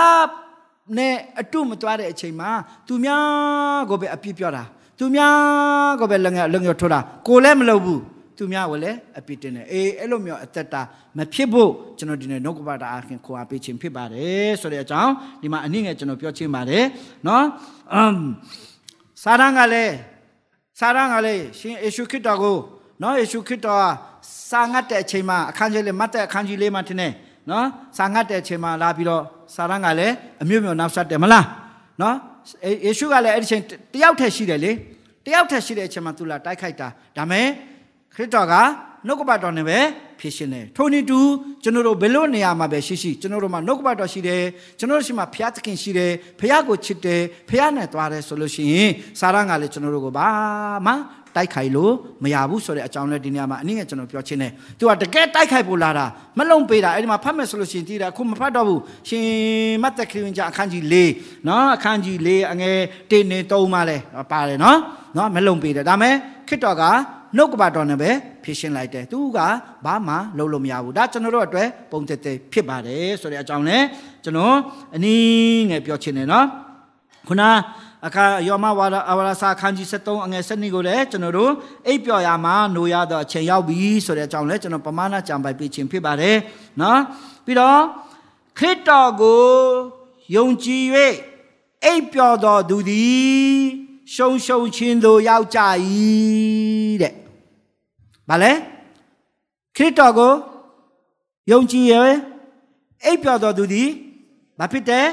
[0.97, 2.49] နဲ့အတုမတွားတဲ့အချိန်မှာ
[2.87, 4.63] သူများကိုပဲအပြစ်ပြောတာ
[4.99, 8.01] သူများကိုပဲလုံငယ်လုံငယ်ထိုးတာကိုလည်းမလုပ်ဘူး
[8.37, 10.81] သူများကိုလည်းအပြစ်တင်တယ်အေးအဲ့လိုမျိုးအသက်တာ
[11.17, 16.85] မဖြစ်ဖို့ကျွန်တော်ဒီနေ့နှုတ်ကပတာအခင်ခေါ်အားပေးခြင်းဖြစ်ပါတယ်ဆိုတဲ့အကြောင်းဒီမှာအနည်းငယ်ကျွန်တော်ပြောချင်းပါတယ်
[17.27, 17.45] နော်
[17.93, 18.15] အမ်
[19.23, 19.95] စာရန်ကလည်း
[20.79, 22.57] စာရန်ကလည်းရှင်ယေရှုခရစ်တော်ကို
[23.01, 23.83] နော်ယေရှုခရစ်တော်
[24.49, 27.11] စာငတ်တဲ့အချိန်မှာအခန်းကြီးလေးမှတ်တဲ့အခန်းကြီးလေးမှာထင်တယ်
[27.49, 27.65] နော်
[27.97, 29.21] စာငတ်တဲ့အချိန်မှာလာပြီးတော့
[29.55, 31.45] စာရန်ကလည်းအမျိုးမျိုးနောက်ဆက်တယ်မလား
[32.01, 32.15] နော်
[32.85, 33.61] ယေရှုကလည်းအဲ့ဒီချိန်
[33.93, 34.71] တယောက်ထက်ရှိတယ်လေ
[35.25, 36.87] တယောက်ထက်ရှိတဲ့အချိန်မှာသူလာတိုက်ခိုက်တာ
[37.17, 37.45] ဒါမဲ့
[38.15, 38.53] ခရစ်တော်က
[39.07, 39.79] နှုတ်ကပတ်တော်နဲ့ပဲ
[40.19, 41.19] ဖြစ်ရှင်တယ်ထိုနည်းတူ
[41.63, 44.43] ကျွန်တော်တို့ဘယ်လိုနေရာမှာပဲရှိရှိကျွန်တော်တို့မှာနှုတ်ကပတ်တော်ရှိတယ်
[44.79, 48.89] ကျွန်တော်တို့ရှိမှာဖျားသခင်ရှိတယ်ဖျားကိုချစ်တယ်ဖျားနဲ့သွားတယ်ဆိုလို့ရှိရင်
[49.19, 50.29] စာရန်ကလည်းကျွန်တော်တို့ကိုဘာ
[50.85, 50.93] မှ
[51.35, 56.05] တိုက်ခိုက်လို့မရဘူးဆိုတဲ့အကြောင်းလဲဒီနေရာမှာအနည်းငယ်ကျွန်တော်ပြောချင်းတယ်သူကတကယ်တိုက်ခိုက်ဖို့လာတာ
[56.37, 59.25] မလုံပေးတာအဲ့ဒီမှာဖတ်မယ်ဆိုလို့ရှိရင်တည်တာအခုမဖတ်တော့ဘူးရှင်
[59.83, 60.95] မတ်သက်ခရစ်ဝင်ကြအခန်းကြီး၄
[61.47, 62.77] နော်အခန်းကြီး၄အငယ်
[63.11, 63.97] ၁နေ၃မှာလဲ
[64.31, 64.77] ပါတယ်နော်
[65.17, 66.13] နော်မလုံပေးတယ်ဒါမဲ့
[66.47, 66.83] ခရစ်တော်က
[67.37, 68.11] နှုတ်ကပတော်နဲ့ပဲ
[68.43, 69.39] ဖြစ်ရှင်းလိုက်တယ်သူက
[69.85, 73.77] ဘာမှလုပ်လို့မရဘူးဒါကျွန်တော်တို့အတွက်ပုံသက်သက်ဖြစ်ပါတယ်ဆိုတဲ့အကြောင်းလဲ
[74.23, 74.55] ကျွန်တော်
[74.95, 76.45] အနည်းငယ်ပြောချင်တယ်နော်
[77.27, 77.43] ခုန
[78.07, 81.51] အခါယောမဝါဒအဝရစာခန်းကြီး73အငယ်7ကိုလည်းကျွန်တော်တို့
[81.87, 86.37] အိပ်ပျော်ရမှာနိုရတော့အချိန်ရောက်ပြီဆိုတဲ့အကြောင်းလည်းကျွန်တော်ပမာဏကြံပိုက်ပြခြင်းဖြစ်ပါတယ်
[86.81, 86.99] နော်
[87.45, 87.79] ပြီးတော့
[88.57, 89.43] ခရစ်တော်ကို
[90.35, 90.83] ယုံကြည်၍
[91.85, 93.53] အိပ်ပျော်တော်သူသည်
[94.13, 95.59] ရှုံရှုံချင်းသို့ရောက်ကြ၏
[97.01, 97.13] တဲ့
[98.29, 98.51] ဘာလဲ
[99.75, 100.33] ခရစ်တော်ကို
[101.51, 102.11] ယုံကြည်ရဲ့
[103.05, 103.89] အိပ်ပျော်တော်သူသည်
[104.59, 105.07] ဘာဖြစ်တယ်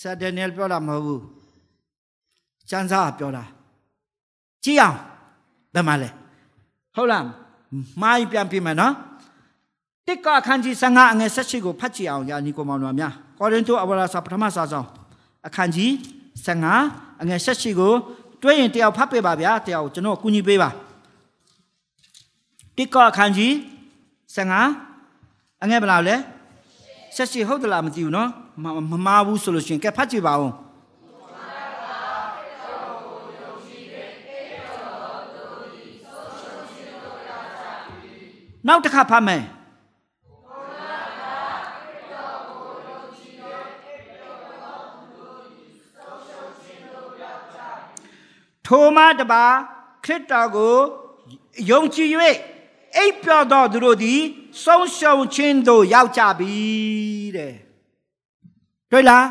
[0.00, 1.22] ဆာဒနီယယ်ပြောတာမဟုတ်ဘူး
[2.70, 3.44] ကျမ်းစာပြောတာ
[4.64, 4.96] ကြည့်အောင်
[5.74, 6.08] ဘယ်မှာလဲ
[6.96, 7.24] ဟုတ်လား
[8.02, 8.94] မိုင်းပြန်ပြမယ်နော်
[10.06, 14.86] တစ်ကအခန်းကြီး15အငယ်16ကိုဖတ်ကြည့်အောင်ညာညီကိုမောင်တို့များကောရိန္သုအဝရစာပထမစာဆောင်
[15.46, 15.90] အခန်းကြီး
[16.56, 17.92] 15အငယ်16ကို
[18.42, 20.70] တွဲရင်တယောက်ဖတ်ပေးပါဗျာတယောက်ကျွန်တော်ကူညီပေးပါ
[22.76, 23.52] တစ်ကအခန်းကြီး
[24.36, 26.16] 15အငယ်ဘယ်လောက်လဲ
[27.16, 28.30] 16ဟုတ်သလားမသိဘူးနော်
[28.62, 30.52] မမားဘူးဆိုလို့ရှိရင်ကဲဖတ်ကြည့်ပါဦး
[38.66, 39.42] နောက်တစ်ခါဖတ်မယ်
[48.66, 49.44] ထိုမှတပါ
[50.04, 50.76] ခရစ်တော်ကို
[51.70, 52.08] ယုံကြည်၍
[52.96, 54.20] အိပ်ပျော်သောသူတို့သည်
[54.64, 56.54] ဆုံးရှုံးခြင်းသို့ရောက်ကြပြီ
[57.36, 57.65] တဲ့
[58.92, 59.24] တွေ့လား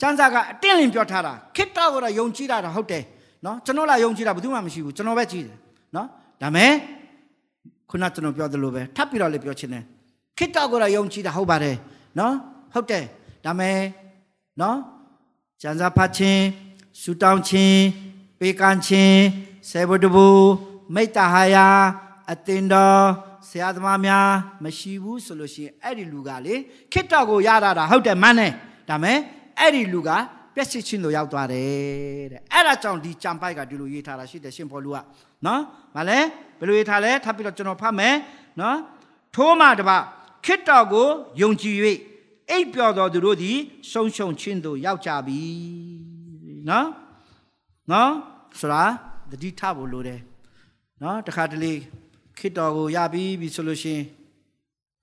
[0.00, 3.02] ကျမ်းစာကအတင်းလင်းပြောထားတာခစ်တော်ကတော့ယုံကြည်တာတော့ဟုတ်တယ်
[3.44, 5.56] နော်ကျွန်တော်လာယုံကြည်တာဘယ်သူမှမရှိဘူးကျွန်တော်ပဲကြည်တယ်
[5.96, 6.06] နော်
[6.42, 6.70] ဒါမဲ့
[7.90, 9.84] ခုနကျွန်တော်ပြောသလိုပဲထပ်ပြီးတော့လည်းပြောချင်တယ်
[10.38, 11.76] ခစ်တော်ကတော့ယုံကြည်တာဟုတ်ပါတယ်
[12.18, 12.34] နော်
[12.74, 13.04] ဟုတ်တယ်
[13.44, 13.78] ဒါမဲ့
[14.60, 14.76] နော်
[15.62, 16.42] ကျမ်းစာဖတ်ခြင်း
[17.00, 17.80] ဆူတောင်းခြင်း
[18.38, 19.20] ပေးကမ်းခြင်း
[19.70, 20.28] ဆေဘဒဘူ
[20.94, 21.66] မိတ္တဟာယာ
[22.32, 23.02] အတင်တော်
[23.48, 24.28] ဆရာသမားများ
[24.64, 26.54] မရှိဘူးဆိုလို့ရှိရင်အဲ့ဒီလူကလေ
[26.92, 28.52] ခစ်တော်ကိုရတာတာဟုတ်တယ်မှန်းတယ်
[28.88, 29.18] ဒါမဲ့
[29.58, 30.10] အဲ့ဒီလူက
[30.54, 34.98] ပျက်စီးခြင်းတို့ရောက်သွားတယ်တဲ့အဲ့ဒါကြောင့်ဒီကြံပိုက်ကဒီလိုရေးထားတာရှိတယ်ရှင်ဘောလူက
[35.46, 35.60] နော်
[35.94, 36.18] ဗာလဲ
[36.58, 38.14] ဘယ်လိုရေးထားလဲထပ်ပြီးတော့ကျွန်တော်ဖတ်မယ်
[38.60, 38.78] နော်
[39.34, 39.98] ထိုးမှတပါ
[40.46, 41.08] ခစ်တော်ကို
[41.40, 41.76] ယုံကြည်၍
[42.50, 43.56] အိပ်ပျော်တော်သူတို့သည်
[43.92, 45.40] ဆုံးရှုံခြင်းတို့ရောက်ကြပြီ
[46.68, 46.88] နော်
[47.92, 48.10] နော်
[48.60, 48.84] ဆိုတာ
[49.30, 50.20] တတိထဖို့လိုတယ်
[51.02, 51.72] နော်တခါတလေ
[52.38, 54.04] ခစ်တော်ကိုရပြီပြီဆိုလို့ရှိရင်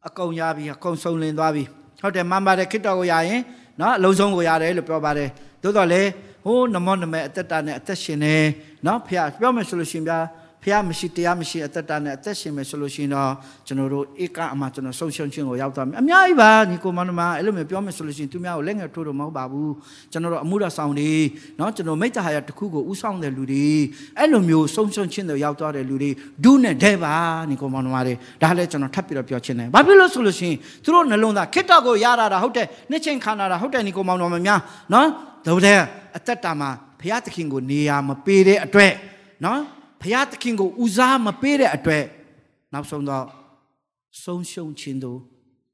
[0.07, 1.63] အကုန်ရပြီအကုန်ဆုံးလင်းသွားပြီ
[2.01, 3.41] ဟုတ်တယ်မှန်ပါတယ်ခစ်တော်ကိုရရင်
[3.79, 5.29] နော်အလုံးစုံကိုရတယ်လို့ပြောပါတယ်
[5.63, 6.01] သို့တော်လေ
[6.45, 8.35] ဟိုးနမောနမဲအသက်တာနဲ့အသက်ရှင်နေ
[8.85, 10.19] နော်ဖះပြောမယ်ဆိုလို့ရှိရင်ဗျာ
[10.63, 13.31] ဖះမရှိတရားမရှိအသက်တာနဲ့အသက်ရှင်မယ်ဆိုလို့ရှိရင်တော့
[13.67, 19.73] ကျွန်တော်တို့ဧကအမှကျွန်တော်ဆုံးရှုံးခြင်းကိုရောက်သွားမယ်အများကြီးပါညီကိုမောင်နှမအဲ့လိုမျိုးပြောမယ်ဆိုလို့ရှိရင်သူများကိုလက်ငယ်ထိုးတော့မဟုတ်ပါဘူး
[20.11, 21.11] ကျွန်တော်တို့အမှုတော်ဆောင်တွေ
[21.59, 23.67] နော်ကျွန်တော်မိတ္တဟာယတစ်ခုကိုဥဆောင်တဲ့လူတွေ
[24.19, 26.09] အဲ့လိုမျိုးဆုံးရှုံးခြင်းတွေရောက်သွားတဲ့လူတွေ
[26.43, 27.13] ဒုနဲ့ဒဲပါ
[27.49, 34.59] ညီကိုမောင်နှမတွေဒါလည်းကျွန်တော်ထပ်ပြီးတော့ပြောချင်တယ်ဘာဖြစ်လို့ဆိုလို့ရှိရင်သူတို့နှလုံးသားခစ်တော့ကိုရတာတာဟုတ်တယ်နှစ်ချင်းခန္ဓာတာဟုတ်တယ်ညီကိုမောင်နှမများ
[34.93, 35.07] နော်
[35.45, 35.79] ဒါတဲ့
[36.17, 38.93] အသက်တာမှာဘုရားသခင်ကိုနေရာမပေးတဲ့အတွက်
[39.45, 39.59] နော်
[40.03, 42.05] ဘုရားသခင်ကိုဦးစားမပေးတဲ့အတွက်
[42.73, 43.25] နောက်ဆုံးတော့
[44.23, 45.19] ဆုံးရှုံးခြင်းတို့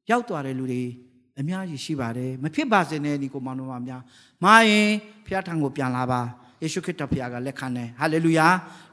[0.09, 0.83] ရောက်သွားတဲ့လူတွေ
[1.39, 4.01] အများကြီးရှိပါတယ်မဖြစ်ပါစေနဲ့ဒီကိုမောင်တို့များ
[4.43, 4.89] မာရင်
[5.25, 6.21] ဘုရားထံကိုပြန်လာပါ
[6.61, 8.47] ယေရှုခရစ်တော်ဘုရားကလက်ခံတယ်ဟာလေလုယာ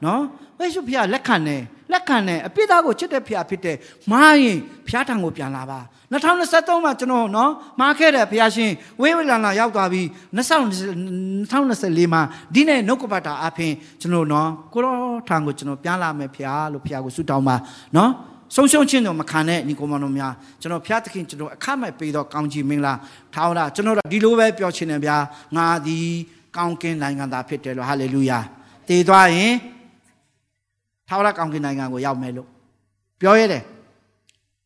[0.05, 0.21] နော်
[0.59, 1.61] ယေရှုဘုရားလက်ခံတယ်
[1.91, 3.77] လက်ခံတယ်အပြစ်သားကိုချစ်တဲ့ဘုရားဖြစ်တယ်
[4.11, 5.79] မာရင်ဘုရားထံကိုပြန်လာပါ
[6.11, 10.05] 2023မှာကျွန်တော်နော်မှားခဲ့တဲ့ဘုရားရှင်ဝေးဝေးလာလာရောက်သွားပြီး
[10.37, 12.21] 2024မှာ
[12.53, 14.95] ဒီနေ့နှုတ်ကပတ်တာအဖင်ကျွန်တော်နော်ကိုရော
[15.27, 17.55] ထံကိုကျွန်တော်ပြန်လာမယ်ဘုရားလို့ဘုရားကိုဆုတောင်းပါ
[17.95, 18.11] နော်
[18.55, 22.93] ဆုံးရှုံးခြင်းတော့မခံနဲ့ညီကောင်မတို့များကျွန်တော်ဖျားသခင်ကျွန်တော်အခမဲ့ပေးတော့ကောင်းချီးမင်္ဂလာ
[23.33, 25.17] ထောင်းတာကျွန်တော်တို့ဒီလိုပဲပြောချင်တယ်ဗျာ
[25.55, 25.97] ငါဒီ
[26.55, 28.39] ကောင်းကင်နိုင်ငံသားဖြစ်တယ်လို့ဟာလေလုယာ
[28.87, 29.53] တည်သွားရင်
[31.07, 32.47] ထာဝရကောင်းကင်နိုင်ငံကိုရောက်မယ်လို့
[33.21, 33.63] ပြောရတယ်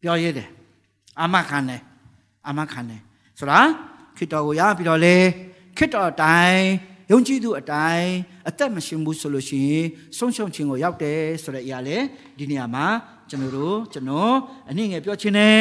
[0.01, 0.49] ပြောရတယ်
[1.19, 1.81] အာမခံတယ်
[2.47, 3.01] အာမခံတယ်
[3.39, 3.59] ဆိုတာ
[4.17, 5.17] ခိတော်ကိုရပြီးတော့လေ
[5.77, 6.63] ခိတော်အတိုင်း
[7.11, 8.09] ယုံကြည်သူအတိုင်း
[8.49, 9.85] အသက်မရှင်ဘူးဆိုလို့ရှိရင်
[10.17, 11.97] ဆုံးရှုံးခြင်းကိုရောက်တယ်ဆိုတဲ့အရာလေ
[12.37, 12.85] ဒီနေရာမှာ
[13.29, 14.35] ကျွန်တော်တို့ကျွန်တော်
[14.69, 15.57] အနည်းငယ်ပြောချင်တယ်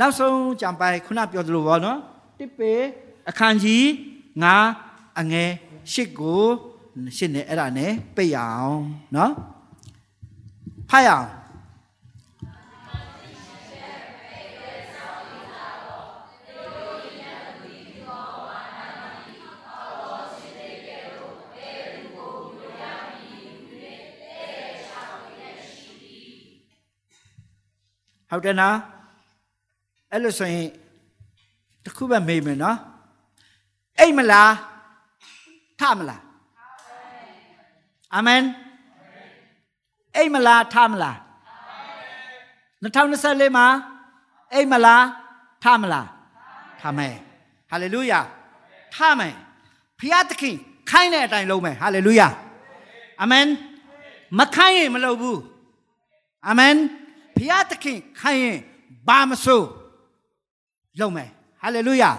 [0.00, 1.98] နောက်ဆုံးကြံပိုင်ခုနပြောသလိုပေါ့နော်
[2.38, 2.72] တစ်ပေ
[3.28, 3.88] အခန်းကြီး
[4.42, 4.56] ငါ
[5.20, 5.50] အငယ်
[5.92, 6.42] ရှစ်ကို
[7.16, 8.82] ရှစ်နဲ့အဲ့ဒါနဲ့ပိတ်ရအောင်
[9.16, 9.32] နော်
[10.90, 11.28] ဖတ်ရအောင်
[28.34, 28.76] ဟုတ်တယ်နော်
[30.12, 30.68] အဲ့လိုဆိုရင်
[31.84, 32.78] တခုပဲမေးမယ်နော်
[34.00, 34.52] အိတ်မလား
[35.80, 36.22] ထမလား
[38.14, 38.42] အာမင်
[40.16, 41.16] အိတ်မလားထမလား
[42.82, 43.66] 2024မှာ
[44.54, 45.04] အိတ်မလား
[45.64, 46.08] ထမလား
[46.80, 47.14] ထမယ်
[47.70, 48.20] ဟာလေလုယာ
[48.94, 49.34] ထမယ်
[49.98, 50.56] ဖျားသခင်
[50.90, 52.28] ခိုင်းတဲ့အတိုင်းလုပ်မယ်ဟာလေလုယာ
[53.20, 53.46] အာမင်
[54.38, 55.40] မခိုင်းရင်မလုပ်ဘူး
[56.48, 56.74] အာမင်
[57.36, 58.58] ဘုရားသခင်ခိုင်းရင်
[59.08, 59.66] ဘာမဆိုး
[61.00, 61.28] လုံးမယ်
[61.62, 62.10] ဟာလေလုယာ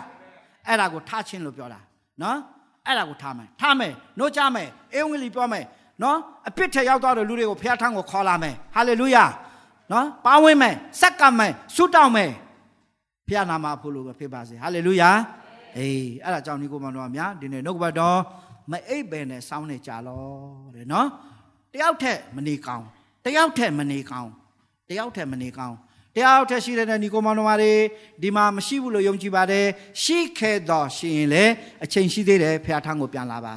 [0.68, 1.80] အဲ့ဒါကိုထားခြင်းလို့ပြောတာ
[2.22, 2.38] နော်
[2.88, 5.66] အဲ့ဒါကိုထားမယ်ထားမယ်နှုတ်ကြမယ်အင်္ဂလိပ်ပြောမယ်
[6.03, 9.24] နော်အပြစ်ထက်ရောက်သွားတဲ့လူတွေကိုဘုရားထံကိုခေါ်လာမယ်ဟာလေလုယာ
[9.91, 12.32] နော်ပါဝင်မယ်စက္ကမယ်ဆုတောင်းမယ်
[13.28, 15.09] ဘုရားနာမဖို့လို့ပဲဖြစ်ပါစေဟာလေလုယာ
[15.78, 18.18] အေးအဲ့ဒါကြောင့်ဒီကိုမတော်များဒီနေ့နှုတ်ကပတ်တော်
[18.72, 20.24] မအိပ်ပဲနဲ့စောင်းနေကြလော
[20.76, 21.07] တဲ့နော်
[21.74, 22.86] တယောက်ထက်မနေကောင်း
[23.26, 24.30] တယောက်ထက်မနေကောင်း
[24.89, 25.77] တယောက်ထက်မနေကောင်း
[26.15, 27.73] တယောက်ထက်ရှိတဲ့ညီကိုမောင်တို့မာတွေ
[28.21, 29.65] ဒီမှာမရှိဘူးလို့ယုံကြည်ပါတယ်
[30.03, 31.43] ရှိခဲ့တော့ရှိရင်လေ
[31.83, 33.55] အချိန်ရှိသေးတယ်ဖခင်ထံကိုပြန်လာပါ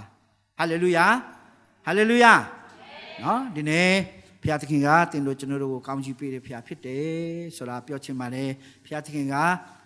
[0.59, 1.07] ဟာလေလုယာ
[1.87, 2.33] ဟာလေလုယာ
[3.23, 3.91] နော်ဒီနေ့
[4.43, 7.13] ဖခင်သခင်ကတင်တို့ကျွန်တော်တို့ကိုကောင်းချီးပေးတဲ့ဖခင်ဖြစ်တယ်
[7.57, 8.51] ဆိုတာပြောချင်ပါတယ်
[8.85, 9.35] ဖခင်သခင်က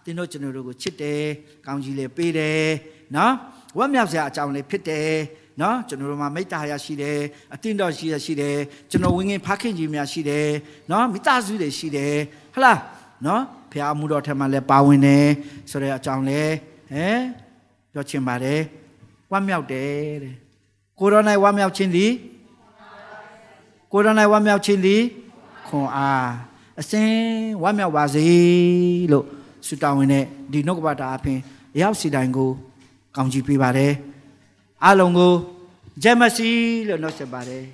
[0.05, 1.23] တင်တို့ကျွန်တော်တို့ကိုချစ်တယ်
[1.67, 2.65] ကောင်းချီးလေးပေးတယ်
[3.17, 3.33] နော်
[3.79, 5.11] ဝတ်မြောက်စရာအကြောင်းလေးဖြစ်တယ်
[5.61, 7.19] နော်ကျွန်တော်တို့မှာမိတ္တာရရှိတယ်
[7.55, 8.57] အတင်းတော်ရှိရရှိတယ်
[8.91, 10.49] ကျွန်တော်ဝင်းငင်ဖခင်ကြီးများရှိတယ်
[10.91, 12.15] နော်မိသားစုတွေရှိတယ်
[12.55, 12.79] ဟလား
[13.27, 15.27] နော်ဖခင်အမှုတော်ထက်မှလည်းပါဝင်တယ်
[15.71, 16.43] ဆိုတဲ့အကြောင်းလဲ
[16.93, 17.07] ဟဲ
[17.93, 18.61] ပြောချင်ပါတယ်
[19.33, 19.91] ဝမ်းမြောက်တယ်
[20.23, 20.35] တဲ့
[20.99, 22.13] ကိုရောနိုင်ဝမ်းမြောက်ခြင်းသည်
[23.93, 25.03] ကိုရောနိုင်ဝမ်းမြောက်ခြင်းသည်
[25.69, 26.29] ခွန်အား
[26.81, 27.11] အစင်
[27.63, 28.27] ဝမ်းမြောက်ပါစေ
[29.13, 29.27] လို့
[29.67, 31.39] ဆုတောင်းဝင်တဲ့ဒီနှုတ်ကပတာအဖင်
[31.81, 32.51] ရောက်စီတိုင်းကို
[33.17, 33.93] ကောင်းချီးပေးပါတယ်
[34.85, 35.35] အားလုံးကို
[36.03, 36.51] ဂျမစီ
[36.89, 37.65] လို့နှုတ်ဆက်ပါတယ်